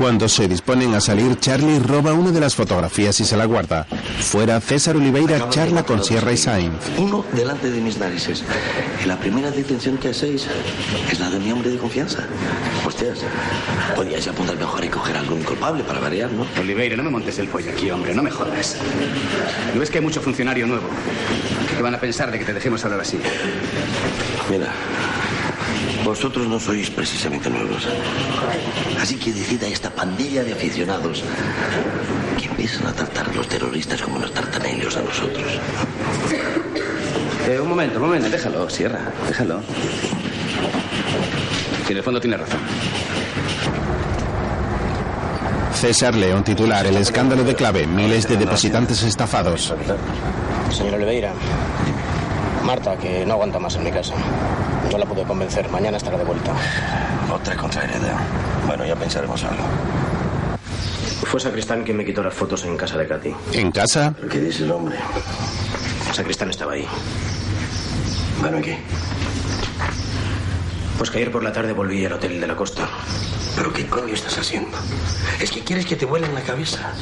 Cuando 0.00 0.30
se 0.30 0.48
disponen 0.48 0.94
a 0.94 1.00
salir, 1.02 1.38
Charlie 1.40 1.78
roba 1.78 2.14
una 2.14 2.30
de 2.30 2.40
las 2.40 2.54
fotografías 2.54 3.20
y 3.20 3.24
se 3.26 3.36
la 3.36 3.44
guarda. 3.44 3.86
Fuera, 4.20 4.58
César 4.58 4.96
Oliveira 4.96 5.50
charla 5.50 5.82
con 5.82 6.02
Sierra 6.02 6.32
y 6.32 6.38
Sainz. 6.38 6.80
Uno 6.96 7.22
delante 7.34 7.70
de 7.70 7.82
mis 7.82 7.98
narices. 7.98 8.42
Y 9.04 9.06
la 9.06 9.18
primera 9.18 9.50
detención 9.50 9.98
que 9.98 10.08
hacéis 10.08 10.46
es 11.12 11.20
la 11.20 11.28
de 11.28 11.38
mi 11.38 11.52
hombre 11.52 11.68
de 11.68 11.76
confianza. 11.76 12.24
Hostias, 12.86 13.18
podíais 13.94 14.26
apuntar 14.26 14.56
mejor 14.56 14.82
y 14.82 14.88
coger 14.88 15.18
a 15.18 15.20
algún 15.20 15.42
culpable 15.42 15.84
para 15.84 16.00
variar, 16.00 16.32
¿no? 16.32 16.46
Oliveira, 16.58 16.96
no 16.96 17.02
me 17.02 17.10
montes 17.10 17.38
el 17.38 17.48
pollo 17.48 17.70
aquí, 17.70 17.90
hombre, 17.90 18.14
no 18.14 18.22
me 18.22 18.30
jodas. 18.30 18.78
¿No 19.74 19.80
ves 19.80 19.90
que 19.90 19.98
hay 19.98 20.04
mucho 20.04 20.22
funcionario 20.22 20.66
nuevo? 20.66 20.88
¿Qué 21.76 21.82
van 21.82 21.94
a 21.94 22.00
pensar 22.00 22.30
de 22.30 22.38
que 22.38 22.46
te 22.46 22.54
dejemos 22.54 22.82
hablar 22.86 23.00
así? 23.00 23.18
Mira, 24.48 24.72
vosotros 26.04 26.46
no 26.46 26.58
sois 26.58 26.90
precisamente 26.90 27.50
nuevos. 27.50 27.86
Así 29.00 29.16
que 29.16 29.32
decida 29.32 29.66
esta 29.66 29.90
pandilla 29.90 30.42
de 30.44 30.52
aficionados 30.52 31.22
que 32.38 32.46
empiezan 32.46 32.86
a 32.86 32.92
tratar 32.92 33.28
a 33.28 33.32
los 33.32 33.48
terroristas 33.48 34.00
como 34.02 34.18
nos 34.18 34.32
tratan 34.32 34.66
ellos 34.66 34.96
a 34.96 35.02
nosotros. 35.02 35.46
Eh, 37.48 37.58
un 37.60 37.68
momento, 37.68 37.98
un 37.98 38.06
momento, 38.06 38.28
déjalo, 38.28 38.68
Sierra, 38.68 39.00
déjalo. 39.26 39.60
Que 41.86 41.92
en 41.92 41.96
el 41.98 42.02
fondo 42.04 42.20
tiene 42.20 42.36
razón. 42.36 42.60
César 45.74 46.14
León 46.14 46.44
titular, 46.44 46.86
el 46.86 46.96
escándalo 46.96 47.42
de 47.42 47.54
clave, 47.54 47.86
miles 47.86 48.28
de 48.28 48.36
depositantes 48.36 49.02
estafados. 49.02 49.72
Señor 50.70 50.94
Oliveira, 50.94 51.32
Marta, 52.64 52.96
que 52.96 53.24
no 53.24 53.32
aguanta 53.32 53.58
más 53.58 53.74
en 53.76 53.84
mi 53.84 53.90
casa. 53.90 54.14
No 54.90 54.98
la 54.98 55.06
pude 55.06 55.22
convencer. 55.24 55.68
Mañana 55.70 55.96
estará 55.96 56.18
de 56.18 56.24
vuelta. 56.24 56.52
Otra 57.32 57.56
contrariedad. 57.56 58.18
Bueno, 58.66 58.84
ya 58.84 58.96
pensaremos 58.96 59.42
algo. 59.44 59.62
Fue 61.24 61.38
Sacristán 61.38 61.84
quien 61.84 61.96
me 61.96 62.04
quitó 62.04 62.22
las 62.22 62.34
fotos 62.34 62.64
en 62.64 62.76
casa 62.76 62.98
de 62.98 63.06
Katy. 63.06 63.34
¿En 63.52 63.70
casa? 63.70 64.12
¿Qué 64.30 64.40
dice 64.40 64.64
el 64.64 64.72
hombre? 64.72 64.96
Sacristán 66.12 66.50
estaba 66.50 66.72
ahí. 66.72 66.86
Bueno, 68.40 68.58
¿y 68.58 68.62
qué? 68.62 68.78
Pues 70.98 71.10
que 71.10 71.18
ayer 71.18 71.30
por 71.30 71.42
la 71.44 71.52
tarde 71.52 71.72
volví 71.72 72.04
al 72.04 72.14
hotel 72.14 72.40
de 72.40 72.46
la 72.46 72.56
costa. 72.56 72.88
¿Pero 73.56 73.72
qué 73.72 73.86
coño 73.86 74.12
estás 74.14 74.38
haciendo? 74.38 74.76
¿Es 75.40 75.50
que 75.50 75.62
quieres 75.62 75.86
que 75.86 75.96
te 75.96 76.04
vuelen 76.04 76.34
la 76.34 76.40
cabeza? 76.40 76.92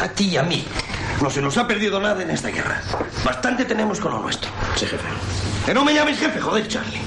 A 0.00 0.08
ti 0.08 0.28
y 0.28 0.36
a 0.36 0.42
mí. 0.42 0.64
No 1.22 1.28
se 1.28 1.42
nos 1.42 1.58
ha 1.58 1.66
perdido 1.66 2.00
nada 2.00 2.22
en 2.22 2.30
esta 2.30 2.48
guerra. 2.48 2.80
Bastante 3.24 3.64
tenemos 3.64 4.00
con 4.00 4.12
lo 4.12 4.20
nuestro. 4.20 4.50
Sí, 4.76 4.86
jefe. 4.86 5.06
Que 5.68 5.74
no 5.74 5.84
me 5.84 5.92
llames 5.92 6.18
jefe, 6.18 6.40
joder, 6.40 6.66
Charlie. 6.66 6.98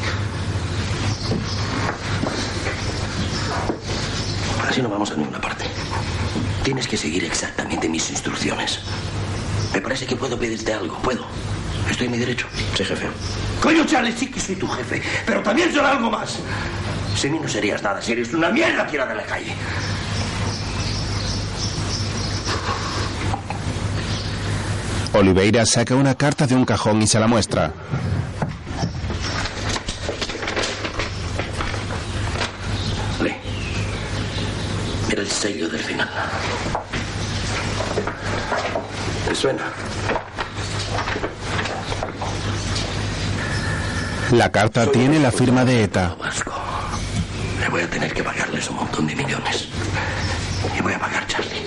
Así 4.70 4.84
no 4.84 4.89
vamos 4.89 5.09
a 5.09 5.16
ninguna 5.16 5.41
parte. 5.41 5.66
Tienes 6.64 6.88
que 6.88 6.95
seguir 6.95 7.24
exactamente 7.24 7.89
mis 7.89 8.12
instrucciones. 8.12 8.82
Me 9.74 9.82
parece 9.82 10.05
que 10.05 10.16
puedo 10.16 10.38
pedirte 10.38 10.72
algo. 10.76 10.95
¿Puedo? 10.97 11.26
¿Estoy 11.89 12.05
en 12.05 12.12
mi 12.12 12.20
derecho? 12.20 12.45
Sí, 12.78 12.86
jefe. 12.86 13.07
Coño, 13.64 13.84
Charlie, 13.88 14.12
sí 14.16 14.30
que 14.30 14.39
soy 14.39 14.55
tu 14.57 14.68
jefe. 14.68 15.01
Pero 15.26 15.41
también 15.41 15.74
soy 15.74 15.84
algo 15.84 16.12
más. 16.12 16.38
Sin 17.16 17.32
mí 17.32 17.39
no 17.41 17.47
serías 17.49 17.82
nada. 17.82 17.99
Serías 17.99 18.32
una 18.32 18.49
mierda 18.49 18.86
tirada 18.86 19.09
de 19.09 19.22
la 19.22 19.26
calle. 19.26 19.55
Oliveira 25.14 25.66
saca 25.66 25.95
una 25.95 26.14
carta 26.14 26.45
de 26.45 26.53
un 26.53 26.64
cajón 26.64 27.01
y 27.01 27.07
se 27.07 27.20
la 27.20 27.28
muestra. 27.28 27.74
Lee. 33.22 33.36
Mira 35.09 35.22
el 35.22 35.28
sello 35.42 35.68
del 35.68 35.82
final. 35.82 36.08
¿Te 39.28 39.34
suena? 39.34 39.64
La 44.34 44.52
carta 44.52 44.86
tiene 44.92 45.18
la 45.18 45.32
firma 45.32 45.66
de 45.66 45.86
ETA. 45.86 46.14
Vasco. 46.20 46.54
Le 47.60 47.70
voy 47.70 47.82
a 47.82 47.89
tener 47.89 48.14
que 48.14 48.24
pagarles 48.24 48.70
un 48.70 48.76
montón 48.76 49.08
de 49.08 49.16
millones. 49.16 49.68
Y 50.78 50.82
voy 50.84 50.94
a 50.94 51.00
pagar, 51.00 51.26
Charlie. 51.26 51.66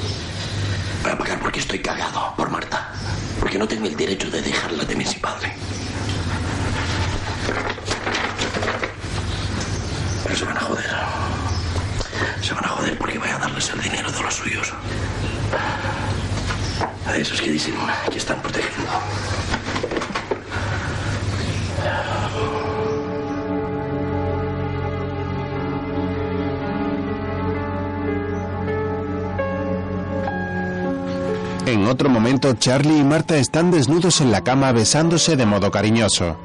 Voy 1.03 1.11
a 1.11 1.19
pagar 1.19 1.41
porque 1.41 1.59
estoy 1.59 1.81
cagado 1.81 2.33
por 2.37 2.51
Marta. 2.51 2.93
Porque 3.41 3.59
no 3.59 3.67
tengo 3.67 3.87
el 3.89 3.97
derecho 3.97 4.31
de 4.31 4.41
dejarla 4.41 4.85
de 4.85 5.05
sin 5.05 5.21
padre. 5.21 5.53
Pero 10.23 10.37
se 10.37 10.45
van 10.45 10.57
a 10.57 10.61
joder. 10.61 11.24
Se 12.45 12.53
van 12.53 12.63
a 12.67 12.69
joder 12.69 12.99
porque 12.99 13.19
voy 13.19 13.29
a 13.31 13.39
darles 13.39 13.71
el 13.71 13.81
dinero 13.81 14.13
de 14.13 14.21
los 14.21 14.35
suyos. 14.35 14.71
A 17.07 17.17
esos 17.17 17.41
que 17.41 17.51
dicen 17.51 17.75
que 18.11 18.19
están 18.19 18.39
protegiendo. 18.43 18.91
En 31.65 31.87
otro 31.87 32.11
momento, 32.11 32.53
Charlie 32.53 32.99
y 32.99 33.05
Marta 33.05 33.39
están 33.39 33.71
desnudos 33.71 34.21
en 34.21 34.31
la 34.31 34.45
cama 34.45 34.71
besándose 34.73 35.37
de 35.37 35.47
modo 35.47 35.71
cariñoso. 35.71 36.37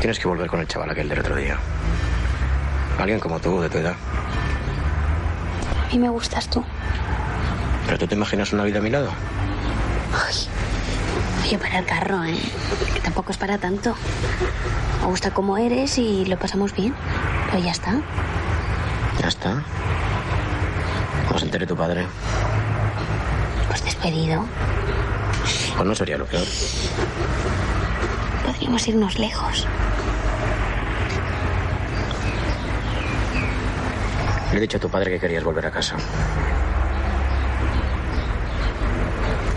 Tienes 0.00 0.18
que 0.18 0.28
volver 0.28 0.48
con 0.48 0.60
el 0.60 0.66
chaval 0.66 0.90
aquel 0.90 1.08
del 1.08 1.18
otro 1.18 1.36
día. 1.36 1.58
Alguien 2.98 3.20
como 3.20 3.38
tú, 3.38 3.60
de 3.60 3.68
tu 3.68 3.78
edad. 3.78 3.94
A 5.86 5.92
mí 5.92 5.98
me 5.98 6.08
gustas 6.08 6.48
tú. 6.48 6.64
¿Pero 7.84 7.98
tú 7.98 8.06
te 8.06 8.14
imaginas 8.14 8.52
una 8.52 8.64
vida 8.64 8.78
a 8.78 8.82
mi 8.82 8.88
lado? 8.90 9.10
Oye, 11.44 11.58
para 11.58 11.80
el 11.80 11.84
carro, 11.84 12.24
¿eh? 12.24 12.38
Que 12.94 13.00
tampoco 13.00 13.32
es 13.32 13.36
para 13.36 13.58
tanto. 13.58 13.94
Me 15.00 15.06
gusta 15.06 15.32
cómo 15.32 15.58
eres 15.58 15.98
y 15.98 16.24
lo 16.24 16.38
pasamos 16.38 16.74
bien. 16.74 16.94
Pero 17.50 17.62
ya 17.62 17.72
está. 17.72 18.00
Ya 19.20 19.28
está. 19.28 19.62
¿Cómo 21.26 21.38
se 21.38 21.44
entere 21.44 21.66
tu 21.66 21.76
padre? 21.76 22.06
Pues 23.68 23.84
despedido. 23.84 24.46
Pues 25.76 25.86
no 25.86 25.94
sería 25.94 26.16
lo 26.16 26.24
peor. 26.26 26.46
Podríamos 28.46 28.88
irnos 28.88 29.18
lejos. 29.18 29.66
He 34.60 34.64
dicho 34.64 34.76
a 34.76 34.80
tu 34.80 34.90
padre 34.90 35.10
que 35.10 35.18
querías 35.18 35.42
volver 35.42 35.64
a 35.66 35.70
casa. 35.70 35.96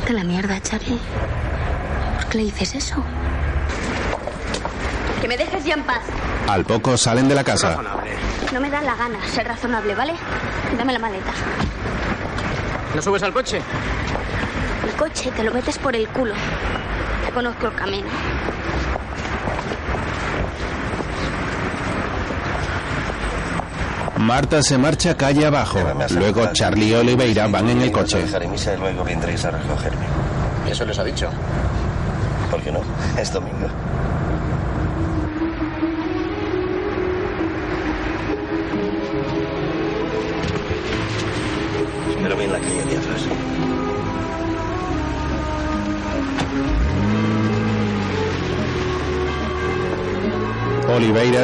De 0.08 0.14
la 0.14 0.24
mierda, 0.24 0.62
Charlie. 0.62 1.00
¿Por 2.16 2.26
qué 2.30 2.38
le 2.38 2.44
dices 2.46 2.76
eso? 2.76 3.04
Que 5.22 5.28
me 5.28 5.38
dejes 5.38 5.66
ya 5.66 5.74
en 5.74 5.84
paz. 5.84 6.04
Al 6.48 6.64
poco 6.64 6.96
salen 6.96 7.28
de 7.28 7.36
la 7.36 7.44
casa. 7.44 7.82
No 8.54 8.62
me 8.62 8.70
da 8.70 8.82
la 8.82 8.96
gana 8.96 9.20
ser 9.28 9.46
razonable, 9.48 9.94
¿vale? 9.94 10.14
Dame 10.78 10.94
la 10.94 11.00
maleta. 11.00 11.32
¿No 12.96 13.02
subes 13.02 13.24
al 13.24 13.34
coche? 13.34 13.62
El 14.86 14.94
coche 14.96 15.32
te 15.32 15.44
lo 15.44 15.52
metes 15.52 15.78
por 15.80 15.96
el 15.96 16.08
culo. 16.10 16.34
Ya 17.26 17.32
conozco 17.34 17.68
el 17.68 17.76
camino. 17.76 18.08
Marta 24.24 24.64
se 24.64 24.78
marcha 24.78 25.18
calle 25.18 25.46
abajo. 25.46 25.80
Luego 26.12 26.48
Charlie 26.54 26.88
y 26.88 26.94
Oliveira 26.94 27.48
van 27.48 27.70
en 27.70 27.82
el 27.82 27.92
coche. 27.92 28.24
misa 28.50 28.74
y 28.74 28.78
luego 28.78 29.04
vendréis 29.04 29.44
a 29.44 29.52
recogerme. 29.52 30.06
¿Y 30.66 30.72
eso 30.72 30.86
les 30.86 30.98
ha 30.98 31.04
dicho? 31.04 31.30
¿Por 32.50 32.62
qué 32.62 32.72
no? 32.72 32.80
Es 33.20 33.34
domingo. 33.34 33.68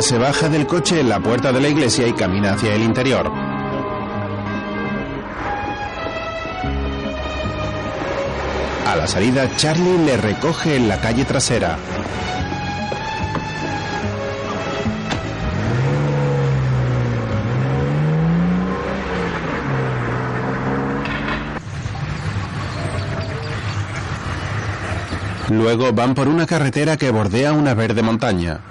Se 0.01 0.17
baja 0.17 0.49
del 0.49 0.65
coche 0.65 1.01
en 1.01 1.09
la 1.09 1.19
puerta 1.19 1.51
de 1.51 1.59
la 1.59 1.67
iglesia 1.67 2.07
y 2.07 2.13
camina 2.13 2.53
hacia 2.53 2.73
el 2.73 2.81
interior. 2.81 3.31
A 8.87 8.95
la 8.95 9.05
salida, 9.05 9.55
Charlie 9.55 10.05
le 10.05 10.17
recoge 10.17 10.77
en 10.77 10.87
la 10.87 10.99
calle 10.99 11.25
trasera. 11.25 11.77
Luego 25.49 25.91
van 25.93 26.15
por 26.15 26.27
una 26.27 26.47
carretera 26.47 26.97
que 26.97 27.11
bordea 27.11 27.53
una 27.53 27.73
verde 27.73 28.01
montaña. 28.01 28.61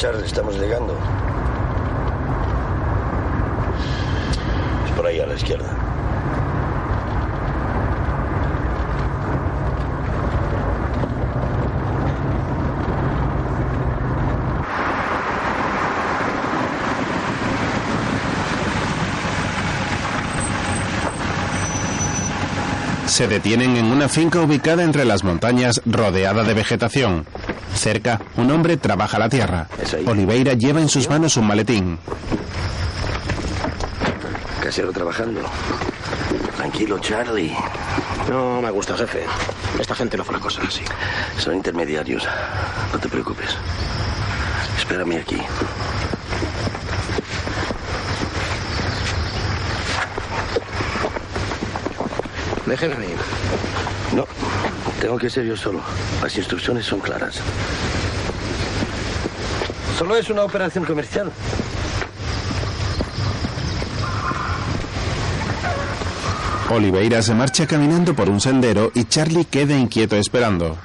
Charlie, 0.00 0.24
estamos 0.24 0.58
llegando. 0.58 0.96
Es 4.86 4.92
por 4.92 5.06
ahí 5.06 5.20
a 5.20 5.26
la 5.26 5.34
izquierda. 5.34 5.76
Se 23.04 23.28
detienen 23.28 23.76
en 23.76 23.92
una 23.92 24.08
finca 24.08 24.40
ubicada 24.40 24.82
entre 24.82 25.04
las 25.04 25.24
montañas 25.24 25.82
rodeada 25.84 26.42
de 26.42 26.54
vegetación. 26.54 27.26
Cerca, 27.80 28.20
un 28.36 28.50
hombre 28.50 28.76
trabaja 28.76 29.18
la 29.18 29.30
tierra. 29.30 29.66
Oliveira 30.04 30.52
lleva 30.52 30.82
en 30.82 30.88
sus 30.90 31.08
manos 31.08 31.38
un 31.38 31.46
maletín. 31.46 31.98
Casero 34.62 34.92
trabajando. 34.92 35.40
Tranquilo, 36.58 36.98
Charlie. 36.98 37.56
No 38.28 38.60
me 38.60 38.70
gusta, 38.70 38.98
jefe. 38.98 39.24
Esta 39.78 39.94
gente 39.94 40.18
no 40.18 40.24
las 40.30 40.42
cosas 40.42 40.66
así. 40.68 40.82
Son 41.38 41.54
intermediarios. 41.54 42.28
No 42.92 42.98
te 42.98 43.08
preocupes. 43.08 43.56
Espérame 44.76 45.16
aquí. 45.22 45.38
Déjenme 52.66 53.06
ir. 53.06 53.16
No, 54.14 54.26
tengo 55.00 55.18
que 55.18 55.30
ser 55.30 55.44
yo 55.46 55.56
solo. 55.56 55.80
Las 56.22 56.36
instrucciones 56.36 56.84
son 56.84 57.00
claras. 57.00 57.40
Solo 59.98 60.16
es 60.16 60.30
una 60.30 60.44
operación 60.44 60.84
comercial. 60.84 61.32
Oliveira 66.70 67.20
se 67.20 67.34
marcha 67.34 67.66
caminando 67.66 68.14
por 68.14 68.28
un 68.28 68.40
sendero 68.40 68.92
y 68.94 69.04
Charlie 69.04 69.44
queda 69.44 69.76
inquieto 69.76 70.16
esperando. 70.16 70.78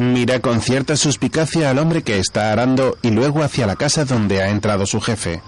Mira 0.00 0.40
con 0.40 0.62
cierta 0.62 0.96
suspicacia 0.96 1.68
al 1.68 1.78
hombre 1.78 2.02
que 2.02 2.18
está 2.18 2.52
arando 2.52 2.96
y 3.02 3.10
luego 3.10 3.42
hacia 3.42 3.66
la 3.66 3.76
casa 3.76 4.06
donde 4.06 4.40
ha 4.40 4.48
entrado 4.48 4.86
su 4.86 4.98
jefe. 4.98 5.42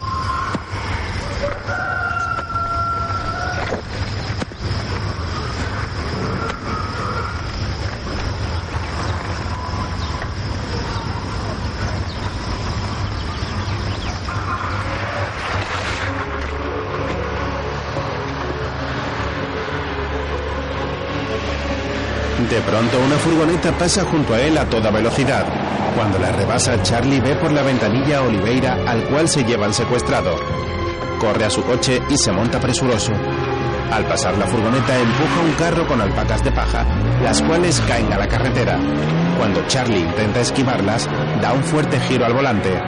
De 22.50 22.60
pronto 22.82 23.06
una 23.06 23.16
furgoneta 23.16 23.70
pasa 23.72 24.04
junto 24.04 24.34
a 24.34 24.40
él 24.40 24.58
a 24.58 24.64
toda 24.64 24.90
velocidad. 24.90 25.46
Cuando 25.94 26.18
la 26.18 26.32
rebasa, 26.32 26.82
Charlie 26.82 27.20
ve 27.20 27.36
por 27.36 27.52
la 27.52 27.62
ventanilla 27.62 28.18
a 28.18 28.22
Oliveira, 28.22 28.78
al 28.86 29.04
cual 29.04 29.28
se 29.28 29.44
llevan 29.44 29.72
secuestrado. 29.72 30.36
Corre 31.18 31.44
a 31.44 31.50
su 31.50 31.62
coche 31.62 32.02
y 32.08 32.16
se 32.16 32.32
monta 32.32 32.58
presuroso. 32.58 33.12
Al 33.92 34.04
pasar 34.06 34.36
la 34.36 34.46
furgoneta 34.46 34.98
empuja 34.98 35.40
un 35.44 35.52
carro 35.52 35.86
con 35.86 36.00
alpacas 36.00 36.42
de 36.42 36.50
paja, 36.50 36.84
las 37.22 37.40
cuales 37.42 37.80
caen 37.86 38.12
a 38.12 38.18
la 38.18 38.26
carretera. 38.26 38.80
Cuando 39.38 39.64
Charlie 39.68 40.00
intenta 40.00 40.40
esquivarlas, 40.40 41.08
da 41.40 41.52
un 41.52 41.62
fuerte 41.62 42.00
giro 42.00 42.24
al 42.24 42.32
volante. 42.32 42.80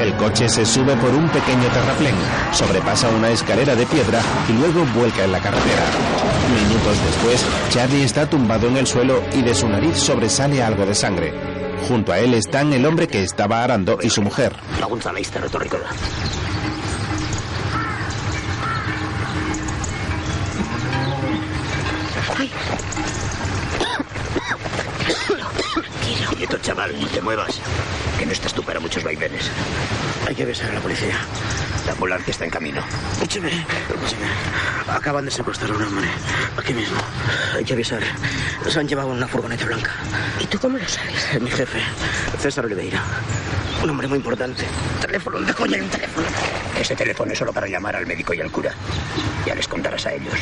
El 0.00 0.14
coche 0.16 0.48
se 0.48 0.66
sube 0.66 0.96
por 0.96 1.14
un 1.14 1.28
pequeño 1.28 1.68
terraplén, 1.68 2.14
sobrepasa 2.52 3.08
una 3.08 3.30
escalera 3.30 3.74
de 3.74 3.86
piedra 3.86 4.20
y 4.48 4.52
luego 4.52 4.84
vuelca 4.94 5.24
en 5.24 5.32
la 5.32 5.40
carretera. 5.40 6.29
Minutos 6.54 6.96
después, 7.04 7.44
Charlie 7.70 8.02
está 8.02 8.28
tumbado 8.28 8.68
en 8.68 8.76
el 8.76 8.86
suelo 8.86 9.22
y 9.32 9.42
de 9.42 9.54
su 9.54 9.68
nariz 9.68 9.96
sobresale 9.96 10.62
algo 10.62 10.84
de 10.84 10.94
sangre. 10.94 11.32
Junto 11.86 12.12
a 12.12 12.18
él 12.18 12.34
están 12.34 12.72
el 12.72 12.84
hombre 12.86 13.06
que 13.08 13.22
estaba 13.22 13.62
arando 13.62 13.98
y 14.02 14.10
su 14.10 14.22
mujer. 14.22 14.54
Quieto, 26.36 26.58
chaval, 26.58 26.98
no 26.98 27.06
te 27.06 27.20
muevas. 27.20 27.60
Que 28.18 28.26
no 28.26 28.32
estás 28.32 28.54
tú 28.54 28.62
para 28.62 28.80
muchos 28.80 29.04
vaivenes. 29.04 29.50
Hay 30.26 30.34
que 30.34 30.42
avisar 30.44 30.70
a 30.70 30.74
la 30.74 30.80
policía. 30.80 31.16
La 31.90 31.94
ambulancia 31.94 32.30
está 32.30 32.44
en 32.44 32.52
camino. 32.52 32.80
Escúcheme, 33.14 33.48
escúcheme. 33.48 34.26
Acaban 34.88 35.24
de 35.24 35.30
secuestrar 35.32 35.72
a 35.72 35.74
un 35.74 35.82
hombre. 35.82 36.06
Aquí 36.56 36.72
mismo. 36.72 36.96
Hay 37.56 37.64
que 37.64 37.72
avisar. 37.72 38.00
Nos 38.64 38.76
han 38.76 38.86
llevado 38.86 39.10
en 39.10 39.16
una 39.16 39.26
furgoneta 39.26 39.64
blanca. 39.64 39.90
¿Y 40.38 40.46
tú 40.46 40.56
cómo 40.60 40.78
lo 40.78 40.88
sabes? 40.88 41.42
Mi 41.42 41.50
jefe, 41.50 41.80
César 42.38 42.64
Oliveira. 42.64 43.02
Un 43.82 43.90
hombre 43.90 44.06
muy 44.06 44.18
importante. 44.18 44.64
Teléfono, 45.00 45.38
¿dónde 45.38 45.52
coño 45.52 45.74
hay 45.74 45.80
un 45.80 45.88
teléfono? 45.88 46.28
Ese 46.80 46.94
teléfono 46.94 47.32
es 47.32 47.38
solo 47.38 47.52
para 47.52 47.66
llamar 47.66 47.96
al 47.96 48.06
médico 48.06 48.34
y 48.34 48.40
al 48.40 48.52
cura. 48.52 48.72
Ya 49.44 49.56
les 49.56 49.66
contarás 49.66 50.06
a 50.06 50.12
ellos. 50.12 50.34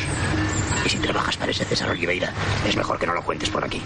Y 0.85 0.89
si 0.89 0.99
trabajas 0.99 1.35
para 1.35 1.49
ese 1.49 1.65
César 1.65 1.89
Oliveira, 1.89 2.31
es 2.67 2.75
mejor 2.75 2.99
que 2.99 3.07
no 3.07 3.15
lo 3.15 3.23
cuentes 3.23 3.49
por 3.49 3.65
aquí. 3.65 3.81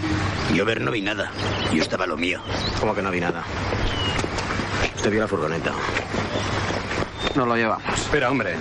Yo 0.52 0.66
ver 0.66 0.82
no 0.82 0.90
vi 0.90 1.00
nada. 1.00 1.32
Yo 1.72 1.82
estaba 1.82 2.06
lo 2.06 2.18
mío. 2.18 2.42
¿Cómo 2.78 2.94
que 2.94 3.00
no 3.00 3.10
vi 3.10 3.20
nada? 3.20 3.42
Te 5.02 5.08
vi 5.08 5.16
la 5.16 5.26
furgoneta. 5.26 5.72
No 7.34 7.46
lo 7.46 7.56
llevamos. 7.56 7.98
Espera, 7.98 8.30
hombre. 8.30 8.54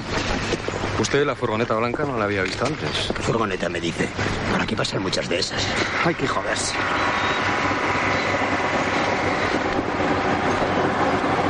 Usted 0.99 1.25
la 1.25 1.35
furgoneta 1.35 1.75
blanca 1.75 2.05
no 2.05 2.17
la 2.17 2.25
había 2.25 2.43
visto 2.43 2.65
antes. 2.65 3.11
¿Qué 3.15 3.21
furgoneta 3.21 3.69
me 3.69 3.79
dice? 3.79 4.09
Por 4.51 4.61
aquí 4.61 4.75
pasan 4.75 5.01
muchas 5.01 5.27
de 5.29 5.39
esas. 5.39 5.67
Hay 6.05 6.15
que 6.15 6.27
joderse. 6.27 6.73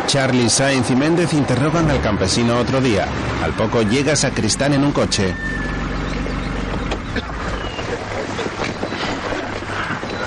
Charlie, 0.07 0.49
Sainz 0.49 0.91
y 0.91 0.95
Méndez 0.95 1.33
interrogan 1.33 1.89
al 1.89 2.01
campesino 2.01 2.59
otro 2.59 2.79
día. 2.81 3.07
Al 3.43 3.51
poco 3.53 3.81
llega 3.81 4.15
Sacristán 4.15 4.73
en 4.73 4.83
un 4.83 4.91
coche. 4.91 5.33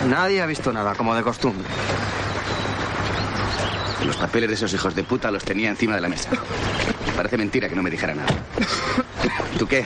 Nadie 0.08 0.40
ha 0.40 0.46
visto 0.46 0.72
nada, 0.72 0.94
como 0.94 1.14
de 1.14 1.22
costumbre. 1.22 1.68
Los 4.04 4.16
papeles 4.16 4.48
de 4.48 4.54
esos 4.54 4.72
hijos 4.72 4.94
de 4.94 5.02
puta 5.02 5.30
los 5.30 5.44
tenía 5.44 5.68
encima 5.68 5.96
de 5.96 6.00
la 6.00 6.08
mesa. 6.08 6.30
Parece 7.16 7.38
mentira 7.38 7.68
que 7.68 7.74
no 7.74 7.82
me 7.82 7.90
dijera 7.90 8.14
nada. 8.14 8.28
¿Tú 9.58 9.66
qué? 9.66 9.84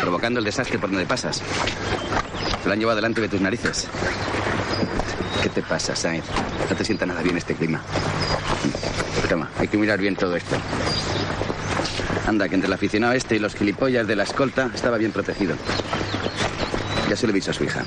Provocando 0.00 0.40
el 0.40 0.44
desastre 0.44 0.78
por 0.78 0.90
donde 0.90 1.06
pasas. 1.06 1.40
Lo 2.64 2.72
han 2.72 2.78
llevado 2.78 2.96
delante 2.96 3.20
de 3.20 3.28
tus 3.28 3.40
narices. 3.40 3.86
¿Qué 5.42 5.48
te 5.48 5.62
pasa, 5.62 5.94
Sainz? 5.94 6.24
No 6.68 6.76
te 6.76 6.84
sienta 6.84 7.06
nada 7.06 7.22
bien 7.22 7.36
este 7.36 7.54
clima. 7.54 7.80
Toma, 9.28 9.48
hay 9.58 9.68
que 9.68 9.76
mirar 9.76 9.98
bien 10.00 10.16
todo 10.16 10.36
esto. 10.36 10.56
Anda, 12.26 12.48
que 12.48 12.54
entre 12.54 12.66
el 12.66 12.72
aficionado 12.72 13.12
este 13.12 13.36
y 13.36 13.38
los 13.38 13.54
gilipollas 13.54 14.06
de 14.06 14.16
la 14.16 14.24
escolta 14.24 14.70
estaba 14.74 14.98
bien 14.98 15.12
protegido. 15.12 15.56
Ya 17.08 17.16
se 17.16 17.26
lo 17.26 17.32
he 17.32 17.34
dicho 17.34 17.50
a 17.50 17.54
su 17.54 17.64
hija. 17.64 17.82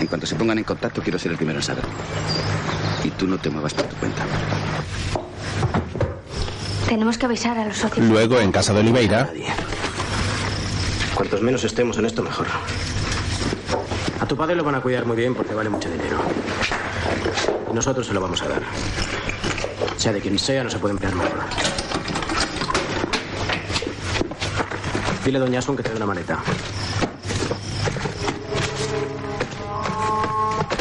En 0.00 0.06
cuanto 0.06 0.26
se 0.26 0.34
pongan 0.34 0.58
en 0.58 0.64
contacto, 0.64 1.02
quiero 1.02 1.18
ser 1.18 1.32
el 1.32 1.36
primero 1.36 1.58
en 1.58 1.62
saber. 1.62 1.84
Y 3.02 3.10
tú 3.10 3.26
no 3.26 3.38
te 3.38 3.50
muevas 3.50 3.74
por 3.74 3.86
tu 3.86 3.96
cuenta. 3.96 4.24
Tenemos 6.88 7.18
que 7.18 7.26
avisar 7.26 7.58
a 7.58 7.66
los 7.66 7.76
socios. 7.78 8.06
Luego, 8.06 8.40
en 8.40 8.52
casa 8.52 8.72
de 8.72 8.80
Oliveira, 8.80 9.30
Cuantos 11.14 11.42
menos 11.42 11.62
estemos 11.62 11.96
en 11.98 12.06
esto, 12.06 12.22
mejor. 12.22 12.46
A 14.20 14.26
tu 14.26 14.36
padre 14.36 14.56
lo 14.56 14.64
van 14.64 14.74
a 14.74 14.80
cuidar 14.80 15.06
muy 15.06 15.16
bien 15.16 15.34
porque 15.34 15.54
vale 15.54 15.70
mucho 15.70 15.88
dinero. 15.88 16.18
Y 17.70 17.74
nosotros 17.74 18.06
se 18.06 18.12
lo 18.12 18.20
vamos 18.20 18.42
a 18.42 18.48
dar. 18.48 18.62
Sea 19.96 20.12
de 20.12 20.20
quien 20.20 20.38
sea, 20.38 20.64
no 20.64 20.70
se 20.70 20.78
puede 20.78 20.92
emplear 20.92 21.14
mejor. 21.14 21.38
Dile 25.24 25.38
a 25.38 25.40
Doña 25.40 25.58
Asun 25.60 25.76
que 25.76 25.82
te 25.82 25.90
dé 25.90 25.96
una 25.96 26.06
maleta. 26.06 26.42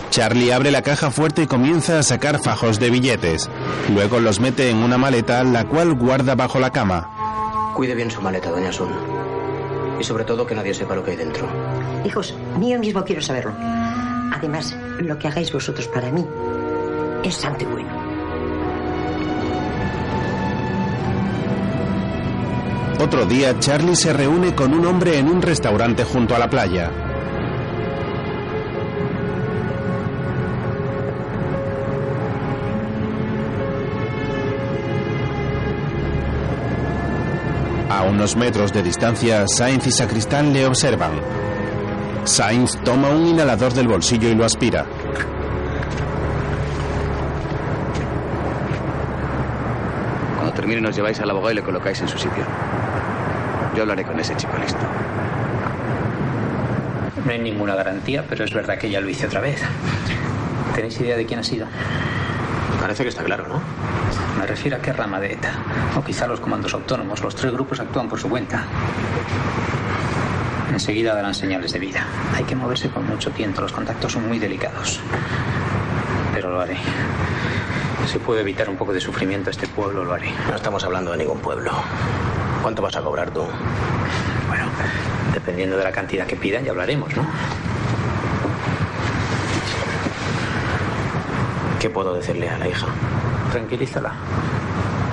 Charlie 0.09 0.51
abre 0.51 0.71
la 0.71 0.81
caja 0.81 1.11
fuerte 1.11 1.43
y 1.43 1.47
comienza 1.47 1.99
a 1.99 2.03
sacar 2.03 2.39
fajos 2.39 2.79
de 2.79 2.89
billetes. 2.89 3.49
Luego 3.89 4.19
los 4.19 4.39
mete 4.39 4.69
en 4.69 4.77
una 4.77 4.97
maleta, 4.97 5.43
la 5.43 5.65
cual 5.65 5.93
guarda 5.93 6.35
bajo 6.35 6.59
la 6.59 6.71
cama. 6.71 7.73
Cuide 7.75 7.95
bien 7.95 8.09
su 8.09 8.21
maleta, 8.21 8.49
Doña 8.49 8.69
Asun. 8.69 8.89
Y 9.99 10.03
sobre 10.03 10.23
todo 10.23 10.45
que 10.45 10.55
nadie 10.55 10.73
sepa 10.73 10.95
lo 10.95 11.03
que 11.03 11.11
hay 11.11 11.17
dentro. 11.17 11.47
Hijos, 12.05 12.35
ni 12.59 12.71
yo 12.71 12.79
mismo 12.79 13.03
quiero 13.03 13.21
saberlo. 13.21 13.53
Además, 14.33 14.75
lo 14.99 15.17
que 15.17 15.27
hagáis 15.27 15.51
vosotros 15.51 15.87
para 15.87 16.11
mí 16.11 16.25
es 17.23 17.35
santo 17.35 17.63
y 17.63 17.67
bueno. 17.67 17.89
Otro 22.99 23.25
día, 23.25 23.59
Charlie 23.59 23.95
se 23.95 24.13
reúne 24.13 24.55
con 24.55 24.73
un 24.73 24.85
hombre 24.85 25.17
en 25.17 25.27
un 25.27 25.41
restaurante 25.41 26.03
junto 26.03 26.35
a 26.35 26.39
la 26.39 26.49
playa. 26.49 26.89
Unos 38.13 38.35
metros 38.35 38.71
de 38.71 38.83
distancia, 38.83 39.47
Sainz 39.47 39.87
y 39.87 39.91
Sacristán 39.91 40.53
le 40.53 40.67
observan. 40.67 41.13
Sainz 42.25 42.77
toma 42.83 43.09
un 43.09 43.25
inhalador 43.25 43.73
del 43.73 43.87
bolsillo 43.87 44.29
y 44.29 44.35
lo 44.35 44.45
aspira. 44.45 44.85
Cuando 50.35 50.53
termine 50.53 50.81
nos 50.81 50.95
lleváis 50.95 51.19
al 51.19 51.29
abogado 51.31 51.51
y 51.51 51.55
le 51.55 51.63
colocáis 51.63 52.01
en 52.01 52.07
su 52.07 52.19
sitio. 52.19 52.43
Yo 53.75 53.81
hablaré 53.81 54.03
con 54.03 54.19
ese 54.19 54.35
chico 54.35 54.53
listo. 54.57 54.85
No 57.25 57.31
hay 57.31 57.39
ninguna 57.39 57.73
garantía, 57.73 58.23
pero 58.29 58.45
es 58.45 58.53
verdad 58.53 58.77
que 58.77 58.91
ya 58.91 59.01
lo 59.01 59.09
hice 59.09 59.25
otra 59.25 59.41
vez. 59.41 59.59
¿Tenéis 60.75 60.99
idea 61.01 61.17
de 61.17 61.25
quién 61.25 61.39
ha 61.39 61.43
sido? 61.43 61.65
Parece 62.79 63.03
que 63.03 63.09
está 63.09 63.23
claro, 63.23 63.47
¿no? 63.47 63.82
Me 64.39 64.47
refiero 64.47 64.77
a 64.77 64.79
qué 64.79 64.91
rama 64.93 65.19
de 65.19 65.33
ETA. 65.33 65.51
O 65.97 66.03
quizá 66.03 66.27
los 66.27 66.39
comandos 66.39 66.73
autónomos. 66.73 67.21
Los 67.21 67.35
tres 67.35 67.51
grupos 67.53 67.79
actúan 67.79 68.09
por 68.09 68.19
su 68.19 68.29
cuenta. 68.29 68.63
Enseguida 70.71 71.13
darán 71.13 71.33
señales 71.33 71.71
de 71.71 71.79
vida. 71.79 72.05
Hay 72.35 72.43
que 72.43 72.55
moverse 72.55 72.89
con 72.89 73.05
mucho 73.05 73.31
tiento. 73.31 73.61
Los 73.61 73.71
contactos 73.71 74.13
son 74.13 74.27
muy 74.27 74.39
delicados. 74.39 74.99
Pero 76.33 76.49
lo 76.49 76.61
haré. 76.61 76.77
Si 78.07 78.17
puedo 78.19 78.39
evitar 78.39 78.69
un 78.69 78.75
poco 78.75 78.91
de 78.91 78.99
sufrimiento 78.99 79.49
a 79.49 79.51
este 79.51 79.67
pueblo, 79.67 80.03
lo 80.03 80.13
haré. 80.13 80.31
No 80.49 80.55
estamos 80.55 80.83
hablando 80.83 81.11
de 81.11 81.17
ningún 81.17 81.39
pueblo. 81.39 81.71
¿Cuánto 82.61 82.81
vas 82.81 82.95
a 82.95 83.01
cobrar 83.01 83.31
tú? 83.31 83.45
Bueno, 84.47 84.65
dependiendo 85.33 85.77
de 85.77 85.83
la 85.83 85.91
cantidad 85.91 86.25
que 86.25 86.35
pidan, 86.35 86.63
ya 86.63 86.71
hablaremos, 86.71 87.15
¿no? 87.15 87.25
¿Qué 91.79 91.89
puedo 91.89 92.13
decirle 92.13 92.49
a 92.49 92.57
la 92.57 92.67
hija? 92.67 92.87
Tranquilízala. 93.53 94.11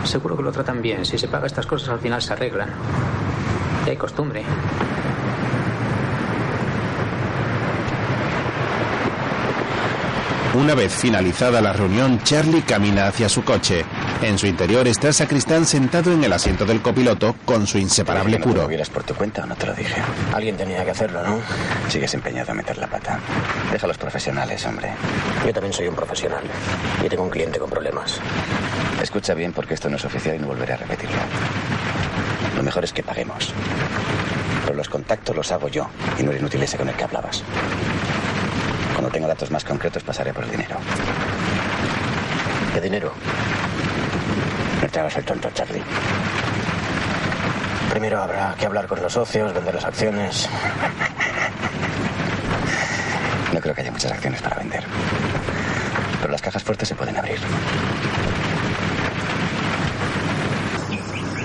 Seguro 0.03 0.35
que 0.35 0.43
lo 0.43 0.51
tratan 0.51 0.81
bien. 0.81 1.05
Si 1.05 1.19
se 1.19 1.29
paga 1.29 1.47
estas 1.47 1.67
cosas, 1.67 1.91
al 1.91 1.99
final 1.99 2.23
se 2.23 2.33
arreglan. 2.33 2.71
Ya 3.85 3.91
hay 3.91 3.99
costumbre. 3.99 4.43
Una 10.55 10.75
vez 10.75 10.95
finalizada 10.95 11.61
la 11.61 11.75
reunión, 11.75 12.19
Charlie 12.23 12.63
camina 12.63 13.09
hacia 13.09 13.29
su 13.29 13.45
coche. 13.45 13.85
En 14.23 14.39
su 14.39 14.47
interior 14.47 14.87
está 14.87 15.13
Sacristán 15.13 15.65
sentado 15.65 16.13
en 16.13 16.23
el 16.23 16.33
asiento 16.33 16.67
del 16.67 16.83
copiloto 16.83 17.35
con 17.47 17.67
su 17.67 17.79
inseparable 17.79 18.39
¿No 18.39 18.45
te 18.45 18.49
puro. 18.49 18.63
lo 18.63 18.69
vieras 18.69 18.91
por 18.91 19.03
tu 19.03 19.15
cuenta 19.15 19.43
o 19.43 19.47
no 19.47 19.57
te 19.57 19.67
lo 19.67 19.73
dije? 19.75 19.95
Alguien 20.35 20.57
tenía 20.59 20.85
que 20.85 20.91
hacerlo, 20.91 21.23
¿no? 21.23 21.41
Sigues 21.89 22.13
empeñado 22.13 22.53
a 22.53 22.55
meter 22.55 22.77
la 22.77 22.87
pata. 22.87 23.19
Deja 23.73 23.87
a 23.87 23.89
los 23.89 23.97
profesionales, 23.97 24.65
hombre. 24.67 24.91
Yo 25.47 25.53
también 25.55 25.73
soy 25.73 25.89
un 25.89 25.95
profesional. 25.95 26.43
Y 27.05 27.09
tengo 27.09 27.23
un 27.23 27.31
cliente 27.31 27.59
con 27.59 27.71
problemas. 27.71 28.21
Escucha 29.03 29.33
bien 29.33 29.53
porque 29.53 29.73
esto 29.75 29.89
no 29.89 29.97
es 29.97 30.05
oficial 30.05 30.37
y 30.37 30.39
no 30.39 30.49
volveré 30.49 30.75
a 30.75 30.77
repetirlo. 30.77 31.17
Lo 32.57 32.63
mejor 32.63 32.85
es 32.85 32.93
que 32.93 33.03
paguemos. 33.03 33.55
Pero 34.65 34.77
los 34.77 34.89
contactos 34.91 35.35
los 35.35 35.51
hago 35.51 35.69
yo 35.69 35.89
y 36.19 36.23
no 36.23 36.31
el 36.31 36.37
inútil 36.39 36.63
ese 36.63 36.77
con 36.77 36.89
el 36.91 36.95
que 36.95 37.05
hablabas. 37.05 37.43
Cuando 38.93 39.11
tenga 39.11 39.29
datos 39.29 39.51
más 39.51 39.65
concretos 39.65 40.03
pasaré 40.03 40.35
por 40.35 40.45
el 40.45 40.51
dinero. 40.51 40.77
¿Qué 42.75 42.81
dinero? 42.83 43.13
Te 44.93 44.99
hagas 44.99 45.17
el 45.17 45.25
tonto, 45.25 45.49
Charlie. 45.55 45.83
Primero 47.91 48.23
habrá 48.23 48.55
que 48.59 48.67
hablar 48.67 48.89
con 48.89 49.01
los 49.01 49.13
socios, 49.13 49.55
vender 49.55 49.75
las 49.75 49.85
acciones. 49.85 50.49
No 53.53 53.61
creo 53.61 53.75
que 53.75 53.83
haya 53.83 53.93
muchas 53.93 54.13
acciones 54.13 54.43
para 54.43 54.57
vender. 54.57 54.85
Pero 56.21 56.33
las 56.33 56.43
cajas 56.43 56.63
fuertes 56.63 56.89
se 56.89 56.95
pueden 56.97 57.17
abrir. 57.17 57.39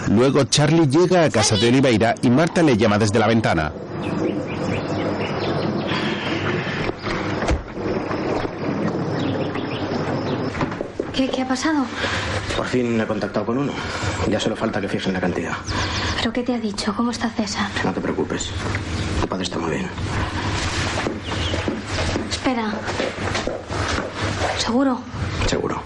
Luego 0.10 0.44
Charlie 0.46 0.88
llega 0.88 1.24
a 1.24 1.30
casa 1.30 1.56
de 1.56 1.68
Oliveira 1.68 2.16
y 2.22 2.30
Marta 2.30 2.64
le 2.64 2.78
llama 2.78 2.98
desde 2.98 3.20
la 3.20 3.28
ventana. 3.28 3.72
¿Qué, 11.14 11.30
¿Qué 11.30 11.42
ha 11.44 11.48
pasado? 11.48 11.86
Por 12.56 12.66
fin 12.68 13.00
he 13.00 13.06
contactado 13.06 13.46
con 13.46 13.58
uno. 13.58 13.74
Ya 14.30 14.40
solo 14.40 14.56
falta 14.56 14.80
que 14.80 14.88
fijen 14.88 15.14
la 15.14 15.20
cantidad. 15.22 15.54
¿Pero 16.18 16.32
qué 16.32 16.44
te 16.44 16.54
ha 16.54 16.60
dicho? 16.60 16.94
¿Cómo 16.96 17.12
está 17.12 17.30
César? 17.30 17.70
No 17.84 17.94
te 17.94 18.02
preocupes. 18.02 18.50
Tu 19.22 19.28
padre 19.28 19.44
está 19.44 19.58
muy 19.60 19.72
bien. 19.72 19.88
Espera. 22.30 22.74
¿Seguro? 24.58 25.00
Seguro. 25.48 25.82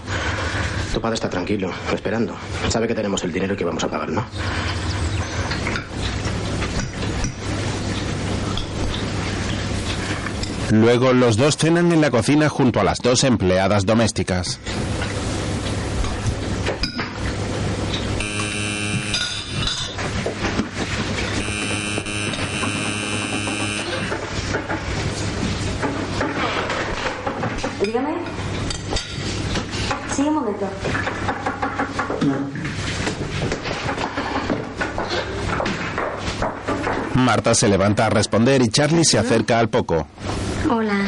Tu 0.92 1.00
padre 1.00 1.14
está 1.14 1.28
tranquilo, 1.28 1.70
esperando. 1.92 2.36
Sabe 2.68 2.88
que 2.88 2.94
tenemos 2.94 3.22
el 3.24 3.32
dinero 3.32 3.54
y 3.54 3.56
que 3.56 3.64
vamos 3.64 3.84
a 3.84 3.88
pagar, 3.88 4.10
¿no? 4.10 4.24
Luego 10.70 11.12
los 11.12 11.36
dos 11.36 11.56
cenan 11.56 11.90
en 11.90 12.00
la 12.00 12.10
cocina 12.10 12.48
junto 12.48 12.80
a 12.80 12.84
las 12.84 12.98
dos 12.98 13.24
empleadas 13.24 13.86
domésticas. 13.86 14.60
Marta 37.30 37.54
se 37.54 37.68
levanta 37.68 38.06
a 38.06 38.10
responder 38.10 38.60
y 38.60 38.66
Charlie 38.70 39.04
se 39.04 39.16
acerca 39.16 39.60
al 39.60 39.68
poco. 39.68 40.04
Hola. 40.68 40.98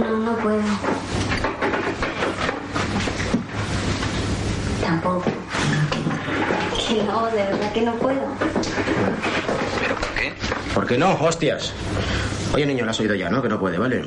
No, 0.00 0.18
no 0.18 0.36
puedo. 0.38 0.62
Tampoco. 4.82 5.30
Que 6.88 7.04
no, 7.04 7.26
de 7.26 7.36
verdad 7.36 7.72
que 7.72 7.82
no 7.82 7.92
puedo. 7.92 8.20
¿Por 10.74 10.86
qué 10.88 10.98
no? 10.98 11.12
Hostias. 11.20 11.72
Oye, 12.52 12.66
niño, 12.66 12.84
lo 12.84 12.90
has 12.90 12.98
oído 12.98 13.14
ya, 13.14 13.30
¿no? 13.30 13.40
Que 13.40 13.48
no 13.48 13.60
puede, 13.60 13.78
¿vale? 13.78 14.04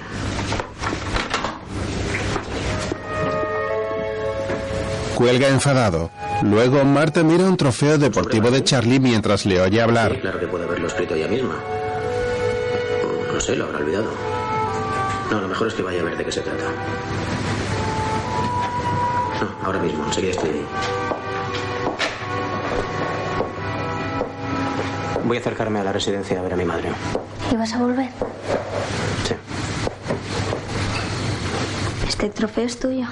Cuelga 5.15 5.47
enfadado. 5.47 6.11
Luego 6.44 6.84
Marta 6.86 7.24
mira 7.24 7.46
un 7.46 7.58
trofeo 7.58 7.98
deportivo 7.98 8.52
de 8.52 8.64
Charlie 8.64 9.00
mientras 9.00 9.46
le 9.46 9.60
oye 9.62 9.78
Sí, 9.78 9.80
hablar. 9.80 10.20
claro 10.20 10.40
que 10.40 10.48
puede 10.48 10.66
haberlo 10.66 10.88
escrito 10.88 11.16
ella 11.16 11.28
misma. 11.28 11.56
No 13.34 13.40
sé, 13.40 13.56
lo 13.56 13.66
habrá 13.66 13.80
olvidado. 13.80 14.12
No, 15.32 15.42
lo 15.42 15.48
mejor 15.48 15.68
es 15.68 15.74
que 15.74 15.82
vaya 15.82 16.02
a 16.02 16.04
ver 16.04 16.18
de 16.18 16.26
qué 16.26 16.32
se 16.32 16.42
trata. 16.42 16.64
No, 19.42 19.66
ahora 19.66 19.80
mismo, 19.80 20.06
enseguida 20.06 20.32
estoy 20.32 20.50
ahí. 20.52 20.66
Voy 25.26 25.38
a 25.38 25.40
acercarme 25.40 25.80
a 25.80 25.84
la 25.84 25.92
residencia 25.92 26.40
a 26.40 26.44
ver 26.44 26.54
a 26.54 26.56
mi 26.56 26.66
madre. 26.66 26.90
¿Y 27.52 27.56
vas 27.56 27.74
a 27.74 27.80
volver? 27.80 28.10
Sí. 29.28 29.36
Este 32.08 32.30
trofeo 32.30 32.66
es 32.66 32.80
tuyo. 32.80 33.06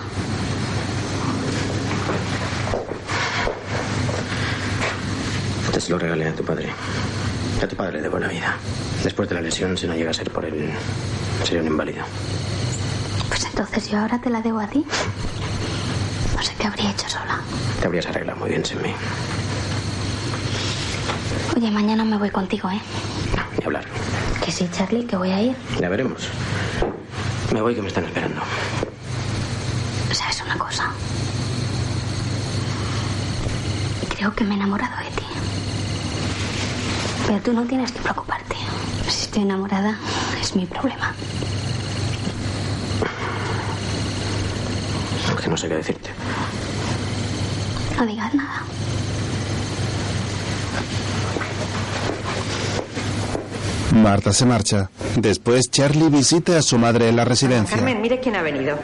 Se 5.85 5.91
lo 5.91 5.99
regalé 5.99 6.27
a 6.27 6.33
tu 6.33 6.43
padre. 6.43 6.67
A 7.61 7.67
tu 7.67 7.75
padre 7.75 7.97
le 7.97 8.01
debo 8.01 8.17
la 8.17 8.27
vida. 8.27 8.57
Después 9.03 9.29
de 9.29 9.35
la 9.35 9.41
lesión, 9.41 9.77
si 9.77 9.85
no 9.85 9.93
llega 9.93 10.09
a 10.09 10.13
ser 10.15 10.31
por 10.31 10.43
él, 10.43 10.71
sería 11.43 11.61
un 11.61 11.67
inválido. 11.67 12.03
Pues 13.27 13.45
entonces 13.45 13.91
yo 13.91 13.99
ahora 13.99 14.19
te 14.19 14.31
la 14.31 14.41
debo 14.41 14.59
a 14.59 14.67
ti. 14.67 14.83
No 16.35 16.41
sé 16.41 16.53
qué 16.57 16.65
habría 16.65 16.89
hecho 16.89 17.07
sola. 17.07 17.39
Te 17.79 17.85
habrías 17.85 18.07
arreglado 18.07 18.39
muy 18.39 18.49
bien 18.49 18.65
sin 18.65 18.81
mí. 18.81 18.95
Oye, 21.55 21.69
mañana 21.69 22.03
me 22.03 22.17
voy 22.17 22.31
contigo, 22.31 22.67
¿eh? 22.71 22.81
Ni 23.59 23.65
hablar. 23.65 23.85
Que 24.43 24.51
sí, 24.51 24.67
Charlie, 24.75 25.05
que 25.05 25.17
voy 25.17 25.29
a 25.29 25.39
ir. 25.39 25.55
Ya 25.79 25.87
veremos. 25.87 26.29
Me 27.53 27.61
voy 27.61 27.75
que 27.75 27.83
me 27.83 27.89
están 27.89 28.05
esperando. 28.05 28.41
¿Sabes 30.11 30.41
una 30.43 30.57
cosa? 30.57 30.89
Creo 34.17 34.33
que 34.33 34.43
me 34.43 34.55
he 34.55 34.57
enamorado. 34.57 35.04
Pero 37.27 37.39
tú 37.39 37.53
no 37.53 37.63
tienes 37.63 37.91
que 37.91 37.99
preocuparte. 37.99 38.55
Si 39.09 39.25
estoy 39.25 39.43
enamorada, 39.43 39.97
es 40.41 40.55
mi 40.55 40.65
problema. 40.65 41.13
Es 45.37 45.41
que 45.41 45.49
no 45.49 45.57
sé 45.57 45.67
qué 45.67 45.75
decirte. 45.75 46.09
No 47.97 48.05
digas 48.05 48.33
nada. 48.33 48.63
Marta 53.93 54.33
se 54.33 54.45
marcha. 54.45 54.89
Después 55.15 55.71
Charlie 55.71 56.09
visita 56.09 56.57
a 56.57 56.61
su 56.61 56.77
madre 56.77 57.07
en 57.07 57.15
la 57.15 57.23
residencia. 57.23 57.77
Carmen, 57.77 58.01
mire 58.01 58.19
quién 58.19 58.35
ha 58.35 58.41
venido. 58.41 58.77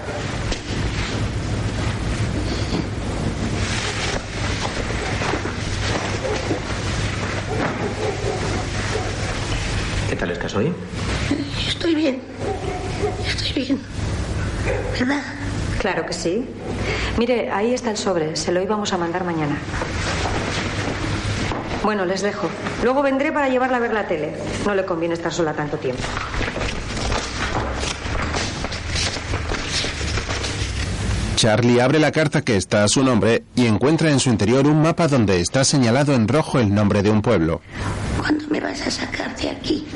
¿Qué 10.09 10.15
tal 10.15 10.31
estás 10.31 10.55
hoy? 10.55 10.73
Estoy 11.67 11.95
bien. 11.95 12.21
Estoy 13.27 13.63
bien. 13.63 13.79
¿Verdad? 14.97 15.23
Sí. 16.21 16.45
Mire, 17.17 17.49
ahí 17.49 17.73
está 17.73 17.89
el 17.89 17.97
sobre. 17.97 18.35
Se 18.35 18.51
lo 18.51 18.61
íbamos 18.61 18.93
a 18.93 18.97
mandar 18.97 19.23
mañana. 19.23 19.57
Bueno, 21.81 22.05
les 22.05 22.21
dejo. 22.21 22.47
Luego 22.83 23.01
vendré 23.01 23.31
para 23.31 23.49
llevarla 23.49 23.77
a 23.77 23.79
ver 23.79 23.91
la 23.91 24.07
tele. 24.07 24.33
No 24.67 24.75
le 24.75 24.85
conviene 24.85 25.15
estar 25.15 25.33
sola 25.33 25.53
tanto 25.53 25.77
tiempo. 25.77 26.03
Charlie 31.35 31.81
abre 31.81 31.97
la 31.97 32.11
carta 32.11 32.43
que 32.43 32.55
está 32.55 32.83
a 32.83 32.87
su 32.87 33.03
nombre 33.03 33.43
y 33.55 33.65
encuentra 33.65 34.11
en 34.11 34.19
su 34.19 34.29
interior 34.29 34.67
un 34.67 34.79
mapa 34.79 35.07
donde 35.07 35.39
está 35.39 35.63
señalado 35.63 36.13
en 36.13 36.27
rojo 36.27 36.59
el 36.59 36.71
nombre 36.71 37.01
de 37.01 37.09
un 37.09 37.23
pueblo. 37.23 37.61
¿Cuándo 38.19 38.45
me 38.49 38.59
vas 38.59 38.79
a 38.85 38.91
sacar 38.91 39.35
de 39.37 39.49
aquí? 39.49 39.87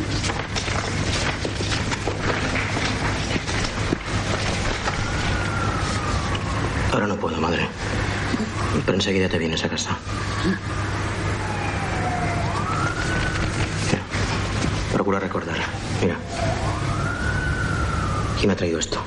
Ahora 6.96 7.08
no 7.08 7.18
puedo, 7.18 7.41
madre. 7.41 7.68
Pero 8.86 8.96
enseguida 8.96 9.28
te 9.28 9.38
vienes 9.38 9.62
a 9.66 9.68
casa. 9.68 9.98
Mira, 13.86 14.02
procura 14.93 15.20
recordar. 15.20 15.58
Mira. 16.02 16.16
¿Quién 18.38 18.48
me 18.48 18.54
ha 18.54 18.56
traído 18.56 18.80
esto? 18.80 19.02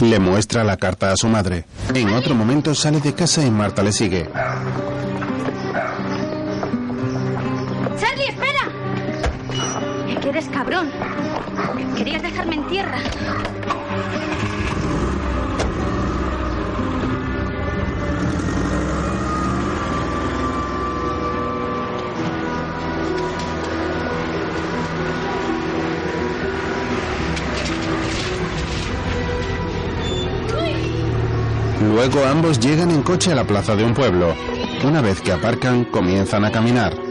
Le 0.00 0.18
muestra 0.18 0.64
la 0.64 0.78
carta 0.78 1.12
a 1.12 1.16
su 1.18 1.28
madre. 1.28 1.66
En 1.94 2.14
otro 2.14 2.34
momento 2.34 2.74
sale 2.74 2.98
de 2.98 3.12
casa 3.12 3.44
y 3.44 3.50
Marta 3.50 3.82
le 3.82 3.92
sigue. 3.92 4.26
¡Charlie, 8.00 8.28
espera! 8.28 10.18
Que 10.18 10.28
eres 10.30 10.48
cabrón. 10.48 10.90
Querías 11.94 12.22
dejarme 12.22 12.54
en 12.54 12.66
tierra. 12.68 12.98
Luego 31.94 32.24
ambos 32.24 32.58
llegan 32.58 32.90
en 32.90 33.02
coche 33.02 33.32
a 33.32 33.34
la 33.34 33.44
plaza 33.44 33.76
de 33.76 33.84
un 33.84 33.94
pueblo. 33.94 34.34
Una 34.84 35.00
vez 35.00 35.20
que 35.20 35.32
aparcan, 35.32 35.84
comienzan 35.84 36.44
a 36.44 36.50
caminar. 36.50 37.01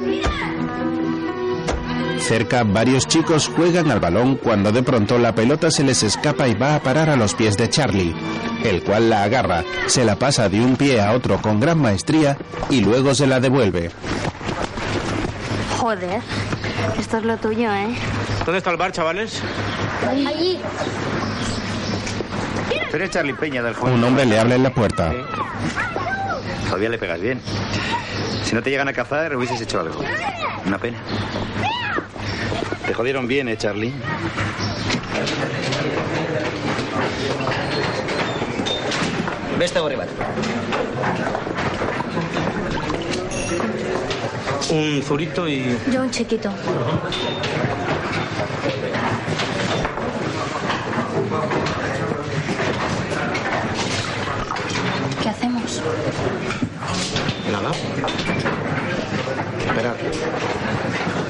Cerca, 2.31 2.63
varios 2.63 3.09
chicos 3.09 3.51
juegan 3.53 3.91
al 3.91 3.99
balón 3.99 4.37
cuando 4.37 4.71
de 4.71 4.83
pronto 4.83 5.17
la 5.17 5.35
pelota 5.35 5.69
se 5.69 5.83
les 5.83 6.01
escapa 6.01 6.47
y 6.47 6.53
va 6.53 6.75
a 6.75 6.79
parar 6.79 7.09
a 7.09 7.17
los 7.17 7.35
pies 7.35 7.57
de 7.57 7.69
Charlie, 7.69 8.15
el 8.63 8.83
cual 8.83 9.09
la 9.09 9.23
agarra, 9.23 9.65
se 9.87 10.05
la 10.05 10.15
pasa 10.15 10.47
de 10.47 10.61
un 10.61 10.77
pie 10.77 11.01
a 11.01 11.11
otro 11.11 11.41
con 11.41 11.59
gran 11.59 11.79
maestría 11.79 12.37
y 12.69 12.79
luego 12.79 13.13
se 13.13 13.27
la 13.27 13.41
devuelve. 13.41 13.91
Joder, 15.77 16.21
esto 16.97 17.17
es 17.17 17.23
lo 17.25 17.35
tuyo, 17.35 17.69
¿eh? 17.69 17.93
¿Dónde 18.45 18.59
está 18.59 18.71
el 18.71 18.77
bar, 18.77 18.93
chavales? 18.93 19.41
Allí. 20.07 20.57
Eres 22.93 23.09
Charlie 23.09 23.33
Peña 23.33 23.61
del 23.61 23.73
juego. 23.73 23.93
Un 23.93 24.05
hombre 24.05 24.25
le 24.25 24.39
habla 24.39 24.55
en 24.55 24.63
la 24.63 24.73
puerta. 24.73 25.11
Todavía 26.63 26.87
le 26.87 26.97
pegas 26.97 27.19
bien. 27.19 27.41
Si 28.45 28.55
no 28.55 28.63
te 28.63 28.69
llegan 28.69 28.87
a 28.87 28.93
cazar, 28.93 29.35
hubieses 29.35 29.59
hecho 29.59 29.81
algo. 29.81 29.99
Una 30.65 30.77
pena. 30.77 30.97
Te 32.85 32.93
jodieron 32.93 33.27
bien, 33.27 33.47
¿eh, 33.47 33.57
Charlie? 33.57 33.93
Beste 39.59 39.79
gorri 39.79 39.95
bat. 39.95 40.09
Un 44.71 45.03
zurito 45.03 45.47
y... 45.47 45.77
Yo 45.91 46.01
un 46.01 46.09
chiquito. 46.09 46.49
¿Qué 55.21 55.29
hacemos? 55.29 55.81
Nada. 57.51 57.71
Esperar. 59.67 61.20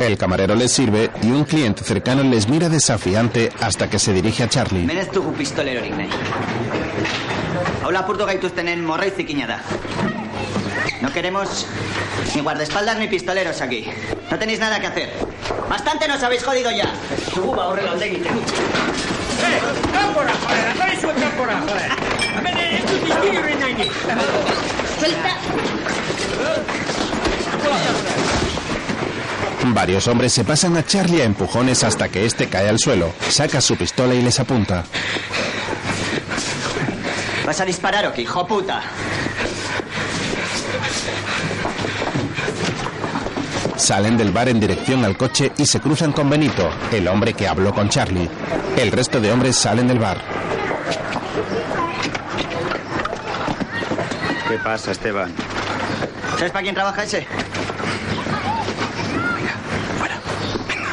El 0.00 0.16
camarero 0.18 0.54
les 0.54 0.72
sirve 0.72 1.10
y 1.22 1.30
un 1.30 1.44
cliente 1.44 1.82
cercano 1.82 2.22
les 2.22 2.48
mira 2.48 2.68
desafiante 2.68 3.50
hasta 3.60 3.88
que 3.88 3.98
se 3.98 4.12
dirige 4.12 4.42
a 4.42 4.48
Charlie. 4.48 4.84
Menez 4.84 5.10
dugu 5.10 5.32
pistolerorik 5.32 5.94
nahi. 5.96 6.08
Hau 7.82 7.90
lapurtu 7.90 8.26
gaituztenen 8.26 8.84
morrai 8.84 9.10
zikina 9.10 9.46
da. 9.46 9.60
No 11.00 11.10
queremos 11.12 11.66
ni 12.34 12.40
guardaespaldas 12.42 12.98
ni 12.98 13.08
pistoleros 13.08 13.60
aquí. 13.62 13.86
No 14.30 14.38
tenéis 14.38 14.60
nada 14.60 14.80
que 14.80 14.86
hacer. 14.86 15.10
Bastante 15.68 16.08
nos 16.08 16.22
habéis 16.22 16.44
jodido 16.44 16.70
ya. 16.70 16.92
Zugu 17.34 17.54
ba 17.54 17.68
horrela 17.68 17.92
alde 17.92 18.06
egiten 18.06 18.36
utzi. 18.36 18.54
Eh, 18.54 19.60
kanpora, 19.92 20.32
joder, 20.44 20.68
atari 20.74 20.96
zuen 20.96 21.16
kanpora, 21.16 21.60
joder. 21.66 21.90
Izkiri 23.08 23.54
nahi 23.60 23.74
nik. 23.74 24.85
Suelta. 24.98 25.36
Varios 29.74 30.08
hombres 30.08 30.32
se 30.32 30.44
pasan 30.44 30.76
a 30.76 30.84
Charlie 30.84 31.22
a 31.22 31.24
empujones 31.24 31.84
hasta 31.84 32.08
que 32.08 32.24
este 32.24 32.48
cae 32.48 32.68
al 32.68 32.78
suelo. 32.78 33.12
Saca 33.28 33.60
su 33.60 33.76
pistola 33.76 34.14
y 34.14 34.22
les 34.22 34.38
apunta. 34.40 34.84
¿Vas 37.44 37.60
a 37.60 37.64
disparar 37.64 38.06
o 38.06 38.12
qué, 38.12 38.22
hijo 38.22 38.46
puta? 38.46 38.82
Salen 43.76 44.16
del 44.16 44.32
bar 44.32 44.48
en 44.48 44.58
dirección 44.58 45.04
al 45.04 45.16
coche 45.16 45.52
y 45.58 45.66
se 45.66 45.80
cruzan 45.80 46.12
con 46.12 46.30
Benito, 46.30 46.70
el 46.90 47.06
hombre 47.06 47.34
que 47.34 47.46
habló 47.46 47.74
con 47.74 47.88
Charlie. 47.88 48.28
El 48.76 48.90
resto 48.90 49.20
de 49.20 49.30
hombres 49.30 49.56
salen 49.56 49.86
del 49.86 49.98
bar. 49.98 50.18
¿Qué 54.48 54.58
pasa, 54.58 54.92
Esteban? 54.92 55.32
¿Sabes 56.36 56.52
para 56.52 56.62
quién 56.62 56.74
trabaja 56.74 57.02
ese? 57.02 57.26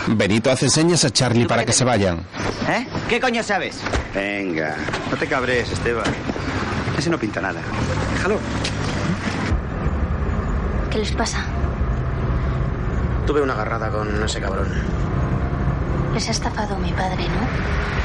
Benito 0.08 0.52
hace 0.52 0.70
señas 0.70 1.06
a 1.06 1.10
Charlie 1.12 1.46
para 1.46 1.66
que 1.66 1.72
se 1.72 1.84
vayan. 1.84 2.26
¿Eh? 2.70 2.88
¿Qué 3.08 3.20
coño 3.20 3.44
sabes? 3.44 3.80
Venga, 4.14 4.76
no 5.10 5.18
te 5.18 5.28
cabres, 5.28 5.72
Esteban. 5.72 6.06
Ese 6.98 7.10
no 7.10 7.18
pinta 7.18 7.42
nada. 7.42 7.62
Déjalo. 8.16 8.40
¿Qué 10.90 10.98
les 11.00 11.12
pasa? 11.12 11.46
Tuve 13.26 13.42
una 13.42 13.54
agarrada 13.54 13.90
con 13.90 14.24
ese 14.24 14.40
cabrón. 14.40 14.68
Les 16.14 16.28
ha 16.28 16.32
estafado 16.32 16.78
mi 16.78 16.92
padre, 16.92 17.24
¿no? 17.24 18.03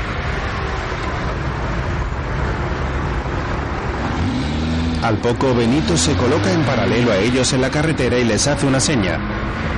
Al 5.03 5.19
poco, 5.19 5.55
Benito 5.55 5.97
se 5.97 6.17
coloca 6.17 6.53
en 6.53 6.65
paralelo 6.65 7.13
a 7.13 7.19
ellos 7.19 7.53
en 7.53 7.61
la 7.61 7.71
carretera 7.71 8.19
y 8.19 8.25
les 8.25 8.47
hace 8.49 8.67
una 8.67 8.81
seña. 8.81 9.19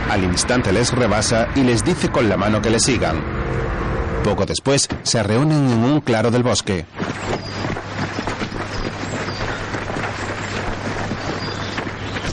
Al 0.09 0.25
instante 0.25 0.73
les 0.73 0.93
rebasa 0.93 1.49
y 1.55 1.63
les 1.63 1.85
dice 1.85 2.11
con 2.11 2.29
la 2.29 2.37
mano 2.37 2.63
que 2.63 2.71
le 2.71 2.81
sigan. 2.81 3.23
Poco 4.25 4.47
después, 4.47 4.89
se 5.03 5.23
reúnen 5.23 5.71
en 5.71 5.85
un 5.85 6.01
claro 6.01 6.31
del 6.31 6.43
bosque. 6.43 6.87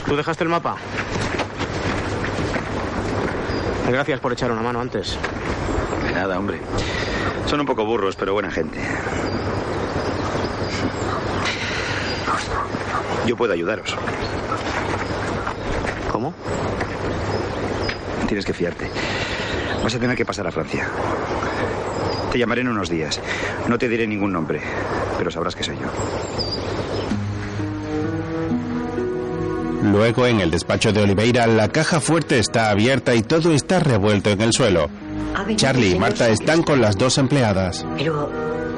¿Tú 0.06 0.16
dejaste 0.16 0.46
el 0.46 0.50
mapa? 0.50 0.78
Gracias 3.90 4.20
por 4.22 4.32
echar 4.32 4.52
una 4.52 4.62
mano 4.62 4.80
antes. 4.80 5.18
De 6.04 6.12
nada, 6.14 6.40
hombre. 6.40 6.62
Son 7.46 7.60
un 7.60 7.66
poco 7.66 7.86
burros, 7.86 8.16
pero 8.16 8.34
buena 8.34 8.50
gente. 8.50 8.80
Yo 13.28 13.36
puedo 13.36 13.52
ayudaros. 13.54 13.94
¿Cómo? 16.12 16.34
Tienes 18.28 18.46
que 18.46 18.54
fiarte. 18.54 18.90
Vas 19.84 19.94
a 19.94 20.00
tener 20.00 20.16
que 20.16 20.26
pasar 20.26 20.48
a 20.48 20.52
Francia. 20.52 20.88
Te 22.32 22.40
llamaré 22.40 22.62
en 22.62 22.70
unos 22.70 22.90
días. 22.90 23.20
No 23.68 23.78
te 23.78 23.90
diré 23.90 24.08
ningún 24.08 24.32
nombre, 24.32 24.62
pero 25.18 25.30
sabrás 25.30 25.56
que 25.56 25.64
soy 25.64 25.76
yo. 25.78 25.88
Luego, 29.84 30.26
en 30.26 30.40
el 30.42 30.50
despacho 30.50 30.92
de 30.92 31.02
Oliveira, 31.02 31.48
la 31.48 31.70
caja 31.70 32.00
fuerte 32.00 32.40
está 32.40 32.70
abierta 32.70 33.14
y 33.14 33.22
todo 33.24 33.54
está 33.54 33.80
revuelto 33.80 34.30
en 34.30 34.42
el 34.42 34.54
suelo. 34.54 34.90
Charlie 35.56 35.92
y 35.96 36.00
Marta 36.00 36.30
están 36.30 36.64
con 36.64 36.82
las 36.82 36.98
dos 36.98 37.18
empleadas. 37.18 37.86
Pero 37.98 38.30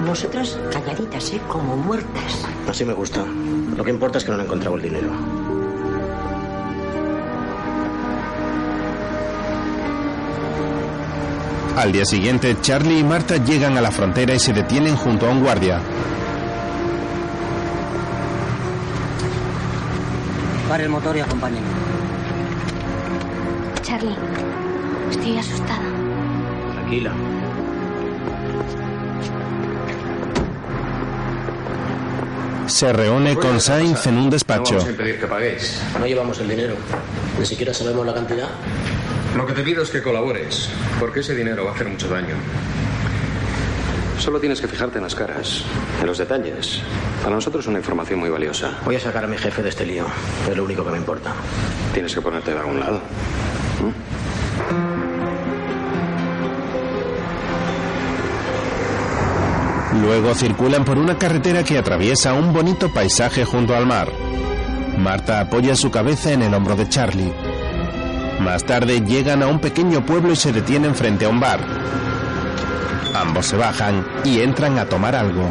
vosotras 0.05 0.59
calladitas, 0.71 1.33
¿eh? 1.33 1.41
Como 1.47 1.77
muertas. 1.77 2.45
Así 2.67 2.83
me 2.85 2.93
gusta. 2.93 3.23
Lo 3.79 3.85
que 3.85 3.91
importa 3.91 4.17
es 4.17 4.25
que 4.25 4.31
no 4.31 4.35
han 4.35 4.43
encontrado 4.43 4.75
el 4.75 4.81
dinero. 4.81 5.09
Al 11.77 11.93
día 11.93 12.03
siguiente, 12.03 12.57
Charlie 12.59 12.99
y 12.99 13.03
Marta 13.05 13.37
llegan 13.37 13.77
a 13.77 13.81
la 13.81 13.89
frontera 13.89 14.33
y 14.33 14.39
se 14.39 14.51
detienen 14.51 14.97
junto 14.97 15.27
a 15.27 15.29
un 15.29 15.41
guardia. 15.41 15.79
Pare 20.67 20.83
el 20.83 20.89
motor 20.89 21.15
y 21.15 21.21
acompáñenme. 21.21 21.69
Charlie, 23.81 24.17
estoy 25.09 25.37
asustada. 25.37 25.85
Tranquila. 26.73 27.13
Se 32.69 32.93
reúne 32.93 33.35
con 33.35 33.59
Sainz 33.59 34.05
en 34.05 34.17
un 34.17 34.29
despacho. 34.29 34.73
No 34.73 34.79
vamos 34.79 34.85
a 34.85 34.91
impedir 34.91 35.19
que 35.19 35.27
paguéis. 35.27 35.81
No 35.99 36.05
llevamos 36.05 36.39
el 36.39 36.47
dinero. 36.47 36.75
Ni 37.39 37.45
siquiera 37.45 37.73
sabemos 37.73 38.05
la 38.05 38.13
cantidad. 38.13 38.47
Lo 39.35 39.45
que 39.45 39.53
te 39.53 39.63
pido 39.63 39.81
es 39.81 39.89
que 39.89 40.03
colabores, 40.03 40.69
porque 40.99 41.21
ese 41.21 41.33
dinero 41.35 41.65
va 41.65 41.71
a 41.71 41.73
hacer 41.73 41.87
mucho 41.87 42.07
daño. 42.07 42.35
Solo 44.19 44.39
tienes 44.39 44.61
que 44.61 44.67
fijarte 44.67 44.97
en 44.97 45.03
las 45.03 45.15
caras, 45.15 45.63
en 45.99 46.05
los 46.05 46.17
detalles. 46.19 46.81
Para 47.23 47.35
nosotros 47.35 47.65
es 47.65 47.69
una 47.69 47.79
información 47.79 48.19
muy 48.19 48.29
valiosa. 48.29 48.77
Voy 48.85 48.95
a 48.95 48.99
sacar 48.99 49.23
a 49.23 49.27
mi 49.27 49.37
jefe 49.37 49.63
de 49.63 49.69
este 49.69 49.85
lío. 49.85 50.05
Es 50.49 50.55
lo 50.55 50.63
único 50.63 50.85
que 50.85 50.91
me 50.91 50.97
importa. 50.97 51.33
Tienes 51.93 52.13
que 52.13 52.21
ponerte 52.21 52.51
de 52.51 52.59
algún 52.59 52.79
lado. 52.79 53.01
Luego 60.01 60.33
circulan 60.33 60.85
por 60.85 60.97
una 60.97 61.17
carretera 61.17 61.63
que 61.63 61.77
atraviesa 61.77 62.33
un 62.33 62.53
bonito 62.53 62.91
paisaje 62.93 63.43
junto 63.43 63.75
al 63.75 63.85
mar. 63.85 64.07
Marta 64.97 65.41
apoya 65.41 65.75
su 65.75 65.91
cabeza 65.91 66.31
en 66.31 66.41
el 66.41 66.53
hombro 66.53 66.75
de 66.75 66.87
Charlie. 66.87 67.33
Más 68.39 68.63
tarde 68.63 69.01
llegan 69.01 69.43
a 69.43 69.47
un 69.47 69.59
pequeño 69.59 70.05
pueblo 70.05 70.31
y 70.31 70.35
se 70.35 70.53
detienen 70.53 70.95
frente 70.95 71.25
a 71.25 71.29
un 71.29 71.39
bar. 71.39 71.59
Ambos 73.13 73.47
se 73.47 73.57
bajan 73.57 74.05
y 74.23 74.39
entran 74.39 74.79
a 74.79 74.85
tomar 74.85 75.15
algo. 75.15 75.49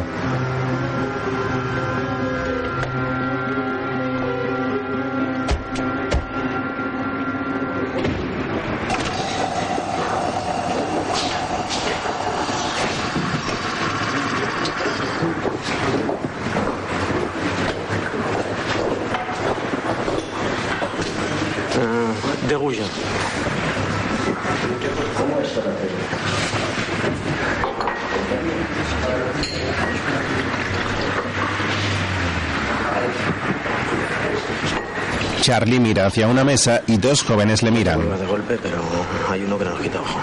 Charlie 35.41 35.79
mira 35.79 36.05
hacia 36.05 36.27
una 36.27 36.43
mesa 36.43 36.81
y 36.87 36.97
dos 36.97 37.23
jóvenes 37.23 37.63
le 37.63 37.71
miran. 37.71 37.99
de 38.19 38.25
golpe, 38.25 38.57
pero 38.61 38.81
hay 39.29 39.43
uno 39.43 39.57
que 39.57 39.65
nos 39.65 39.79
quita 39.79 40.01
ojo. 40.01 40.19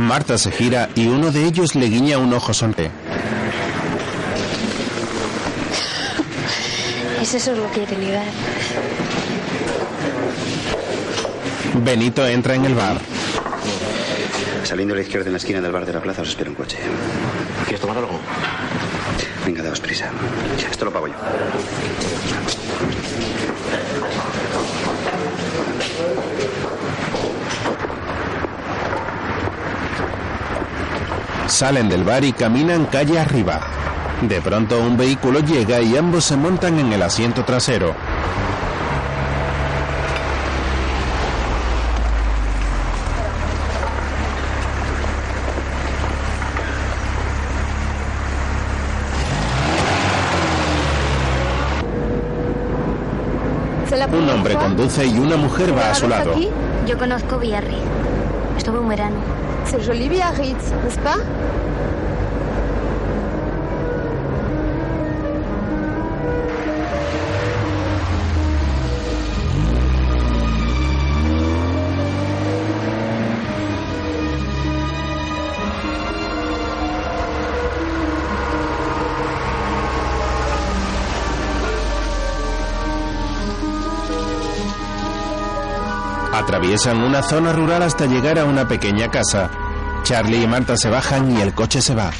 Marta 0.00 0.38
se 0.38 0.50
gira 0.50 0.88
y 0.94 1.06
uno 1.06 1.30
de 1.30 1.44
ellos 1.44 1.74
le 1.74 1.86
guiña 1.86 2.18
un 2.18 2.32
ojo 2.32 2.52
sonre. 2.54 2.90
Es 7.20 7.34
eso 7.34 7.52
lo 7.54 7.70
que 7.70 7.84
quiere 7.84 7.98
ligar. 7.98 8.24
Benito 11.84 12.26
entra 12.26 12.54
en 12.54 12.64
el 12.64 12.74
bar. 12.74 12.98
Saliendo 14.64 14.94
a 14.94 14.96
la 14.96 15.02
izquierda 15.02 15.26
en 15.26 15.32
la 15.32 15.38
esquina 15.38 15.60
del 15.60 15.72
bar 15.72 15.86
de 15.86 15.92
la 15.92 16.00
plaza 16.00 16.22
os 16.22 16.28
espera 16.28 16.50
un 16.50 16.56
coche. 16.56 16.78
¿Quieres 17.64 17.80
tomar 17.80 17.98
algo? 17.98 18.20
Venga, 19.48 19.62
daos 19.62 19.80
prisa. 19.80 20.10
Esto 20.70 20.84
lo 20.84 20.92
pago 20.92 21.06
yo. 21.06 21.14
Salen 31.46 31.88
del 31.88 32.04
bar 32.04 32.24
y 32.24 32.34
caminan 32.34 32.84
calle 32.92 33.18
arriba. 33.18 33.58
De 34.20 34.42
pronto 34.42 34.82
un 34.82 34.98
vehículo 34.98 35.40
llega 35.40 35.80
y 35.80 35.96
ambos 35.96 36.24
se 36.24 36.36
montan 36.36 36.78
en 36.78 36.92
el 36.92 37.00
asiento 37.00 37.42
trasero. 37.42 37.94
Un 54.10 54.30
conduce 54.88 55.06
y 55.06 55.18
una 55.18 55.36
mujer 55.36 55.76
va 55.76 55.90
a 55.90 55.94
su 55.94 56.08
lado. 56.08 56.34
Yo 56.86 56.98
conozco 56.98 57.38
Biarritz. 57.38 57.76
Estuve 58.56 58.78
un 58.78 58.88
verano. 58.88 59.16
C'est 59.64 59.84
joli 59.84 60.08
Biarritz, 60.08 60.72
n'est-ce 60.82 60.98
pas 61.00 61.18
Atraviesan 86.48 87.02
una 87.02 87.22
zona 87.22 87.52
rural 87.52 87.82
hasta 87.82 88.06
llegar 88.06 88.38
a 88.38 88.46
una 88.46 88.66
pequeña 88.66 89.10
casa. 89.10 89.50
Charlie 90.02 90.44
y 90.44 90.46
Marta 90.46 90.78
se 90.78 90.88
bajan 90.88 91.30
y 91.36 91.42
el 91.42 91.52
coche 91.52 91.82
se 91.82 91.94
va. 91.94 92.10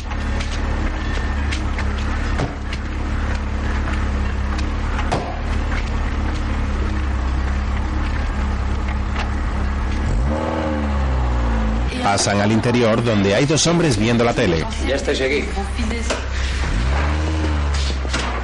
Pasan 12.02 12.42
al 12.42 12.52
interior 12.52 13.02
donde 13.02 13.34
hay 13.34 13.46
dos 13.46 13.66
hombres 13.66 13.96
viendo 13.96 14.24
la 14.24 14.34
tele. 14.34 14.62
Ya 14.86 14.96
estáis 14.96 15.22
aquí. 15.22 15.44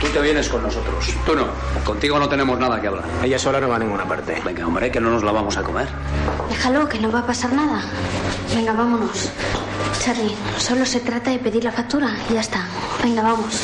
Tú 0.01 0.07
te 0.07 0.21
vienes 0.23 0.49
con 0.49 0.63
nosotros. 0.63 1.15
Tú 1.27 1.37
no. 1.37 1.49
Contigo 1.85 2.19
no 2.19 2.29
tenemos 2.29 2.59
nada 2.59 2.81
que 2.81 2.87
hablar. 2.87 3.05
Ella 3.23 3.39
sola 3.39 3.61
no 3.61 3.69
va 3.69 3.77
a 3.77 3.79
ninguna 3.79 4.09
parte. 4.09 4.41
Venga, 4.45 4.67
hombre, 4.67 4.91
que 4.91 5.01
no 5.01 5.11
nos 5.11 5.23
la 5.23 5.33
vamos 5.33 5.57
a 5.59 5.63
comer. 5.63 5.87
Déjalo, 6.49 6.89
que 6.89 6.99
no 6.99 7.13
va 7.13 7.21
a 7.21 7.27
pasar 7.27 7.53
nada. 7.53 7.83
Venga, 8.55 8.73
vámonos. 8.73 9.31
Charlie, 10.03 10.35
solo 10.59 10.87
se 10.87 11.01
trata 11.01 11.31
de 11.31 11.39
pedir 11.39 11.65
la 11.65 11.73
factura 11.73 12.17
y 12.31 12.35
ya 12.35 12.41
está. 12.41 12.67
Venga, 13.03 13.23
vamos. 13.23 13.61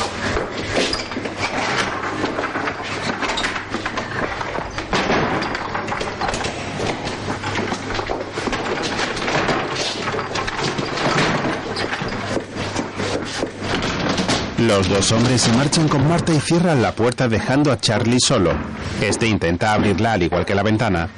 Los 14.60 14.90
dos 14.90 15.10
hombres 15.12 15.40
se 15.40 15.52
marchan 15.54 15.88
con 15.88 16.06
Marta 16.06 16.34
y 16.34 16.40
cierran 16.40 16.82
la 16.82 16.92
puerta 16.92 17.28
dejando 17.28 17.72
a 17.72 17.80
Charlie 17.80 18.20
solo. 18.20 18.52
Este 19.00 19.26
intenta 19.26 19.72
abrirla 19.72 20.12
al 20.12 20.22
igual 20.22 20.44
que 20.44 20.54
la 20.54 20.62
ventana. 20.62 21.08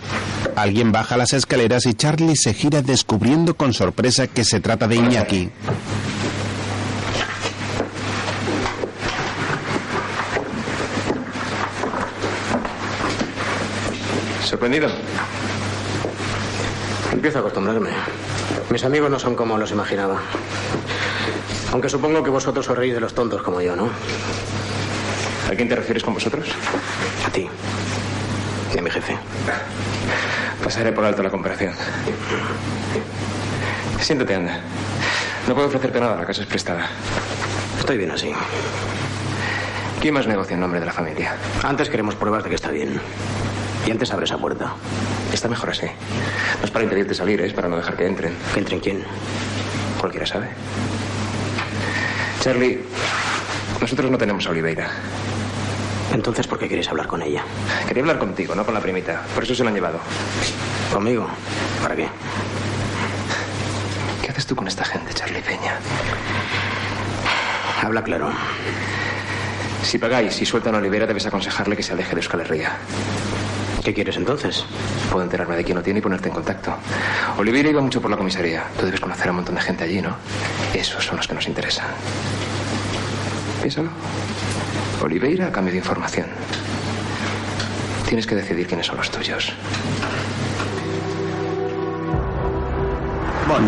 Alguien 0.54 0.92
baja 0.92 1.16
las 1.16 1.32
escaleras 1.32 1.86
y 1.86 1.94
Charlie 1.94 2.36
se 2.36 2.54
gira 2.54 2.82
descubriendo 2.82 3.54
con 3.54 3.72
sorpresa 3.72 4.28
que 4.28 4.44
se 4.44 4.60
trata 4.60 4.86
de 4.86 4.94
Iñaki. 4.94 5.50
¿Sorprendido? 14.44 14.88
Empiezo 17.10 17.38
a 17.38 17.40
acostumbrarme. 17.40 17.90
Mis 18.70 18.84
amigos 18.84 19.10
no 19.10 19.18
son 19.18 19.34
como 19.34 19.58
los 19.58 19.72
imaginaba. 19.72 20.20
Aunque 21.72 21.88
supongo 21.88 22.22
que 22.22 22.30
vosotros 22.30 22.68
os 22.68 22.76
reís 22.76 22.94
de 22.94 23.00
los 23.00 23.14
tontos 23.14 23.42
como 23.42 23.60
yo, 23.60 23.74
¿no? 23.74 23.88
¿A 25.50 25.54
quién 25.54 25.68
te 25.68 25.74
refieres 25.74 26.02
con 26.02 26.14
vosotros? 26.14 26.46
A 27.26 27.30
ti. 27.30 27.48
Y 28.74 28.78
a 28.78 28.82
mi 28.82 28.90
jefe. 28.90 29.16
Pasaré 30.62 30.92
por 30.92 31.04
alto 31.04 31.22
la 31.22 31.30
comparación. 31.30 31.74
Siéntate, 34.00 34.34
anda. 34.34 34.60
No 35.48 35.54
puedo 35.54 35.68
ofrecerte 35.68 35.98
nada, 35.98 36.16
la 36.16 36.26
casa 36.26 36.42
es 36.42 36.46
prestada. 36.46 36.88
Estoy 37.78 37.96
bien 37.96 38.10
así. 38.10 38.32
¿Quién 40.00 40.14
más 40.14 40.26
negocia 40.26 40.54
en 40.54 40.60
nombre 40.60 40.78
de 40.78 40.86
la 40.86 40.92
familia? 40.92 41.36
Antes 41.62 41.88
queremos 41.88 42.14
pruebas 42.16 42.44
de 42.44 42.50
que 42.50 42.56
está 42.56 42.70
bien. 42.70 43.00
Y 43.86 43.90
antes 43.90 44.12
abre 44.12 44.26
esa 44.26 44.36
puerta. 44.36 44.74
Está 45.32 45.48
mejor 45.48 45.70
así. 45.70 45.86
No 46.58 46.64
es 46.64 46.70
para 46.70 46.84
impedirte 46.84 47.14
salir, 47.14 47.40
es 47.40 47.52
para 47.52 47.68
no 47.68 47.76
dejar 47.76 47.96
que 47.96 48.06
entren. 48.06 48.36
¿Que 48.52 48.60
entren 48.60 48.80
quién? 48.80 49.04
Cualquiera 49.98 50.26
sabe. 50.26 50.48
Charlie, 52.42 52.76
nosotros 53.80 54.10
no 54.10 54.18
tenemos 54.18 54.44
a 54.48 54.50
Oliveira. 54.50 54.90
Entonces, 56.12 56.48
¿por 56.48 56.58
qué 56.58 56.66
quieres 56.66 56.88
hablar 56.88 57.06
con 57.06 57.22
ella? 57.22 57.44
Quería 57.86 58.02
hablar 58.02 58.18
contigo, 58.18 58.56
no 58.56 58.64
con 58.64 58.74
la 58.74 58.80
primita. 58.80 59.22
Por 59.32 59.44
eso 59.44 59.54
se 59.54 59.62
la 59.62 59.68
han 59.70 59.76
llevado. 59.76 60.00
¿Conmigo? 60.92 61.28
¿Para 61.80 61.94
qué? 61.94 62.08
¿Qué 64.22 64.28
haces 64.28 64.44
tú 64.44 64.56
con 64.56 64.66
esta 64.66 64.84
gente, 64.84 65.14
Charlie 65.14 65.40
Peña? 65.40 65.78
Habla 67.80 68.02
claro. 68.02 68.32
Si 69.84 69.98
pagáis 69.98 70.42
y 70.42 70.44
sueltan 70.44 70.74
a 70.74 70.78
Oliveira, 70.78 71.06
debes 71.06 71.26
aconsejarle 71.26 71.76
que 71.76 71.84
se 71.84 71.92
aleje 71.92 72.10
de 72.10 72.22
Euskal 72.22 72.40
Herria. 72.40 72.72
¿Qué 73.84 73.92
quieres 73.92 74.16
entonces? 74.16 74.64
Puedo 75.10 75.24
enterarme 75.24 75.56
de 75.56 75.64
quién 75.64 75.76
lo 75.76 75.82
tiene 75.82 75.98
y 75.98 76.02
ponerte 76.02 76.28
en 76.28 76.34
contacto. 76.34 76.72
Oliveira 77.36 77.68
iba 77.68 77.80
mucho 77.80 78.00
por 78.00 78.10
la 78.10 78.16
comisaría. 78.16 78.64
Tú 78.78 78.86
debes 78.86 79.00
conocer 79.00 79.26
a 79.26 79.30
un 79.30 79.36
montón 79.36 79.56
de 79.56 79.60
gente 79.60 79.84
allí, 79.84 80.00
¿no? 80.00 80.14
Esos 80.72 81.04
son 81.04 81.16
los 81.16 81.26
que 81.26 81.34
nos 81.34 81.48
interesan. 81.48 81.86
Piénsalo. 83.60 83.90
Oliveira 85.02 85.48
a 85.48 85.52
cambio 85.52 85.72
de 85.72 85.78
información. 85.78 86.26
Tienes 88.06 88.26
que 88.26 88.36
decidir 88.36 88.68
quiénes 88.68 88.86
son 88.86 88.98
los 88.98 89.10
tuyos. 89.10 89.52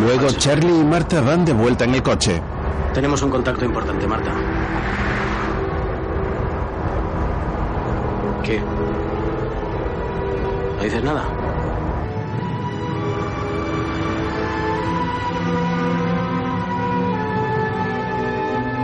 Luego 0.01 0.31
Charlie 0.31 0.81
y 0.81 0.85
Marta 0.85 1.21
van 1.21 1.45
de 1.45 1.53
vuelta 1.53 1.85
en 1.85 1.95
el 1.95 2.03
coche. 2.03 2.41
Tenemos 2.95 3.21
un 3.23 3.31
contacto 3.31 3.65
importante, 3.65 4.07
Marta. 4.07 4.33
¿Qué? 8.43 8.61
¿No 10.85 10.91
dices 10.91 11.03
nada? 11.03 11.25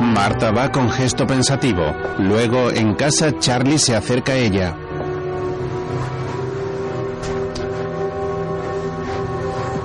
Marta 0.00 0.50
va 0.50 0.72
con 0.72 0.88
gesto 0.88 1.26
pensativo. 1.26 1.92
Luego, 2.16 2.70
en 2.70 2.94
casa, 2.94 3.38
Charlie 3.38 3.78
se 3.78 3.94
acerca 3.94 4.32
a 4.32 4.36
ella. 4.36 4.74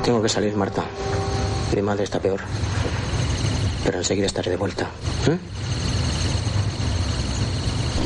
Tengo 0.02 0.22
que 0.22 0.30
salir, 0.30 0.56
Marta. 0.56 0.86
Mi 1.76 1.82
madre 1.82 2.06
está 2.06 2.20
peor. 2.20 2.40
Pero 3.84 3.98
enseguida 3.98 4.28
estaré 4.28 4.52
de 4.52 4.58
vuelta. 4.58 4.90
¿eh? 5.28 5.38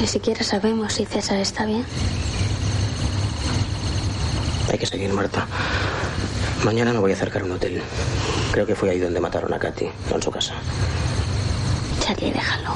Ni 0.02 0.08
siquiera 0.08 0.44
sabemos 0.44 0.94
si 0.94 1.06
César 1.06 1.38
está 1.38 1.66
bien. 1.66 1.86
Hay 4.72 4.78
que 4.78 4.86
seguir, 4.86 5.12
Marta. 5.14 5.48
Mañana 6.64 6.94
me 6.94 7.00
voy 7.00 7.12
a 7.12 7.16
acercar 7.16 7.42
a 7.42 7.46
un 7.46 7.52
hotel. 7.52 7.82
Creo 8.52 8.66
que 8.66 8.76
fue 8.76 8.90
ahí 8.90 9.00
donde 9.00 9.20
mataron 9.20 9.54
a 9.54 9.60
Katy, 9.60 9.90
no 10.10 10.16
en 10.16 10.22
su 10.22 10.32
casa. 10.32 10.54
Charlie, 12.02 12.32
déjalo. 12.32 12.74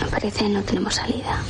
Me 0.00 0.06
parece 0.08 0.44
que 0.44 0.48
no 0.50 0.62
tenemos 0.62 0.94
salida. 0.94 1.42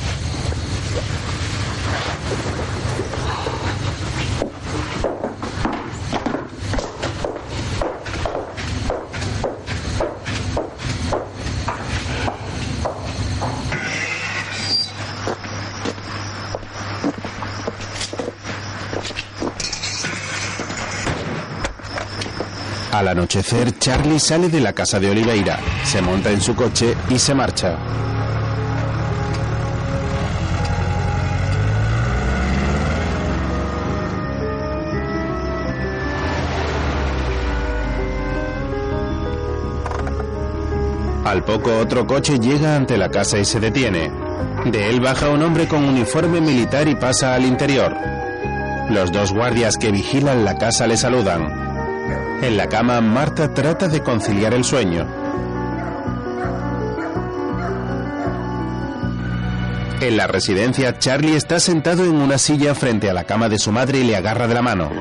Al 23.03 23.09
anochecer, 23.09 23.77
Charlie 23.79 24.17
sale 24.17 24.47
de 24.47 24.61
la 24.61 24.71
casa 24.71 24.97
de 24.97 25.09
Oliveira, 25.09 25.59
se 25.83 26.01
monta 26.01 26.31
en 26.31 26.39
su 26.39 26.55
coche 26.55 26.95
y 27.09 27.19
se 27.19 27.35
marcha. 27.35 27.77
Al 41.25 41.43
poco 41.43 41.77
otro 41.79 42.07
coche 42.07 42.39
llega 42.39 42.77
ante 42.77 42.97
la 42.97 43.09
casa 43.09 43.37
y 43.37 43.43
se 43.43 43.59
detiene. 43.59 44.13
De 44.63 44.89
él 44.89 45.01
baja 45.01 45.29
un 45.29 45.43
hombre 45.43 45.67
con 45.67 45.83
uniforme 45.83 46.39
militar 46.39 46.87
y 46.87 46.95
pasa 46.95 47.35
al 47.35 47.43
interior. 47.43 47.93
Los 48.89 49.11
dos 49.11 49.33
guardias 49.33 49.75
que 49.75 49.91
vigilan 49.91 50.45
la 50.45 50.57
casa 50.57 50.87
le 50.87 50.95
saludan. 50.95 51.62
En 52.43 52.57
la 52.57 52.67
cama, 52.67 52.99
Marta 52.99 53.53
trata 53.53 53.87
de 53.87 54.03
conciliar 54.03 54.53
el 54.53 54.65
sueño. 54.65 55.07
En 60.01 60.17
la 60.17 60.27
residencia, 60.27 60.99
Charlie 60.99 61.37
está 61.37 61.61
sentado 61.61 62.03
en 62.03 62.15
una 62.15 62.37
silla 62.37 62.75
frente 62.75 63.09
a 63.09 63.13
la 63.13 63.23
cama 63.23 63.47
de 63.47 63.57
su 63.57 63.71
madre 63.71 63.99
y 63.99 64.03
le 64.03 64.17
agarra 64.17 64.49
de 64.49 64.55
la 64.55 64.61
mano. 64.61 64.91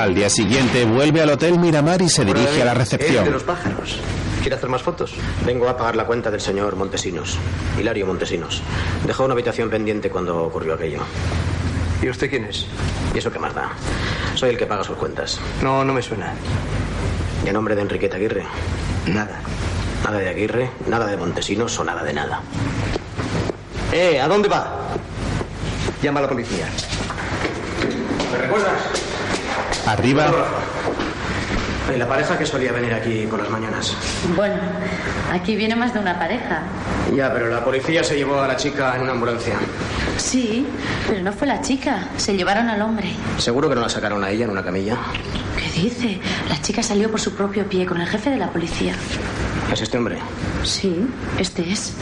Al 0.00 0.14
día 0.14 0.30
siguiente 0.30 0.86
vuelve 0.86 1.20
al 1.20 1.28
Hotel 1.28 1.58
Miramar 1.58 2.00
y 2.00 2.08
se 2.08 2.24
dirige 2.24 2.62
a 2.62 2.64
la 2.64 2.72
El 2.72 2.78
de 2.78 2.84
recepción. 2.84 3.30
los 3.30 3.42
pájaros. 3.42 3.98
¿Quiere 4.40 4.56
hacer 4.56 4.70
más 4.70 4.80
fotos? 4.80 5.12
Vengo 5.44 5.68
a 5.68 5.76
pagar 5.76 5.94
la 5.94 6.06
cuenta 6.06 6.30
del 6.30 6.40
señor 6.40 6.74
Montesinos. 6.74 7.36
Hilario 7.78 8.06
Montesinos. 8.06 8.62
Dejó 9.06 9.26
una 9.26 9.34
habitación 9.34 9.68
pendiente 9.68 10.08
cuando 10.08 10.42
ocurrió 10.42 10.72
aquello. 10.72 11.00
¿Y 12.00 12.08
usted 12.08 12.30
quién 12.30 12.46
es? 12.46 12.64
¿Y 13.14 13.18
eso 13.18 13.30
qué 13.30 13.38
más 13.38 13.54
da? 13.54 13.72
Soy 14.36 14.48
el 14.48 14.56
que 14.56 14.64
paga 14.64 14.84
sus 14.84 14.96
cuentas. 14.96 15.38
No, 15.62 15.84
no 15.84 15.92
me 15.92 16.00
suena. 16.00 16.32
¿Y 17.44 17.50
a 17.50 17.52
nombre 17.52 17.74
de 17.74 17.82
Enriqueta 17.82 18.16
Aguirre? 18.16 18.46
Nada. 19.06 19.42
Nada 20.02 20.16
de 20.18 20.30
Aguirre, 20.30 20.70
nada 20.88 21.04
de 21.08 21.18
Montesinos 21.18 21.78
o 21.78 21.84
nada 21.84 22.02
de 22.02 22.14
nada. 22.14 22.40
¡Eh! 23.92 24.18
¿A 24.18 24.26
dónde 24.28 24.48
va? 24.48 24.78
Llama 26.02 26.20
a 26.20 26.22
la 26.22 26.28
policía. 26.30 26.66
¿Me 28.32 28.38
recuerdas? 28.38 29.09
Arriba, 29.90 30.30
Y 31.92 31.98
la 31.98 32.06
pareja 32.06 32.38
que 32.38 32.46
solía 32.46 32.70
venir 32.70 32.94
aquí 32.94 33.26
por 33.26 33.40
las 33.40 33.50
mañanas. 33.50 33.96
Bueno, 34.36 34.54
aquí 35.32 35.56
viene 35.56 35.74
más 35.74 35.92
de 35.92 35.98
una 35.98 36.16
pareja. 36.16 36.62
Ya, 37.12 37.32
pero 37.32 37.48
la 37.48 37.64
policía 37.64 38.04
se 38.04 38.14
llevó 38.16 38.40
a 38.40 38.46
la 38.46 38.56
chica 38.56 38.94
en 38.94 39.02
una 39.02 39.10
ambulancia. 39.12 39.54
Sí, 40.16 40.64
pero 41.08 41.22
no 41.22 41.32
fue 41.32 41.48
la 41.48 41.60
chica. 41.60 42.06
Se 42.18 42.36
llevaron 42.36 42.68
al 42.68 42.80
hombre. 42.82 43.08
¿Seguro 43.38 43.68
que 43.68 43.74
no 43.74 43.80
la 43.80 43.88
sacaron 43.88 44.22
a 44.22 44.30
ella 44.30 44.44
en 44.44 44.52
una 44.52 44.62
camilla? 44.62 44.96
¿Qué 45.56 45.80
dice? 45.80 46.20
La 46.48 46.62
chica 46.62 46.84
salió 46.84 47.10
por 47.10 47.20
su 47.20 47.34
propio 47.34 47.68
pie 47.68 47.84
con 47.84 48.00
el 48.00 48.06
jefe 48.06 48.30
de 48.30 48.36
la 48.36 48.48
policía. 48.52 48.94
¿Es 49.72 49.80
este 49.80 49.98
hombre? 49.98 50.18
Sí, 50.62 51.04
este 51.36 51.68
es. 51.68 51.94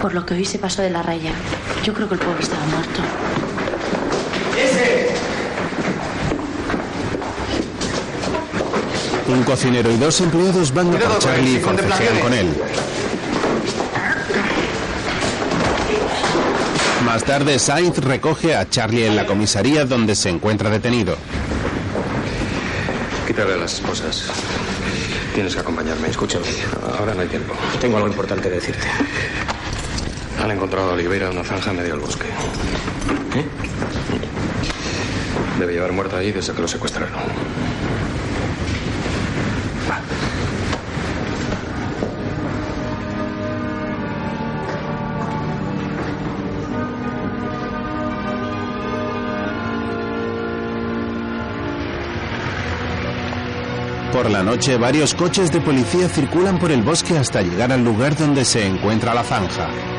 Por 0.00 0.12
lo 0.12 0.26
que 0.26 0.34
hoy 0.34 0.44
se 0.44 0.58
pasó 0.58 0.82
de 0.82 0.90
la 0.90 1.02
raya. 1.02 1.30
Yo 1.84 1.94
creo 1.94 2.08
que 2.08 2.14
el 2.14 2.20
pobre 2.20 2.40
estaba 2.42 2.64
muerto. 2.66 3.00
¡Ese! 4.58 5.01
Un 9.32 9.42
cocinero 9.44 9.90
y 9.90 9.96
dos 9.96 10.20
empleados 10.20 10.72
van 10.74 10.94
a 10.94 10.98
por 10.98 11.18
Charlie 11.18 11.56
y 11.56 11.58
forcejean 11.58 12.20
con 12.20 12.34
él. 12.34 12.48
Más 17.04 17.24
tarde, 17.24 17.58
Sainz 17.58 17.98
recoge 17.98 18.54
a 18.54 18.68
Charlie 18.68 19.06
en 19.06 19.16
la 19.16 19.26
comisaría 19.26 19.84
donde 19.84 20.14
se 20.14 20.28
encuentra 20.28 20.70
detenido. 20.70 21.16
Quítale 23.26 23.56
las 23.56 23.74
esposas. 23.74 24.30
Tienes 25.34 25.54
que 25.54 25.60
acompañarme. 25.60 26.08
Escúchame. 26.08 26.46
Ahora 26.98 27.14
no 27.14 27.22
hay 27.22 27.28
tiempo. 27.28 27.54
Tengo 27.80 27.96
algo 27.96 28.08
importante 28.08 28.48
que 28.48 28.56
decirte. 28.56 28.86
Han 30.42 30.50
encontrado 30.50 30.90
a 30.90 30.92
Oliveira 30.94 31.26
en 31.26 31.38
una 31.38 31.44
zanja 31.44 31.70
en 31.70 31.76
medio 31.78 31.92
del 31.92 32.00
bosque. 32.00 32.26
¿Eh? 33.34 33.44
Debe 35.58 35.72
llevar 35.72 35.92
muerta 35.92 36.18
ahí 36.18 36.32
desde 36.32 36.52
que 36.52 36.60
lo 36.60 36.68
secuestraron. 36.68 37.10
Por 54.22 54.30
la 54.30 54.44
noche, 54.44 54.76
varios 54.76 55.14
coches 55.14 55.50
de 55.50 55.60
policía 55.60 56.08
circulan 56.08 56.56
por 56.60 56.70
el 56.70 56.82
bosque 56.82 57.18
hasta 57.18 57.42
llegar 57.42 57.72
al 57.72 57.82
lugar 57.82 58.16
donde 58.16 58.44
se 58.44 58.64
encuentra 58.64 59.14
la 59.14 59.24
zanja. 59.24 59.91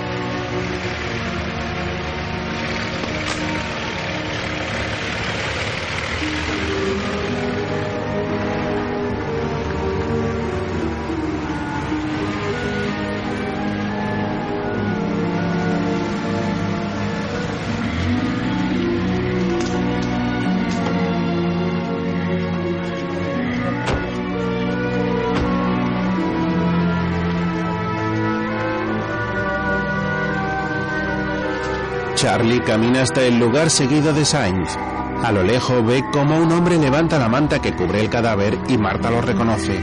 Camina 32.63 33.01
hasta 33.01 33.21
el 33.21 33.37
lugar 33.37 33.69
seguido 33.69 34.13
de 34.13 34.25
Sainz. 34.25 34.75
A 35.23 35.31
lo 35.31 35.43
lejos 35.43 35.85
ve 35.85 36.03
cómo 36.11 36.37
un 36.37 36.51
hombre 36.51 36.77
levanta 36.77 37.19
la 37.19 37.29
manta 37.29 37.61
que 37.61 37.73
cubre 37.73 38.01
el 38.01 38.09
cadáver 38.09 38.57
y 38.67 38.77
Marta 38.77 39.09
lo 39.09 39.21
reconoce. 39.21 39.79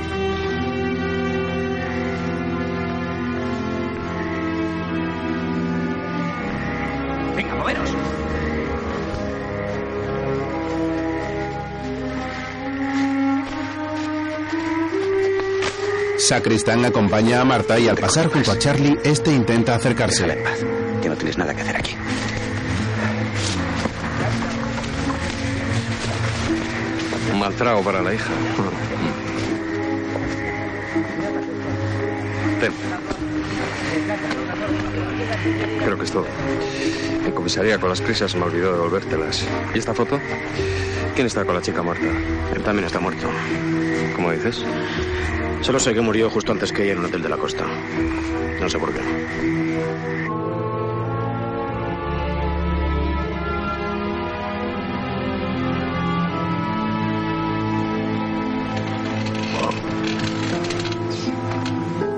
Venga, 7.37 7.55
moveros. 7.55 7.91
Sacristán 16.19 16.85
acompaña 16.85 17.41
a 17.41 17.45
Marta 17.45 17.79
y 17.79 17.89
al 17.89 17.97
pasar 17.97 18.29
junto 18.29 18.53
a 18.53 18.59
Charlie, 18.59 18.99
este 19.05 19.33
intenta 19.33 19.75
acercarse. 19.75 20.27
Que 21.03 21.09
no 21.09 21.17
tienes 21.17 21.39
nada 21.39 21.55
que 21.55 21.63
hacer 21.63 21.77
aquí. 21.77 21.97
Un 27.33 27.39
mal 27.39 27.55
trago 27.55 27.83
para 27.83 28.03
la 28.03 28.15
hija. 28.15 28.33
Creo 35.85 35.99
que 35.99 36.05
es 36.05 36.11
todo. 36.11 36.27
En 37.25 37.33
comisaría 37.33 37.79
con 37.79 37.89
las 37.89 38.01
prisas 38.01 38.35
me 38.35 38.43
olvidó 38.43 38.73
devolvértelas. 38.73 39.47
¿Y 39.75 39.79
esta 39.79 39.95
foto? 39.95 40.21
¿Quién 41.15 41.27
está 41.27 41.45
con 41.45 41.55
la 41.55 41.63
chica 41.63 41.83
muerta? 41.83 42.07
Él 42.55 42.63
también 42.63 42.87
está 42.87 43.01
muerto. 43.01 43.29
¿Cómo 44.17 44.33
dices? 44.33 44.65
Solo 45.63 45.79
sé 45.79 45.95
que 45.95 46.01
murió 46.01 46.31
justo 46.31 46.53
antes 46.53 46.73
que 46.73 46.85
ella 46.85 46.93
en 46.93 46.99
un 47.01 47.07
hotel 47.07 47.23
de 47.23 47.29
la 47.29 47.37
costa. 47.37 47.65
No 48.61 48.69
sé 48.69 48.79
por 48.79 48.93
qué. 48.93 49.01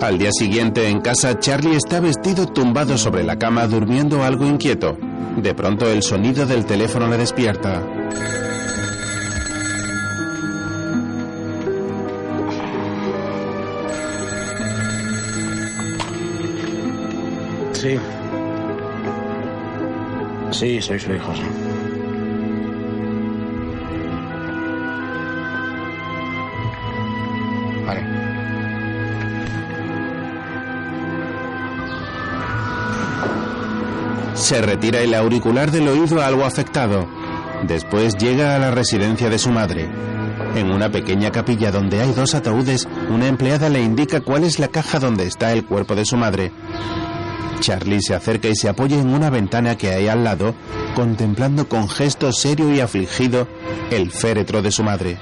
Al 0.02 0.18
día 0.18 0.30
siguiente 0.32 0.88
en 0.88 1.00
casa, 1.00 1.38
Charlie 1.38 1.76
está 1.76 2.00
vestido 2.00 2.48
tumbado 2.48 2.98
sobre 2.98 3.22
la 3.22 3.38
cama 3.38 3.68
durmiendo 3.68 4.24
algo 4.24 4.44
inquieto. 4.44 4.98
De 5.36 5.54
pronto 5.54 5.88
el 5.88 6.02
sonido 6.02 6.44
del 6.44 6.66
teléfono 6.66 7.06
le 7.06 7.18
despierta. 7.18 7.80
Sí. 17.72 17.96
Sí, 20.50 20.82
soy 20.82 20.98
su 20.98 21.12
hijo. 21.12 21.32
sí. 21.36 21.71
Se 34.52 34.60
retira 34.60 35.00
el 35.00 35.14
auricular 35.14 35.70
del 35.70 35.88
oído 35.88 36.20
algo 36.20 36.44
afectado. 36.44 37.08
Después 37.62 38.18
llega 38.18 38.54
a 38.54 38.58
la 38.58 38.70
residencia 38.70 39.30
de 39.30 39.38
su 39.38 39.50
madre. 39.50 39.88
En 40.54 40.70
una 40.70 40.90
pequeña 40.90 41.32
capilla 41.32 41.70
donde 41.70 42.02
hay 42.02 42.12
dos 42.12 42.34
ataúdes, 42.34 42.86
una 43.08 43.28
empleada 43.28 43.70
le 43.70 43.80
indica 43.80 44.20
cuál 44.20 44.44
es 44.44 44.58
la 44.58 44.68
caja 44.68 44.98
donde 44.98 45.24
está 45.24 45.54
el 45.54 45.64
cuerpo 45.64 45.94
de 45.94 46.04
su 46.04 46.18
madre. 46.18 46.52
Charlie 47.60 48.02
se 48.02 48.14
acerca 48.14 48.48
y 48.48 48.54
se 48.54 48.68
apoya 48.68 48.98
en 48.98 49.14
una 49.14 49.30
ventana 49.30 49.78
que 49.78 49.88
hay 49.88 50.08
al 50.08 50.22
lado, 50.22 50.54
contemplando 50.94 51.66
con 51.66 51.88
gesto 51.88 52.30
serio 52.30 52.74
y 52.74 52.80
afligido 52.80 53.48
el 53.90 54.10
féretro 54.10 54.60
de 54.60 54.70
su 54.70 54.82
madre. 54.82 55.18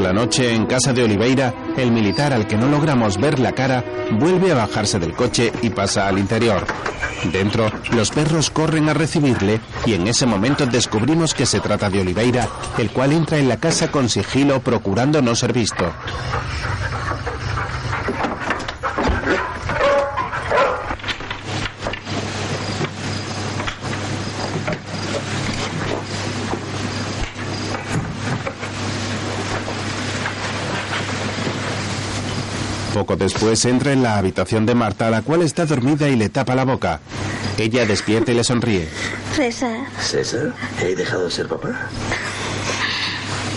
La 0.00 0.14
noche, 0.14 0.54
en 0.54 0.64
casa 0.64 0.94
de 0.94 1.04
Oliveira, 1.04 1.52
el 1.76 1.92
militar 1.92 2.32
al 2.32 2.46
que 2.46 2.56
no 2.56 2.68
logramos 2.68 3.18
ver 3.18 3.38
la 3.38 3.52
cara 3.52 3.84
vuelve 4.12 4.50
a 4.50 4.54
bajarse 4.54 4.98
del 4.98 5.12
coche 5.12 5.52
y 5.60 5.68
pasa 5.68 6.08
al 6.08 6.18
interior. 6.18 6.66
Dentro, 7.30 7.70
los 7.92 8.10
perros 8.10 8.48
corren 8.50 8.88
a 8.88 8.94
recibirle 8.94 9.60
y 9.84 9.92
en 9.92 10.06
ese 10.06 10.24
momento 10.24 10.64
descubrimos 10.64 11.34
que 11.34 11.44
se 11.44 11.60
trata 11.60 11.90
de 11.90 12.00
Oliveira, 12.00 12.48
el 12.78 12.90
cual 12.90 13.12
entra 13.12 13.36
en 13.36 13.48
la 13.48 13.58
casa 13.58 13.90
con 13.90 14.08
sigilo 14.08 14.60
procurando 14.60 15.20
no 15.20 15.34
ser 15.36 15.52
visto. 15.52 15.92
Poco 33.10 33.24
después 33.24 33.64
entra 33.64 33.92
en 33.92 34.04
la 34.04 34.18
habitación 34.18 34.66
de 34.66 34.76
Marta, 34.76 35.10
la 35.10 35.22
cual 35.22 35.42
está 35.42 35.66
dormida 35.66 36.08
y 36.08 36.14
le 36.14 36.28
tapa 36.28 36.54
la 36.54 36.64
boca. 36.64 37.00
Ella 37.58 37.84
despierta 37.84 38.30
y 38.30 38.36
le 38.36 38.44
sonríe. 38.44 38.88
César, 39.34 39.80
César, 40.00 40.54
he 40.80 40.94
dejado 40.94 41.24
de 41.24 41.30
ser 41.32 41.48
papá. 41.48 41.70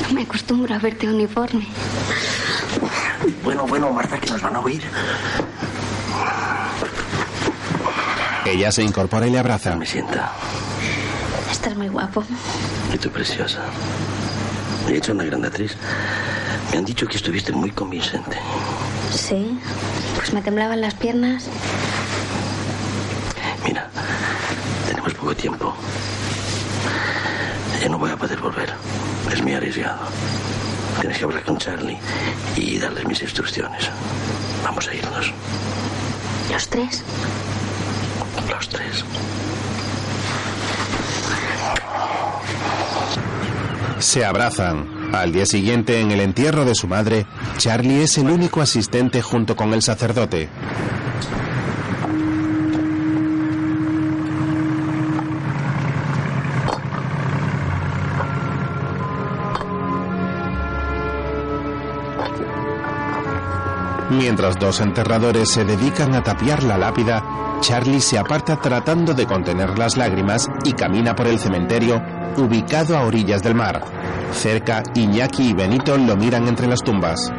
no 0.07 0.13
me 0.15 0.23
acostumbro 0.23 0.73
a 0.73 0.79
verte 0.79 1.07
uniforme. 1.07 1.67
Bueno, 3.43 3.67
bueno, 3.67 3.91
Marta, 3.91 4.19
que 4.19 4.31
nos 4.31 4.41
van 4.41 4.55
a 4.55 4.59
oír. 4.59 4.81
Ella 8.47 8.71
se 8.71 8.81
incorpora 8.81 9.27
y 9.27 9.29
le 9.29 9.37
abraza. 9.37 9.75
Me 9.75 9.85
sienta. 9.85 10.31
Estás 11.51 11.75
muy 11.75 11.89
guapo. 11.89 12.23
Y 12.91 12.97
tú 12.97 13.11
preciosa. 13.11 13.61
He 14.89 14.97
hecho 14.97 15.11
una 15.11 15.25
gran 15.25 15.45
actriz. 15.45 15.77
Me 16.71 16.79
han 16.79 16.85
dicho 16.85 17.05
que 17.05 17.17
estuviste 17.17 17.51
muy 17.51 17.69
convincente. 17.69 18.37
Sí, 19.13 19.59
pues 20.15 20.33
me 20.33 20.41
temblaban 20.41 20.81
las 20.81 20.93
piernas. 20.95 21.45
Mira, 23.65 23.89
tenemos 24.87 25.13
poco 25.13 25.35
tiempo. 25.35 25.73
Ya 27.81 27.89
no 27.89 27.97
voy 27.97 28.11
a 28.11 28.17
poder 28.17 28.39
volver. 28.39 28.73
Es 29.31 29.41
muy 29.41 29.53
arriesgado. 29.53 29.99
Tienes 30.99 31.17
que 31.17 31.23
hablar 31.25 31.43
con 31.43 31.57
Charlie 31.57 31.99
y 32.55 32.79
darle 32.79 33.03
mis 33.05 33.21
instrucciones. 33.21 33.89
Vamos 34.63 34.87
a 34.87 34.93
irnos. 34.95 35.31
¿Los 36.51 36.67
tres? 36.69 37.03
Los 38.49 38.69
tres. 38.69 39.03
Se 43.99 44.25
abrazan. 44.25 45.02
Al 45.13 45.31
día 45.31 45.45
siguiente, 45.45 46.01
en 46.01 46.09
el 46.09 46.21
entierro 46.21 46.65
de 46.65 46.73
su 46.73 46.87
madre, 46.87 47.27
Charlie 47.57 48.01
es 48.01 48.17
el 48.17 48.31
único 48.31 48.61
asistente 48.61 49.21
junto 49.21 49.55
con 49.55 49.71
el 49.71 49.83
sacerdote. 49.83 50.49
Mientras 64.09 64.57
dos 64.57 64.81
enterradores 64.81 65.49
se 65.49 65.63
dedican 65.63 66.15
a 66.15 66.23
tapiar 66.23 66.63
la 66.63 66.79
lápida, 66.79 67.59
Charlie 67.61 68.01
se 68.01 68.17
aparta 68.17 68.59
tratando 68.59 69.13
de 69.13 69.27
contener 69.27 69.77
las 69.77 69.95
lágrimas 69.95 70.49
y 70.65 70.73
camina 70.73 71.15
por 71.15 71.27
el 71.27 71.37
cementerio 71.37 72.01
ubicado 72.35 72.97
a 72.97 73.05
orillas 73.05 73.43
del 73.43 73.53
mar. 73.53 73.92
Cerca, 74.33 74.83
Iñaki 74.95 75.49
y 75.49 75.53
Benito 75.53 75.97
lo 75.97 76.17
miran 76.17 76.47
entre 76.47 76.67
las 76.67 76.81
tumbas. 76.81 77.31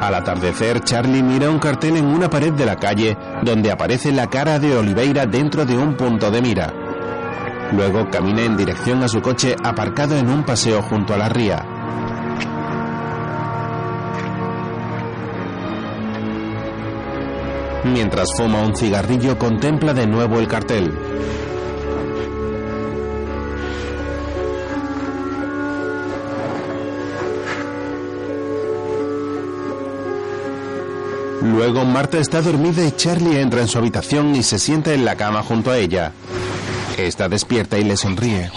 Al 0.00 0.14
atardecer, 0.14 0.82
Charlie 0.82 1.22
mira 1.22 1.50
un 1.50 1.58
cartel 1.58 1.96
en 1.96 2.06
una 2.06 2.30
pared 2.30 2.52
de 2.52 2.64
la 2.64 2.76
calle 2.76 3.16
donde 3.42 3.72
aparece 3.72 4.12
la 4.12 4.28
cara 4.28 4.58
de 4.58 4.76
Oliveira 4.76 5.26
dentro 5.26 5.66
de 5.66 5.76
un 5.76 5.96
punto 5.96 6.30
de 6.30 6.40
mira. 6.40 6.72
Luego 7.72 8.08
camina 8.08 8.42
en 8.42 8.56
dirección 8.56 9.02
a 9.02 9.08
su 9.08 9.20
coche 9.20 9.56
aparcado 9.64 10.16
en 10.16 10.30
un 10.30 10.44
paseo 10.44 10.80
junto 10.80 11.12
a 11.12 11.16
la 11.16 11.28
ría. 11.28 11.75
Mientras 17.92 18.28
fuma 18.36 18.62
un 18.62 18.76
cigarrillo, 18.76 19.38
contempla 19.38 19.94
de 19.94 20.06
nuevo 20.06 20.38
el 20.38 20.48
cartel. 20.48 20.92
Luego 31.42 31.84
Marta 31.84 32.18
está 32.18 32.42
dormida 32.42 32.84
y 32.84 32.92
Charlie 32.92 33.40
entra 33.40 33.60
en 33.60 33.68
su 33.68 33.78
habitación 33.78 34.34
y 34.34 34.42
se 34.42 34.58
sienta 34.58 34.92
en 34.92 35.04
la 35.04 35.16
cama 35.16 35.42
junto 35.42 35.70
a 35.70 35.78
ella. 35.78 36.12
Está 36.98 37.28
despierta 37.28 37.78
y 37.78 37.84
le 37.84 37.96
sonríe. 37.96 38.50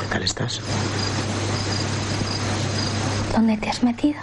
¿Qué 0.00 0.06
tal 0.08 0.22
estás? 0.22 0.60
¿Dónde 3.42 3.56
te 3.56 3.70
has 3.70 3.82
metido? 3.82 4.20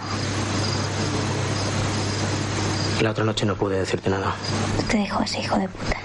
La 3.02 3.10
otra 3.10 3.22
noche 3.22 3.44
no 3.44 3.54
pude 3.54 3.78
decirte 3.78 4.08
nada. 4.08 4.34
Te 4.88 4.96
dijo 4.96 5.22
ese 5.22 5.40
hijo 5.40 5.58
de 5.58 5.68
puta. 5.68 5.98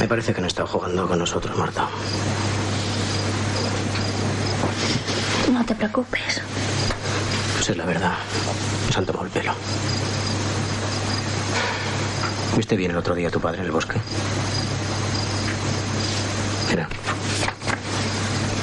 Me 0.00 0.08
parece 0.08 0.34
que 0.34 0.40
no 0.40 0.48
está 0.48 0.66
jugando 0.66 1.06
con 1.06 1.16
nosotros, 1.16 1.56
Marta. 1.56 1.88
no 5.52 5.64
te 5.64 5.76
preocupes. 5.76 6.42
Pues 7.54 7.70
es 7.70 7.76
la 7.76 7.84
verdad. 7.84 8.14
Se 8.90 8.98
han 8.98 9.06
tomado 9.06 9.26
el 9.26 9.30
pelo. 9.30 9.52
¿Viste 12.56 12.74
bien 12.74 12.90
el 12.90 12.96
otro 12.96 13.14
día 13.14 13.28
a 13.28 13.30
tu 13.30 13.38
padre 13.40 13.60
en 13.60 13.66
el 13.66 13.70
bosque? 13.70 14.00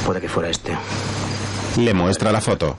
Puede 0.06 0.20
que 0.22 0.30
fuera 0.30 0.50
este. 0.50 0.78
Le 1.78 1.94
muestra 1.94 2.32
la 2.32 2.42
foto. 2.42 2.78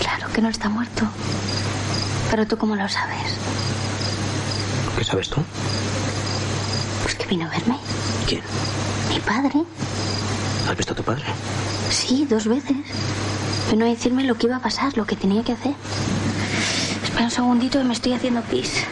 Claro 0.00 0.28
que 0.32 0.42
no 0.42 0.48
está 0.48 0.68
muerto. 0.68 1.06
Pero 2.30 2.46
tú 2.46 2.56
cómo 2.58 2.76
lo 2.76 2.88
sabes. 2.88 3.38
¿Qué 4.96 5.04
sabes 5.04 5.28
tú? 5.30 5.42
Pues 7.02 7.14
que 7.14 7.26
vino 7.26 7.46
a 7.46 7.50
verme. 7.50 7.76
¿Quién? 8.26 8.42
Mi 9.08 9.18
padre. 9.20 9.64
¿Has 10.68 10.76
visto 10.76 10.92
a 10.92 10.96
tu 10.96 11.02
padre? 11.02 11.24
Sí, 11.90 12.26
dos 12.28 12.46
veces. 12.46 12.76
Vino 13.70 13.84
a 13.86 13.88
decirme 13.88 14.24
lo 14.24 14.36
que 14.36 14.46
iba 14.46 14.56
a 14.56 14.60
pasar, 14.62 14.96
lo 14.96 15.06
que 15.06 15.16
tenía 15.16 15.42
que 15.42 15.52
hacer. 15.52 15.74
Espera 17.02 17.24
un 17.24 17.30
segundito 17.30 17.78
que 17.78 17.84
me 17.84 17.94
estoy 17.94 18.12
haciendo 18.12 18.42
pis. 18.42 18.84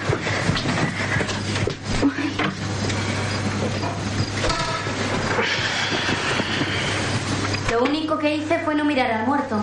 Lo 7.70 7.84
único 7.84 8.09
que 8.20 8.36
hice 8.36 8.58
fue 8.60 8.74
no 8.74 8.84
mirar 8.84 9.10
al 9.10 9.26
muerto. 9.26 9.56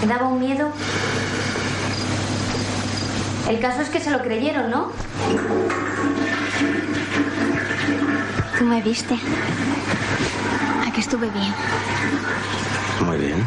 Me 0.00 0.06
daba 0.06 0.28
un 0.28 0.38
miedo. 0.38 0.70
El 3.48 3.58
caso 3.58 3.80
es 3.80 3.88
que 3.88 4.00
se 4.00 4.10
lo 4.10 4.20
creyeron, 4.20 4.70
¿no? 4.70 4.92
Tú 8.58 8.64
me 8.64 8.82
viste. 8.82 9.14
A 10.86 10.92
que 10.92 11.00
estuve 11.00 11.30
bien. 11.30 11.54
Muy 13.04 13.18
bien. 13.18 13.46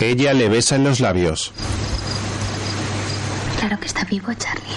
Ella 0.00 0.34
le 0.34 0.48
besa 0.48 0.76
en 0.76 0.84
los 0.84 1.00
labios. 1.00 1.52
Claro 3.58 3.80
que 3.80 3.86
está 3.86 4.04
vivo, 4.04 4.32
Charlie. 4.34 4.74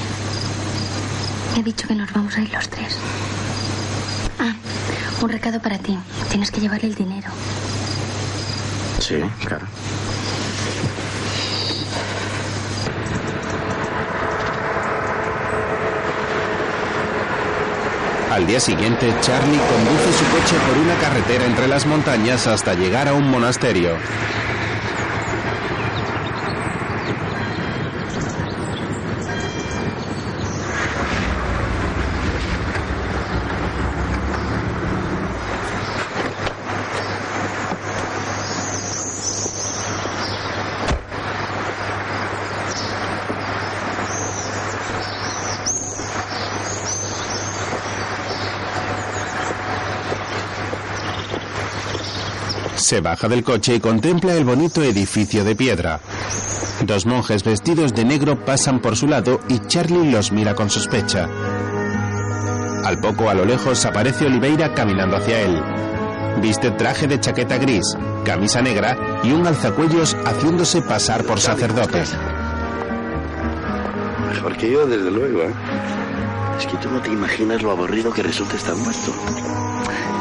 He 1.57 1.63
dicho 1.63 1.87
que 1.87 1.95
nos 1.95 2.13
vamos 2.13 2.37
a 2.37 2.41
ir 2.41 2.53
los 2.53 2.69
tres. 2.69 2.95
Ah, 4.39 4.53
un 5.23 5.29
recado 5.29 5.59
para 5.59 5.79
ti. 5.79 5.97
Tienes 6.29 6.51
que 6.51 6.61
llevarle 6.61 6.87
el 6.87 6.93
dinero. 6.93 7.29
Sí, 8.99 9.15
claro. 9.43 9.65
Al 18.31 18.45
día 18.45 18.59
siguiente, 18.59 19.11
Charlie 19.21 19.57
conduce 19.57 20.13
su 20.13 20.25
coche 20.25 20.55
por 20.67 20.77
una 20.77 20.93
carretera 20.99 21.45
entre 21.45 21.67
las 21.67 21.87
montañas 21.87 22.45
hasta 22.45 22.75
llegar 22.75 23.07
a 23.07 23.13
un 23.13 23.31
monasterio. 23.31 23.97
Se 52.87 53.01
baja 53.01 53.27
del 53.27 53.43
coche 53.43 53.75
y 53.75 53.79
contempla 53.81 54.33
el 54.35 54.45
bonito 54.45 54.81
edificio 54.81 55.43
de 55.43 55.57
piedra. 55.57 55.99
Dos 56.85 57.05
monjes 57.05 57.43
vestidos 57.43 57.93
de 57.93 58.05
negro 58.05 58.45
pasan 58.45 58.79
por 58.79 58.95
su 58.95 59.07
lado 59.09 59.41
y 59.49 59.59
Charlie 59.59 60.09
los 60.09 60.31
mira 60.31 60.55
con 60.55 60.69
sospecha. 60.69 61.27
Al 62.85 62.97
poco 63.01 63.29
a 63.29 63.33
lo 63.33 63.43
lejos 63.43 63.85
aparece 63.85 64.27
Oliveira 64.27 64.73
caminando 64.73 65.17
hacia 65.17 65.41
él. 65.41 65.61
Viste 66.41 66.71
traje 66.71 67.07
de 67.07 67.19
chaqueta 67.19 67.57
gris, 67.57 67.83
camisa 68.23 68.61
negra 68.61 69.19
y 69.21 69.33
un 69.33 69.45
alzacuellos 69.45 70.15
haciéndose 70.23 70.81
pasar 70.81 71.25
por 71.25 71.41
sacerdote. 71.41 72.03
Mejor 74.29 74.55
que 74.55 74.71
yo, 74.71 74.87
desde 74.87 75.11
luego. 75.11 75.41
¿eh? 75.41 75.53
Es 76.57 76.65
que 76.67 76.77
tú 76.77 76.89
no 76.89 77.01
te 77.01 77.09
imaginas 77.09 77.61
lo 77.61 77.71
aburrido 77.71 78.13
que 78.13 78.23
resulta 78.23 78.55
estar 78.55 78.77
muerto. 78.77 79.11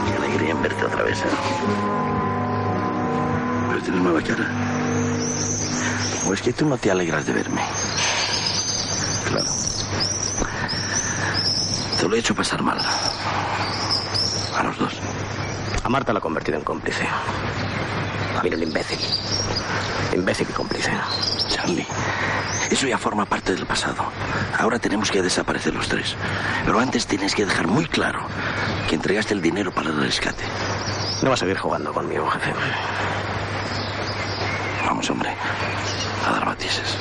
Qué 0.09 0.17
alegría 0.17 0.51
en 0.51 0.63
verte 0.63 0.85
otra 0.85 1.05
vez. 1.05 1.21
¿eh? 1.21 2.16
Tienes 3.87 4.03
mala 4.03 4.21
cara. 4.21 4.51
¿O 6.27 6.35
es 6.35 6.43
que 6.43 6.53
tú 6.53 6.67
no 6.67 6.77
te 6.77 6.91
alegras 6.91 7.25
de 7.25 7.33
verme? 7.33 7.63
Claro. 9.29 9.47
Te 11.97 12.09
lo 12.09 12.17
he 12.17 12.19
hecho 12.19 12.35
pasar 12.35 12.65
mal. 12.65 12.81
A 14.57 14.63
los 14.65 14.77
dos. 14.77 14.93
A 15.85 15.89
Marta 15.89 16.13
la 16.13 16.19
ha 16.19 16.21
convertido 16.21 16.59
en 16.59 16.65
cómplice. 16.65 17.07
A 17.07 18.43
mí 18.43 18.51
un 18.53 18.61
imbécil. 18.65 18.99
Imbécil 20.13 20.49
y 20.51 20.53
cómplice. 20.53 20.91
Charlie, 21.49 21.87
eso 22.69 22.89
ya 22.89 22.99
forma 22.99 23.25
parte 23.25 23.55
del 23.55 23.67
pasado. 23.67 24.03
Ahora 24.59 24.81
tenemos 24.81 25.13
que 25.13 25.23
desaparecer 25.23 25.77
los 25.77 25.87
tres. 25.87 26.17
Pero 26.65 26.81
antes 26.81 27.07
tienes 27.07 27.37
que 27.37 27.47
dejar 27.47 27.69
muy 27.69 27.87
claro 27.87 28.27
que 28.89 28.97
entregaste 28.97 29.33
el 29.33 29.43
dinero 29.43 29.73
para 29.73 29.91
el 29.91 30.01
rescate. 30.01 30.43
No 31.23 31.31
vas 31.31 31.39
a 31.39 31.45
seguir 31.45 31.59
jugando 31.59 31.93
conmigo, 31.93 32.29
jefe. 32.31 32.53
Vamos, 35.07 35.11
hombre. 35.11 35.31
A 36.27 36.33
dar 36.33 36.47
matices. 36.47 36.97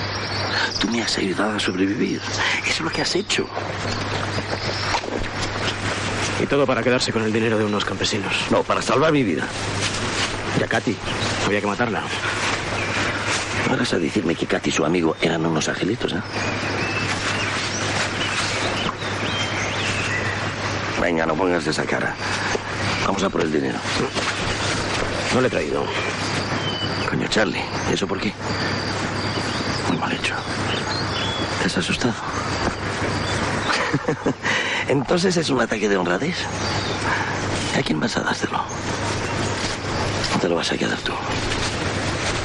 Tú 0.80 0.88
me 0.90 1.02
has 1.02 1.18
ayudado 1.18 1.56
a 1.56 1.60
sobrevivir. 1.60 2.22
Eso 2.64 2.72
es 2.72 2.82
lo 2.82 2.90
que 2.92 3.02
has 3.02 3.16
hecho. 3.16 3.48
Y 6.42 6.46
todo 6.46 6.68
para 6.68 6.84
quedarse 6.84 7.12
con 7.12 7.24
el 7.24 7.34
dinero 7.34 7.58
de 7.58 7.66
unos 7.66 7.84
campesinos. 7.84 8.34
No, 8.52 8.62
para 8.64 8.82
salvar 8.82 9.12
mi 9.12 9.24
vida. 9.24 9.48
Y 10.60 10.64
a 10.64 10.68
Katy. 10.68 10.96
Había 11.46 11.62
que 11.62 11.68
matarla. 11.68 12.04
No 13.72 13.78
vas 13.78 13.94
a 13.94 13.98
decirme 13.98 14.36
que 14.36 14.46
Katy 14.46 14.70
y 14.70 14.74
su 14.74 14.86
amigo 14.86 15.16
eran 15.22 15.44
unos 15.46 15.68
angelitos, 15.68 16.14
¿eh? 16.14 16.22
Venga, 21.02 21.26
no 21.26 21.36
pongas 21.36 21.66
esa 21.66 21.84
cara. 21.86 22.16
Vamos 23.06 23.24
a 23.24 23.30
por 23.30 23.42
el 23.42 23.52
dinero. 23.52 23.80
No 25.34 25.42
le 25.42 25.48
he 25.48 25.52
traído. 25.52 25.86
Charlie, 27.36 27.60
¿y 27.92 27.94
eso 27.94 28.08
por 28.08 28.18
qué? 28.18 28.32
Muy 29.90 29.98
mal 29.98 30.10
hecho. 30.14 30.34
¿Te 31.60 31.66
has 31.66 31.78
asustado? 31.78 32.14
Entonces 34.88 35.36
es 35.36 35.50
un 35.50 35.60
ataque 35.60 35.90
de 35.90 35.98
honradez. 35.98 36.38
¿A 37.78 37.82
quién 37.84 38.00
vas 38.00 38.16
a 38.16 38.22
dárselo? 38.22 38.64
¿O 40.34 40.40
te 40.40 40.48
lo 40.48 40.56
vas 40.56 40.72
a 40.72 40.78
quedar 40.78 40.98
tú? 41.00 41.12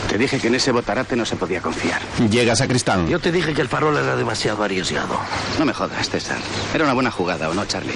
Te 0.09 0.19
dije 0.19 0.41
que 0.41 0.49
en 0.49 0.57
ese 0.57 0.73
botarate 0.73 1.15
no 1.15 1.25
se 1.25 1.37
podía 1.37 1.61
confiar. 1.61 2.03
Llega 2.29 2.57
Sacristán. 2.57 3.07
Yo 3.07 3.21
te 3.21 3.31
dije 3.31 3.55
que 3.55 3.61
el 3.61 3.69
farol 3.69 3.97
era 3.97 4.17
demasiado 4.17 4.65
arriesgado. 4.65 5.21
No 5.61 5.67
me 5.67 5.73
jodas, 5.73 6.11
César. 6.11 6.39
Era 6.75 6.83
una 6.83 6.95
buena 6.95 7.13
jugada, 7.13 7.49
¿o 7.49 7.55
no, 7.55 7.65
Charlie? 7.65 7.95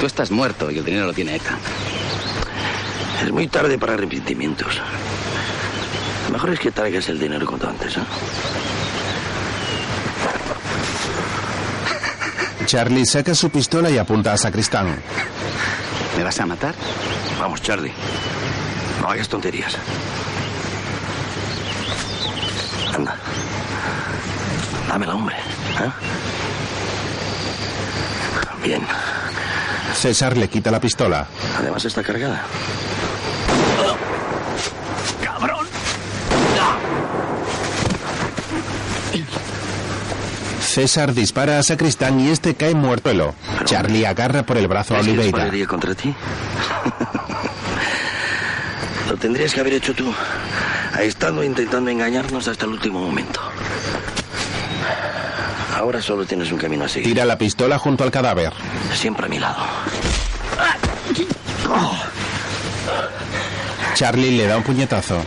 Tú 0.00 0.04
estás 0.04 0.30
muerto 0.30 0.70
y 0.70 0.76
el 0.76 0.84
dinero 0.84 1.06
lo 1.06 1.14
tiene 1.14 1.36
ETA. 1.36 1.56
Es 3.24 3.32
muy 3.32 3.48
tarde 3.48 3.78
para 3.78 3.94
arrepentimientos. 3.94 4.82
Lo 6.36 6.42
mejor 6.42 6.52
es 6.52 6.60
que 6.60 6.70
traigas 6.70 7.08
el 7.08 7.18
dinero 7.18 7.46
cuanto 7.46 7.66
antes, 7.66 7.96
¿eh? 7.96 8.00
Charlie 12.66 13.06
saca 13.06 13.34
su 13.34 13.48
pistola 13.48 13.88
y 13.88 13.96
apunta 13.96 14.34
a 14.34 14.36
Sacristán. 14.36 15.00
¿Me 16.14 16.22
vas 16.22 16.38
a 16.38 16.44
matar? 16.44 16.74
Vamos, 17.40 17.62
Charlie. 17.62 17.90
No 19.00 19.08
hagas 19.08 19.30
tonterías. 19.30 19.78
Anda. 22.94 23.16
Dámela, 24.90 25.14
hombre. 25.14 25.36
¿eh? 25.36 25.90
Bien. 28.62 28.86
César 29.94 30.36
le 30.36 30.50
quita 30.50 30.70
la 30.70 30.80
pistola. 30.80 31.26
Además 31.58 31.82
está 31.86 32.02
cargada. 32.02 32.42
¡Cabrón! 35.24 35.66
César 40.76 41.14
dispara 41.14 41.58
a 41.58 41.62
Sacristán 41.62 42.20
y 42.20 42.28
este 42.28 42.54
cae 42.54 42.74
muerto. 42.74 43.34
Charlie 43.64 44.04
agarra 44.04 44.42
por 44.42 44.58
el 44.58 44.68
brazo 44.68 44.94
a 44.94 44.98
¿Es 45.00 45.06
que 45.06 45.12
Oliveira. 45.12 45.66
contra 45.66 45.94
ti? 45.94 46.14
Lo 49.08 49.16
tendrías 49.16 49.54
que 49.54 49.60
haber 49.60 49.72
hecho 49.72 49.94
tú. 49.94 50.12
Ha 50.92 51.00
estado 51.02 51.42
intentando 51.42 51.90
engañarnos 51.90 52.46
hasta 52.46 52.66
el 52.66 52.72
último 52.72 53.00
momento. 53.00 53.40
Ahora 55.74 56.02
solo 56.02 56.26
tienes 56.26 56.52
un 56.52 56.58
camino 56.58 56.84
a 56.84 56.88
seguir. 56.90 57.08
Tira 57.08 57.24
la 57.24 57.38
pistola 57.38 57.78
junto 57.78 58.04
al 58.04 58.10
cadáver. 58.10 58.52
Siempre 58.92 59.24
a 59.24 59.28
mi 59.30 59.38
lado. 59.38 59.64
Charlie 63.94 64.32
le 64.36 64.46
da 64.46 64.58
un 64.58 64.62
puñetazo. 64.62 65.24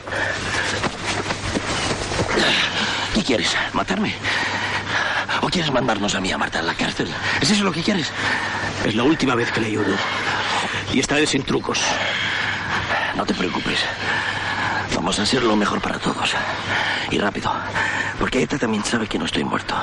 ¿Qué 3.15 3.23
quieres? 3.23 3.55
¿Matarme? 3.73 4.13
¿O 5.59 5.61
quieres 5.61 5.73
mandarnos 5.73 6.15
a 6.15 6.21
mí 6.21 6.31
a 6.31 6.37
Marta 6.37 6.59
a 6.59 6.61
la 6.61 6.73
cárcel? 6.73 7.09
¿Es 7.41 7.51
eso 7.51 7.65
lo 7.65 7.73
que 7.73 7.83
quieres? 7.83 8.09
Es 8.85 8.95
la 8.95 9.03
última 9.03 9.35
vez 9.35 9.51
que 9.51 9.59
le 9.59 9.67
ayudo. 9.67 9.93
Y 10.93 11.01
esta 11.01 11.15
vez 11.15 11.31
sin 11.31 11.43
trucos. 11.43 11.81
No 13.17 13.25
te 13.25 13.33
preocupes. 13.33 13.77
Vamos 14.95 15.19
a 15.19 15.23
hacer 15.23 15.43
lo 15.43 15.57
mejor 15.57 15.81
para 15.81 15.99
todos. 15.99 16.33
Y 17.11 17.17
rápido. 17.17 17.51
Porque 18.17 18.41
ETA 18.41 18.57
también 18.57 18.85
sabe 18.85 19.05
que 19.05 19.19
no 19.19 19.25
estoy 19.25 19.43
muerto. 19.43 19.75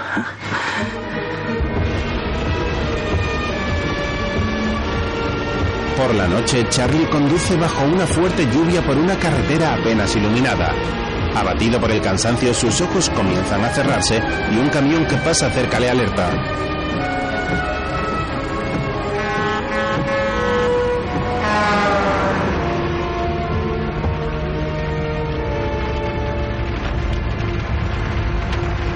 Por 5.98 6.14
la 6.14 6.26
noche, 6.26 6.66
Charlie 6.70 7.06
conduce 7.10 7.54
bajo 7.58 7.84
una 7.84 8.06
fuerte 8.06 8.46
lluvia 8.46 8.80
por 8.80 8.96
una 8.96 9.16
carretera 9.16 9.74
apenas 9.74 10.16
iluminada. 10.16 10.72
Abatido 11.36 11.78
por 11.78 11.90
el 11.92 12.00
cansancio, 12.00 12.54
sus 12.54 12.80
ojos 12.80 13.10
comienzan 13.10 13.62
a 13.62 13.68
cerrarse 13.68 14.22
y 14.50 14.56
un 14.56 14.70
camión 14.70 15.04
que 15.06 15.16
pasa 15.16 15.50
cerca 15.50 15.78
le 15.78 15.90
alerta. 15.90 16.30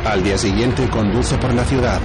Al 0.06 0.24
día 0.24 0.38
siguiente 0.38 0.88
conduce 0.88 1.36
por 1.36 1.52
la 1.52 1.64
ciudad. 1.66 2.00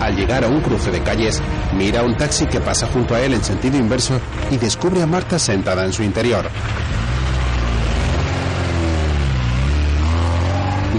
Al 0.00 0.16
llegar 0.16 0.42
a 0.42 0.48
un 0.48 0.60
cruce 0.60 0.90
de 0.90 1.00
calles, 1.02 1.40
mira 1.76 2.02
un 2.02 2.16
taxi 2.16 2.46
que 2.46 2.60
pasa 2.60 2.88
junto 2.88 3.14
a 3.14 3.20
él 3.20 3.32
en 3.32 3.44
sentido 3.44 3.78
inverso 3.78 4.20
y 4.50 4.56
descubre 4.56 5.02
a 5.02 5.06
Marta 5.06 5.38
sentada 5.38 5.84
en 5.84 5.92
su 5.92 6.02
interior. 6.02 6.50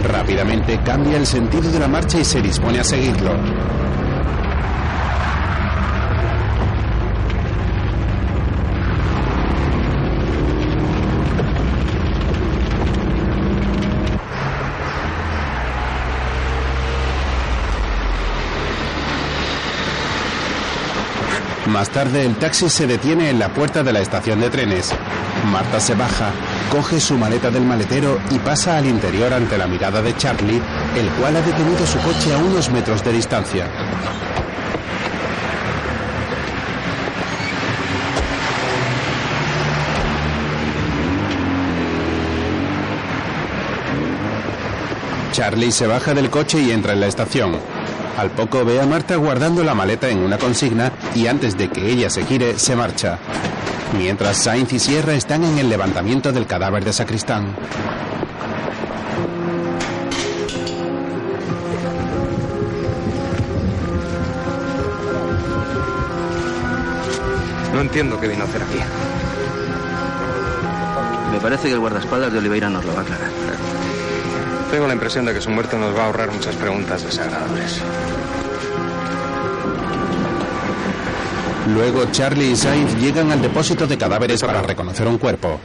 Rápidamente 0.03 0.79
cambia 0.83 1.17
el 1.17 1.25
sentido 1.25 1.71
de 1.71 1.79
la 1.79 1.87
marcha 1.87 2.19
y 2.19 2.25
se 2.25 2.41
dispone 2.41 2.79
a 2.79 2.83
seguirlo. 2.83 3.31
Más 21.67 21.91
tarde 21.91 22.25
el 22.25 22.35
taxi 22.35 22.67
se 22.67 22.87
detiene 22.87 23.29
en 23.29 23.37
la 23.37 23.53
puerta 23.53 23.83
de 23.83 23.93
la 23.93 23.99
estación 23.99 24.41
de 24.41 24.49
trenes. 24.49 24.91
Marta 25.51 25.79
se 25.79 25.93
baja, 25.93 26.31
coge 26.71 26.99
su 26.99 27.17
maleta 27.17 27.49
del 27.49 27.63
maletero 27.63 28.19
y 28.31 28.39
pasa 28.39 28.77
al 28.77 28.85
interior 28.85 29.33
ante 29.33 29.57
la 29.57 29.67
mirada 29.67 30.01
de 30.01 30.15
Charlie, 30.15 30.61
el 30.95 31.09
cual 31.19 31.35
ha 31.37 31.41
detenido 31.41 31.85
su 31.85 31.97
coche 31.99 32.33
a 32.33 32.37
unos 32.37 32.69
metros 32.69 33.03
de 33.03 33.11
distancia. 33.11 33.67
Charlie 45.31 45.71
se 45.71 45.87
baja 45.87 46.13
del 46.13 46.29
coche 46.29 46.59
y 46.61 46.71
entra 46.71 46.93
en 46.93 46.99
la 46.99 47.07
estación. 47.07 47.57
Al 48.17 48.31
poco 48.31 48.65
ve 48.65 48.81
a 48.81 48.85
Marta 48.85 49.15
guardando 49.15 49.63
la 49.63 49.73
maleta 49.73 50.09
en 50.09 50.19
una 50.19 50.37
consigna 50.37 50.91
y 51.15 51.27
antes 51.27 51.57
de 51.57 51.69
que 51.69 51.89
ella 51.89 52.09
se 52.09 52.25
gire, 52.25 52.59
se 52.59 52.75
marcha. 52.75 53.17
Mientras 53.97 54.37
Sainz 54.37 54.73
y 54.73 54.79
Sierra 54.79 55.13
están 55.13 55.43
en 55.43 55.57
el 55.57 55.69
levantamiento 55.69 56.31
del 56.31 56.45
cadáver 56.45 56.85
de 56.85 56.93
Sacristán. 56.93 57.55
No 67.73 67.81
entiendo 67.81 68.19
qué 68.19 68.27
vino 68.27 68.43
a 68.43 68.47
hacer 68.47 68.61
aquí. 68.61 68.79
Me 71.31 71.39
parece 71.39 71.67
que 71.67 71.73
el 71.73 71.79
guardaespaldas 71.79 72.33
de 72.33 72.39
Oliveira 72.39 72.69
nos 72.69 72.83
lo 72.83 72.93
va 72.93 72.99
a 72.99 73.03
aclarar. 73.03 73.29
Tengo 74.71 74.85
la 74.87 74.93
impresión 74.93 75.25
de 75.25 75.33
que 75.33 75.41
su 75.41 75.49
muerte 75.49 75.77
nos 75.77 75.95
va 75.95 76.03
a 76.03 76.05
ahorrar 76.07 76.31
muchas 76.31 76.55
preguntas 76.55 77.03
desagradables. 77.03 77.81
Luego 81.73 82.05
Charlie 82.11 82.51
y 82.51 82.55
Sainz 82.55 82.95
llegan 82.97 83.31
al 83.31 83.41
depósito 83.41 83.85
de 83.85 83.97
cadáveres 83.97 84.41
para 84.41 84.61
reconocer 84.61 85.07
un 85.07 85.17
cuerpo. 85.17 85.59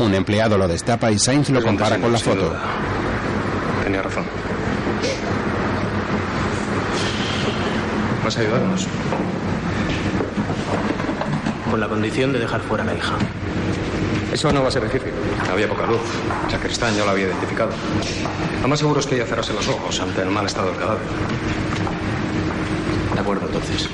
Un 0.00 0.14
empleado 0.14 0.58
lo 0.58 0.66
destapa 0.66 1.10
y 1.10 1.18
Sainz 1.18 1.50
lo 1.50 1.62
compara 1.62 1.98
con 1.98 2.12
la 2.12 2.18
foto. 2.18 2.54
Tenía 3.84 4.02
razón. 4.02 4.24
¿Vas 8.24 8.36
a 8.36 8.40
ayudarnos? 8.40 8.86
Con 11.70 11.80
la 11.80 11.88
condición 11.88 12.32
de 12.32 12.40
dejar 12.40 12.60
fuera 12.60 12.82
a 12.82 12.86
la 12.86 12.94
hija. 12.94 13.14
Eso 14.32 14.52
no 14.52 14.62
va 14.62 14.68
a 14.68 14.70
ser 14.70 14.82
difícil. 14.84 15.12
Había 15.50 15.68
poca 15.68 15.86
luz. 15.86 16.00
Sacristán 16.50 16.94
ya 16.96 17.04
lo 17.04 17.12
había 17.12 17.26
identificado. 17.26 17.70
Lo 18.62 18.68
más 18.68 18.78
seguro 18.78 19.00
es 19.00 19.06
que 19.06 19.14
ella 19.14 19.26
cerrase 19.26 19.52
los 19.52 19.66
ojos 19.68 20.00
ante 20.00 20.22
el 20.22 20.30
mal 20.30 20.46
estado 20.46 20.70
del 20.70 20.78
cadáver. 20.78 21.02
Entonces. 23.68 23.90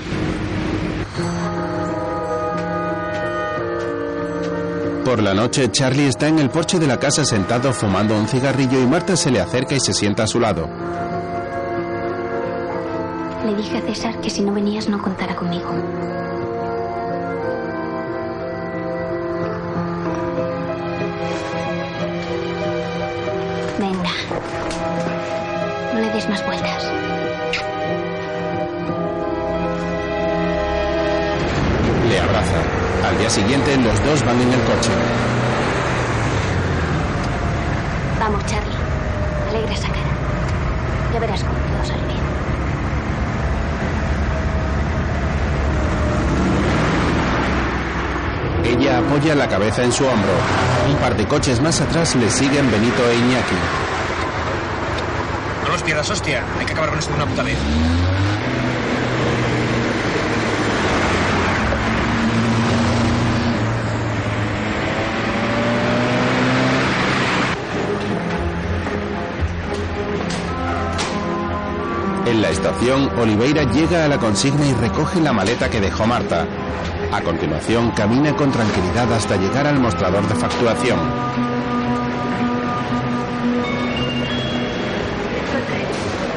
Por 5.05 5.23
la 5.23 5.35
noche, 5.35 5.71
Charlie 5.71 6.09
está 6.09 6.29
en 6.29 6.39
el 6.39 6.51
porche 6.51 6.79
de 6.79 6.87
la 6.87 6.99
casa 6.99 7.25
sentado 7.25 7.73
fumando 7.73 8.19
un 8.19 8.27
cigarrillo 8.27 8.81
y 8.81 8.87
Marta 8.87 9.17
se 9.17 9.31
le 9.31 9.41
acerca 9.41 9.75
y 9.75 9.81
se 9.81 9.93
sienta 9.93 10.25
a 10.25 10.27
su 10.27 10.41
lado. 10.41 10.69
Le 13.45 13.55
dije 13.55 13.77
a 13.77 13.83
César 13.83 14.21
que 14.21 14.31
si 14.31 14.43
no 14.43 14.53
venías 14.53 14.89
no 14.89 15.01
contara 15.01 15.37
conmigo. 15.37 15.71
Día 33.25 33.31
siguiente, 33.31 33.75
los 33.79 34.05
dos 34.05 34.23
van 34.27 34.39
en 34.39 34.53
el 34.53 34.61
coche. 34.65 34.91
Vamos, 38.21 38.45
Charlie. 38.45 38.77
Alegra 39.49 39.73
esa 39.73 39.89
cara. 39.89 40.13
Ya 41.15 41.21
verás 41.21 41.43
cómo 41.43 41.55
todo 41.55 41.87
sale 41.87 42.03
bien. 42.07 42.21
Ella 48.79 48.99
apoya 48.99 49.35
la 49.35 49.49
cabeza 49.49 49.85
en 49.85 49.93
su 49.93 50.05
hombro. 50.05 50.33
Un 50.91 50.97
par 50.97 51.17
de 51.17 51.27
coches 51.27 51.63
más 51.63 51.81
atrás 51.81 52.15
le 52.17 52.29
siguen 52.29 52.71
Benito 52.71 53.09
e 53.09 53.15
Iñaki. 53.15 53.57
No 55.65 55.73
los 55.73 55.83
pierdas, 55.83 56.11
hostia. 56.11 56.45
Hay 56.61 56.67
que 56.67 56.73
acabar 56.73 56.91
con 56.91 56.99
esto 56.99 57.11
de 57.11 57.17
una 57.17 57.27
puta 57.27 57.43
vez. 57.43 57.57
En 72.35 72.43
la 72.43 72.51
estación, 72.51 73.09
Oliveira 73.17 73.63
llega 73.63 74.05
a 74.05 74.09
la 74.09 74.19
consigna 74.19 74.67
y 74.67 74.75
recoge 74.75 75.21
la 75.21 75.33
maleta 75.33 75.71
que 75.71 75.81
dejó 75.81 76.05
Marta. 76.05 76.49
A 77.13 77.23
continuación, 77.23 77.93
camina 77.93 78.35
con 78.35 78.51
tranquilidad 78.51 79.13
hasta 79.13 79.37
llegar 79.37 79.69
al 79.69 79.79
mostrador 79.79 80.27
de 80.27 80.35
facturación. 80.35 80.99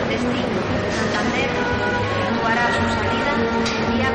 Destino, 0.07 0.60
Santander, 0.99 1.49
jugará 2.38 2.68
su 2.68 2.84
salida 2.94 3.34
día 3.95 4.14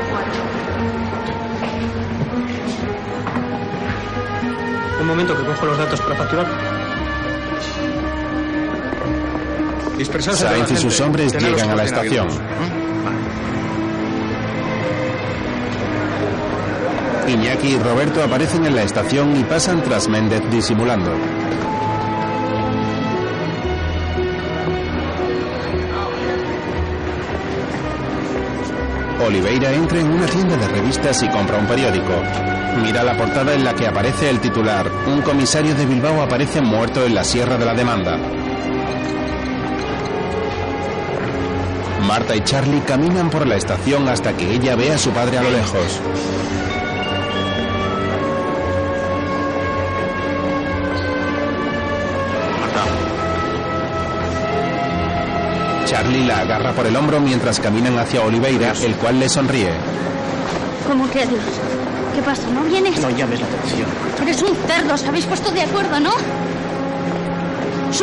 4. 4.89 5.01
Un 5.01 5.07
momento 5.07 5.35
que 5.35 5.43
cojo 5.43 5.65
los 5.65 5.77
datos 5.77 5.99
para 5.99 6.15
facturar. 6.15 6.72
Sainz 10.35 10.71
y 10.71 10.77
sus 10.77 10.99
hombres 11.01 11.33
llegan 11.33 11.69
a 11.69 11.75
la 11.75 11.83
estación. 11.83 12.27
Iñaki 17.27 17.67
y 17.67 17.77
Roberto 17.77 18.23
aparecen 18.23 18.65
en 18.65 18.75
la 18.75 18.83
estación 18.83 19.37
y 19.39 19.43
pasan 19.43 19.81
tras 19.83 20.07
Méndez 20.07 20.41
disimulando. 20.51 21.11
Oliveira 29.25 29.71
entra 29.71 29.99
en 29.99 30.11
una 30.11 30.25
tienda 30.25 30.57
de 30.57 30.67
revistas 30.67 31.23
y 31.23 31.29
compra 31.29 31.57
un 31.57 31.65
periódico. 31.65 32.11
Mira 32.81 33.03
la 33.03 33.15
portada 33.15 33.53
en 33.53 33.63
la 33.63 33.73
que 33.73 33.87
aparece 33.87 34.29
el 34.29 34.39
titular. 34.39 34.91
Un 35.07 35.21
comisario 35.21 35.73
de 35.75 35.85
Bilbao 35.85 36.21
aparece 36.21 36.61
muerto 36.61 37.05
en 37.05 37.15
la 37.15 37.23
Sierra 37.23 37.57
de 37.57 37.65
la 37.65 37.73
Demanda. 37.73 38.17
Marta 42.03 42.35
y 42.35 42.41
Charlie 42.41 42.81
caminan 42.81 43.29
por 43.29 43.47
la 43.47 43.55
estación 43.55 44.07
hasta 44.09 44.35
que 44.35 44.53
ella 44.53 44.75
ve 44.75 44.91
a 44.91 44.97
su 44.97 45.11
padre 45.11 45.37
a 45.37 45.43
lo 45.43 45.51
lejos. 45.51 46.01
Charlie 55.85 56.25
la 56.25 56.39
agarra 56.39 56.73
por 56.73 56.85
el 56.85 56.95
hombro 56.95 57.19
mientras 57.19 57.59
caminan 57.59 57.97
hacia 57.97 58.21
Oliveira, 58.21 58.73
el 58.83 58.95
cual 58.95 59.19
le 59.19 59.29
sonríe. 59.29 59.71
¿Cómo 60.87 61.09
que 61.09 61.21
adiós? 61.21 61.41
¿Qué 62.15 62.21
pasa? 62.21 62.49
¿No 62.49 62.63
vienes? 62.63 62.99
No 62.99 63.09
llames 63.09 63.39
la 63.39 63.47
atención. 63.47 63.87
Eres 64.21 64.41
un 64.41 64.55
cerdo, 64.67 64.93
os 64.93 65.03
habéis 65.05 65.25
puesto 65.25 65.51
de 65.51 65.61
acuerdo, 65.61 65.99
¿no? 65.99 66.11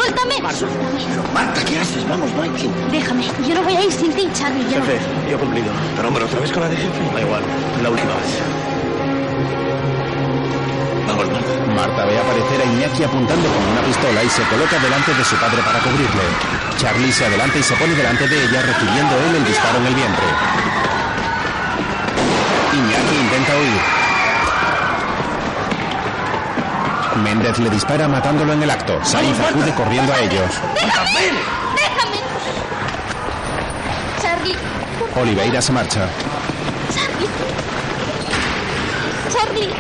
¡Suéltame! 0.01 0.36
¡Suéltame! 0.55 1.28
Marta, 1.35 1.60
¿qué 1.64 1.78
haces? 1.78 2.09
Vamos, 2.09 2.31
tiempo. 2.56 2.78
Déjame, 2.90 3.27
yo 3.47 3.55
no 3.55 3.62
voy 3.62 3.77
a 3.77 3.85
ir 3.85 3.93
sin 3.93 4.10
ti, 4.14 4.27
Charlie. 4.32 4.64
Yo 4.72 4.78
no- 4.78 4.86
Jefe, 4.86 4.98
yo 5.28 5.36
he 5.36 5.39
cumplido. 5.39 5.68
Pero 5.94 6.09
hombre, 6.09 6.24
otra 6.24 6.40
vez 6.40 6.51
con 6.52 6.62
la 6.62 6.68
de 6.70 6.77
jefe. 6.77 7.01
Da 7.12 7.20
igual, 7.20 7.43
la 7.82 7.90
última 7.90 8.14
vez. 8.16 8.32
Vamos, 11.06 11.27
Marta. 11.28 11.52
Marta 11.77 12.05
ve 12.06 12.18
aparecer 12.18 12.60
a 12.60 12.64
Iñaki 12.64 13.05
apuntando 13.05 13.47
con 13.52 13.62
una 13.72 13.82
pistola 13.82 14.24
y 14.24 14.31
se 14.31 14.43
coloca 14.44 14.78
delante 14.78 15.12
de 15.12 15.24
su 15.24 15.36
padre 15.36 15.60
para 15.62 15.78
cubrirle. 15.81 16.24
Charlie 16.78 17.12
se 17.12 17.27
adelanta 17.27 17.59
y 17.59 17.62
se 17.62 17.74
pone 17.74 17.94
delante 17.94 18.27
de 18.27 18.36
ella 18.44 18.62
recibiendo 18.62 19.14
él 19.28 19.36
el 19.36 19.44
disparo 19.44 19.78
en 19.78 19.86
el 19.86 19.94
vientre. 19.94 20.27
Iñaki 22.72 23.16
intenta 23.20 23.52
huir. 23.52 23.81
Méndez 27.22 27.59
le 27.59 27.70
dispara 27.70 28.09
matándolo 28.09 28.52
en 28.52 28.62
el 28.62 28.70
acto. 28.70 28.98
Sainz 29.05 29.38
acude 29.40 29.72
corriendo 29.74 30.12
a 30.12 30.18
ellos. 30.20 30.51
¡Déjame! 30.74 31.38
¡Déjame! 31.76 32.16
Charlie, 34.22 34.56
Oliveira 35.16 35.60
se 35.62 35.72
marcha. 35.72 36.09
Charlie. 36.94 37.28
Charlie. 39.32 39.70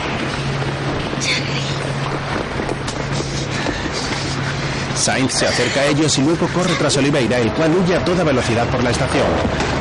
Sainz 4.96 5.32
se 5.32 5.46
acerca 5.46 5.80
a 5.80 5.86
ellos 5.86 6.18
y 6.18 6.22
luego 6.22 6.46
corre 6.48 6.74
tras 6.78 6.96
Oliveira, 6.98 7.38
el 7.38 7.50
cual 7.52 7.74
huye 7.74 7.96
a 7.96 8.04
toda 8.04 8.22
velocidad 8.22 8.66
por 8.66 8.82
la 8.84 8.90
estación. 8.90 9.79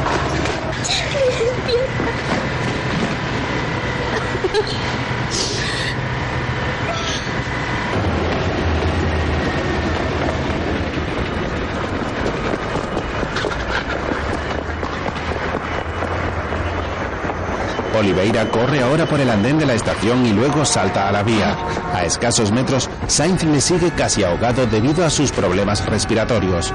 Oliveira 18.20 18.52
corre 18.52 18.82
ahora 18.82 19.06
por 19.06 19.22
el 19.22 19.30
andén 19.30 19.58
de 19.58 19.66
la 19.66 19.76
estación 19.76 20.26
y 20.26 20.34
luego 20.34 20.66
salta 20.66 21.08
a 21.08 21.12
la 21.14 21.24
vía. 21.24 21.56
A 21.94 22.04
escasos 22.04 22.52
metros, 22.52 22.90
Sainz 23.08 23.46
le 23.46 23.62
sigue 23.62 23.92
casi 23.92 24.26
ahogado 24.26 24.66
debido 24.66 25.06
a 25.06 25.10
sus 25.10 25.32
problemas 25.32 25.86
respiratorios. 25.86 26.74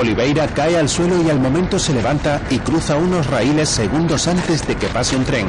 Oliveira 0.00 0.46
cae 0.46 0.78
al 0.78 0.88
suelo 0.88 1.20
y 1.22 1.28
al 1.28 1.38
momento 1.38 1.78
se 1.78 1.92
levanta 1.92 2.40
y 2.48 2.58
cruza 2.60 2.96
unos 2.96 3.26
raíles 3.26 3.68
segundos 3.68 4.26
antes 4.26 4.66
de 4.66 4.74
que 4.74 4.86
pase 4.86 5.16
un 5.16 5.24
tren. 5.24 5.46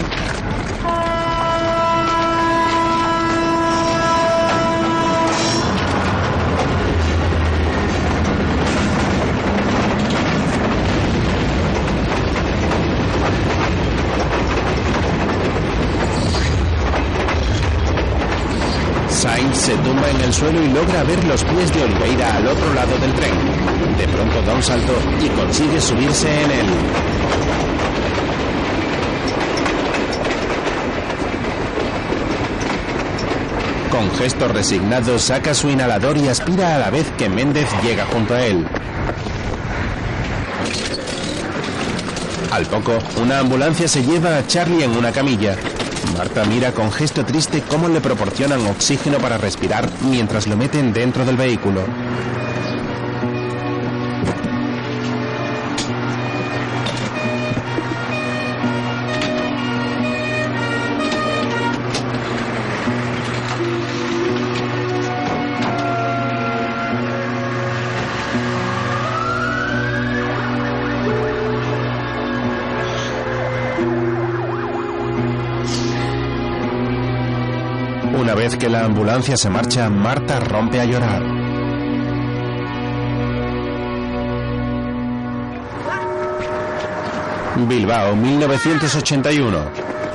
Suelo 20.38 20.64
y 20.64 20.68
logra 20.68 21.04
ver 21.04 21.24
los 21.24 21.44
pies 21.44 21.74
de 21.74 21.84
Oliveira 21.84 22.36
al 22.36 22.48
otro 22.48 22.72
lado 22.76 22.96
del 23.00 23.12
tren. 23.16 23.34
De 23.98 24.08
pronto 24.08 24.40
da 24.44 24.54
un 24.54 24.62
salto 24.62 24.94
y 25.20 25.30
consigue 25.30 25.82
subirse 25.82 26.28
en 26.30 26.52
él. 26.52 26.68
Con 33.90 34.12
gesto 34.12 34.48
resignado 34.48 35.18
saca 35.18 35.56
su 35.56 35.72
inhalador 35.72 36.18
y 36.18 36.28
aspira 36.28 36.76
a 36.76 36.78
la 36.78 36.92
vez 36.92 37.12
que 37.18 37.30
Méndez 37.30 37.68
llega 37.82 38.06
junto 38.06 38.36
a 38.36 38.46
él. 38.46 38.64
Al 42.52 42.66
poco, 42.68 43.00
una 43.20 43.40
ambulancia 43.40 43.88
se 43.88 44.04
lleva 44.04 44.38
a 44.38 44.46
Charlie 44.46 44.84
en 44.84 44.96
una 44.96 45.12
camilla. 45.12 45.56
Marta 46.18 46.44
mira 46.46 46.72
con 46.72 46.92
gesto 46.92 47.24
triste 47.24 47.62
cómo 47.70 47.88
le 47.88 48.02
proporcionan 48.02 48.66
oxígeno 48.66 49.20
para 49.20 49.38
respirar 49.38 49.88
mientras 50.02 50.48
lo 50.48 50.58
meten 50.58 50.92
dentro 50.92 51.26
del 51.26 51.38
vehículo. 51.38 51.82
Vez 78.58 78.66
que 78.66 78.70
la 78.70 78.86
ambulancia 78.86 79.38
se 79.38 79.50
marcha, 79.50 79.90
Marta 79.90 80.40
rompe 80.40 80.80
a 80.80 80.86
llorar. 80.86 81.24
Bilbao, 87.68 88.16
1981. 88.16 89.58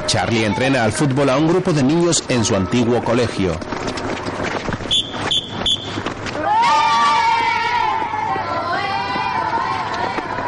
Charlie 0.07 0.45
entrena 0.45 0.85
al 0.85 0.93
fútbol 0.93 1.31
a 1.31 1.37
un 1.37 1.49
grupo 1.49 1.73
de 1.73 1.83
niños 1.83 2.25
en 2.29 2.45
su 2.45 2.55
antiguo 2.55 3.03
colegio. 3.03 3.59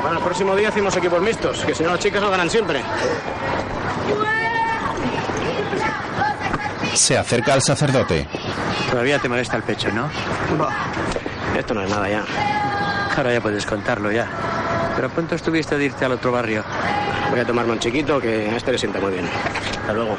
Bueno, 0.02 0.18
el 0.18 0.24
próximo 0.24 0.56
día 0.56 0.68
hacemos 0.68 0.96
equipos 0.96 1.20
mixtos, 1.22 1.64
que 1.64 1.74
si 1.74 1.82
no 1.82 1.90
las 1.90 2.00
chicas 2.00 2.22
no 2.22 2.30
ganan 2.30 2.50
siempre. 2.50 2.82
Se 7.04 7.18
acerca 7.18 7.52
al 7.52 7.60
sacerdote. 7.60 8.26
Todavía 8.90 9.18
te 9.18 9.28
molesta 9.28 9.58
el 9.58 9.62
pecho, 9.62 9.90
¿no? 9.92 10.08
Esto 11.54 11.74
no 11.74 11.82
es 11.82 11.90
nada 11.90 12.08
ya. 12.08 12.24
Ahora 13.14 13.30
ya 13.30 13.42
puedes 13.42 13.66
contarlo 13.66 14.10
ya. 14.10 14.26
Pero 14.96 15.10
pronto 15.10 15.34
estuviste 15.34 15.76
de 15.76 15.84
irte 15.84 16.06
al 16.06 16.12
otro 16.12 16.32
barrio. 16.32 16.64
Voy 17.30 17.40
a 17.40 17.44
tomarme 17.44 17.72
un 17.72 17.78
chiquito 17.78 18.18
que 18.18 18.48
a 18.48 18.56
este 18.56 18.72
le 18.72 18.78
sienta 18.78 19.00
muy 19.00 19.12
bien. 19.12 19.26
Hasta 19.26 19.92
luego. 19.92 20.16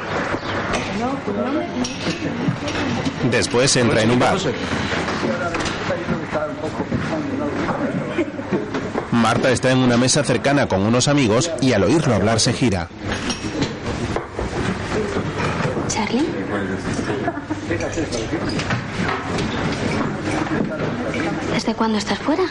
Después 3.32 3.74
entra 3.74 4.02
en 4.02 4.10
un 4.12 4.18
bar. 4.20 4.36
Marta 9.10 9.50
está 9.50 9.72
en 9.72 9.78
una 9.78 9.96
mesa 9.96 10.22
cercana 10.22 10.68
con 10.68 10.82
unos 10.82 11.08
amigos 11.08 11.50
y 11.60 11.72
al 11.72 11.82
oírlo 11.82 12.14
hablar 12.14 12.38
se 12.38 12.52
gira. 12.52 12.86
Charlie. 15.88 16.45
¿Desde 21.52 21.74
cuándo 21.74 21.98
estás 21.98 22.18
fuera? 22.18 22.44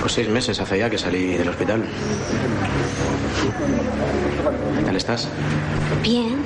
Pues 0.00 0.12
seis 0.12 0.28
meses 0.28 0.60
hace 0.60 0.78
ya 0.78 0.90
que 0.90 0.98
salí 0.98 1.36
del 1.36 1.48
hospital. 1.48 1.84
¿Qué 4.78 4.84
tal 4.84 4.96
estás? 4.96 5.28
Bien. 6.02 6.36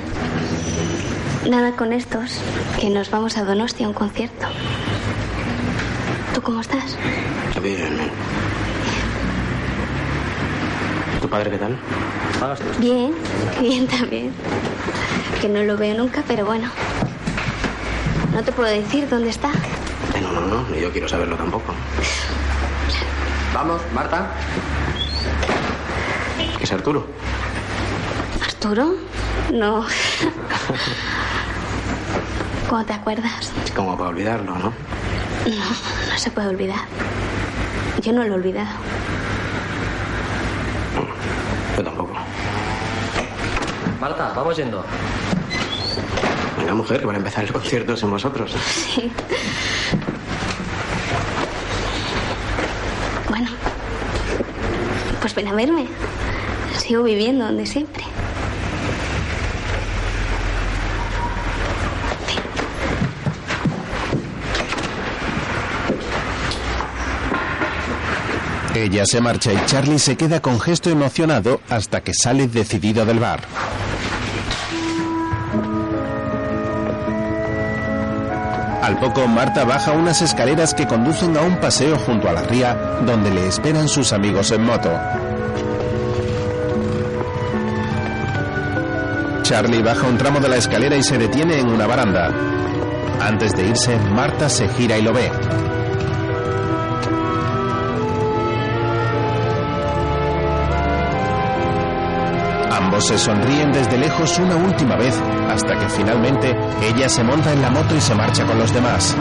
Nada 1.49 1.75
con 1.75 1.93
estos, 1.93 2.39
que 2.79 2.89
nos 2.89 3.11
vamos 3.11 3.37
a 3.37 3.43
Donostia 3.43 3.85
a 3.85 3.89
un 3.89 3.95
concierto. 3.95 4.47
¿Tú 6.33 6.41
cómo 6.41 6.61
estás? 6.61 6.97
Bien. 7.61 7.97
¿Tu 11.21 11.29
padre 11.29 11.51
qué 11.51 11.57
tal? 11.57 11.77
Bien, 12.79 13.13
bien 13.61 13.87
también. 13.87 14.31
Que 15.41 15.49
no 15.49 15.63
lo 15.63 15.77
veo 15.77 15.95
nunca, 15.97 16.23
pero 16.27 16.45
bueno. 16.45 16.69
No 18.33 18.43
te 18.43 18.51
puedo 18.51 18.69
decir 18.69 19.07
dónde 19.09 19.29
está. 19.29 19.49
No, 20.21 20.31
no, 20.31 20.41
no, 20.41 20.69
ni 20.69 20.79
yo 20.81 20.91
quiero 20.91 21.07
saberlo 21.07 21.35
tampoco. 21.35 21.73
Vamos, 23.53 23.81
Marta. 23.93 24.31
¿Qué 26.57 26.63
es 26.63 26.71
Arturo? 26.71 27.07
¿Arturo? 28.43 28.95
No. 29.53 29.85
¿Cómo 32.69 32.85
te 32.85 32.93
acuerdas? 32.93 33.51
Como 33.75 33.97
para 33.97 34.09
olvidarlo, 34.09 34.55
¿no? 34.55 34.73
No, 35.45 35.65
no 36.09 36.17
se 36.17 36.31
puede 36.31 36.47
olvidar. 36.49 36.81
Yo 38.01 38.11
no 38.11 38.23
lo 38.23 38.33
he 38.33 38.35
olvidado. 38.35 38.69
Yo 41.77 41.83
tampoco. 41.83 42.13
Marta, 44.05 44.33
vamos 44.35 44.55
yendo. 44.55 44.85
Venga, 46.59 46.75
mujer, 46.75 46.99
que 46.99 47.07
van 47.07 47.15
a 47.15 47.17
empezar 47.17 47.43
el 47.43 47.51
concierto 47.51 47.97
sin 47.97 48.11
vosotros. 48.11 48.53
Sí. 48.53 49.11
Bueno, 53.27 53.49
pues 55.21 55.33
ven 55.33 55.47
a 55.47 55.53
verme. 55.53 55.87
Sigo 56.77 57.01
viviendo 57.01 57.45
donde 57.45 57.65
siempre. 57.65 58.03
Ella 68.75 69.03
se 69.07 69.19
marcha 69.19 69.51
y 69.51 69.65
Charlie 69.65 69.97
se 69.97 70.15
queda 70.15 70.43
con 70.43 70.59
gesto 70.59 70.91
emocionado 70.91 71.59
hasta 71.69 72.01
que 72.01 72.13
sale 72.13 72.45
decidido 72.47 73.03
del 73.03 73.19
bar. 73.19 73.41
Al 78.85 78.99
poco, 78.99 79.27
Marta 79.27 79.63
baja 79.63 79.93
unas 79.93 80.21
escaleras 80.21 80.75
que 80.75 80.85
conducen 80.85 81.35
a 81.37 81.41
un 81.41 81.59
paseo 81.59 81.97
junto 81.97 82.29
a 82.29 82.33
la 82.33 82.43
ría 82.43 82.75
donde 83.03 83.31
le 83.31 83.47
esperan 83.47 83.87
sus 83.87 84.13
amigos 84.13 84.51
en 84.51 84.61
moto. 84.61 84.91
Charlie 89.41 89.81
baja 89.81 90.05
un 90.05 90.19
tramo 90.19 90.39
de 90.39 90.49
la 90.49 90.57
escalera 90.57 90.95
y 90.95 91.01
se 91.01 91.17
detiene 91.17 91.61
en 91.61 91.69
una 91.69 91.87
baranda. 91.87 92.29
Antes 93.19 93.53
de 93.53 93.69
irse, 93.69 93.97
Marta 93.97 94.49
se 94.49 94.69
gira 94.69 94.99
y 94.99 95.01
lo 95.01 95.13
ve. 95.13 95.31
Se 102.99 103.17
sonríen 103.17 103.71
desde 103.73 103.97
lejos 103.97 104.39
una 104.39 104.55
última 104.55 104.95
vez 104.95 105.13
hasta 105.49 105.77
que 105.77 105.89
finalmente 105.89 106.55
ella 106.81 107.09
se 107.09 107.23
monta 107.23 107.51
en 107.51 107.61
la 107.61 107.69
moto 107.69 107.95
y 107.95 108.01
se 108.01 108.15
marcha 108.15 108.45
con 108.45 108.57
los 108.57 108.73
demás. 108.73 109.15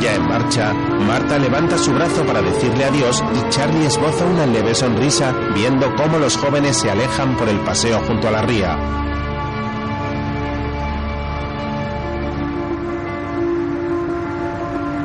Ya 0.00 0.14
en 0.14 0.26
marcha, 0.26 0.72
Marta 0.72 1.38
levanta 1.38 1.78
su 1.78 1.92
brazo 1.92 2.24
para 2.24 2.40
decirle 2.40 2.84
adiós 2.84 3.22
y 3.34 3.48
Charlie 3.50 3.86
esboza 3.86 4.24
una 4.24 4.46
leve 4.46 4.74
sonrisa 4.74 5.32
viendo 5.54 5.94
cómo 5.94 6.18
los 6.18 6.36
jóvenes 6.36 6.78
se 6.78 6.90
alejan 6.90 7.36
por 7.36 7.48
el 7.48 7.60
paseo 7.60 8.00
junto 8.00 8.28
a 8.28 8.30
la 8.32 8.42
ría. 8.42 9.01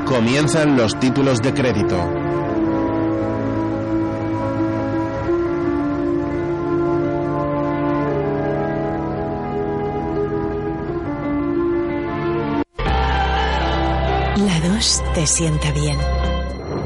Comienzan 0.08 0.78
los 0.78 0.98
títulos 1.02 1.42
de 1.42 1.54
crédito. 1.54 1.98
La 14.38 14.60
2 14.70 15.04
te 15.14 15.28
sienta 15.28 15.72
bien. 15.74 16.17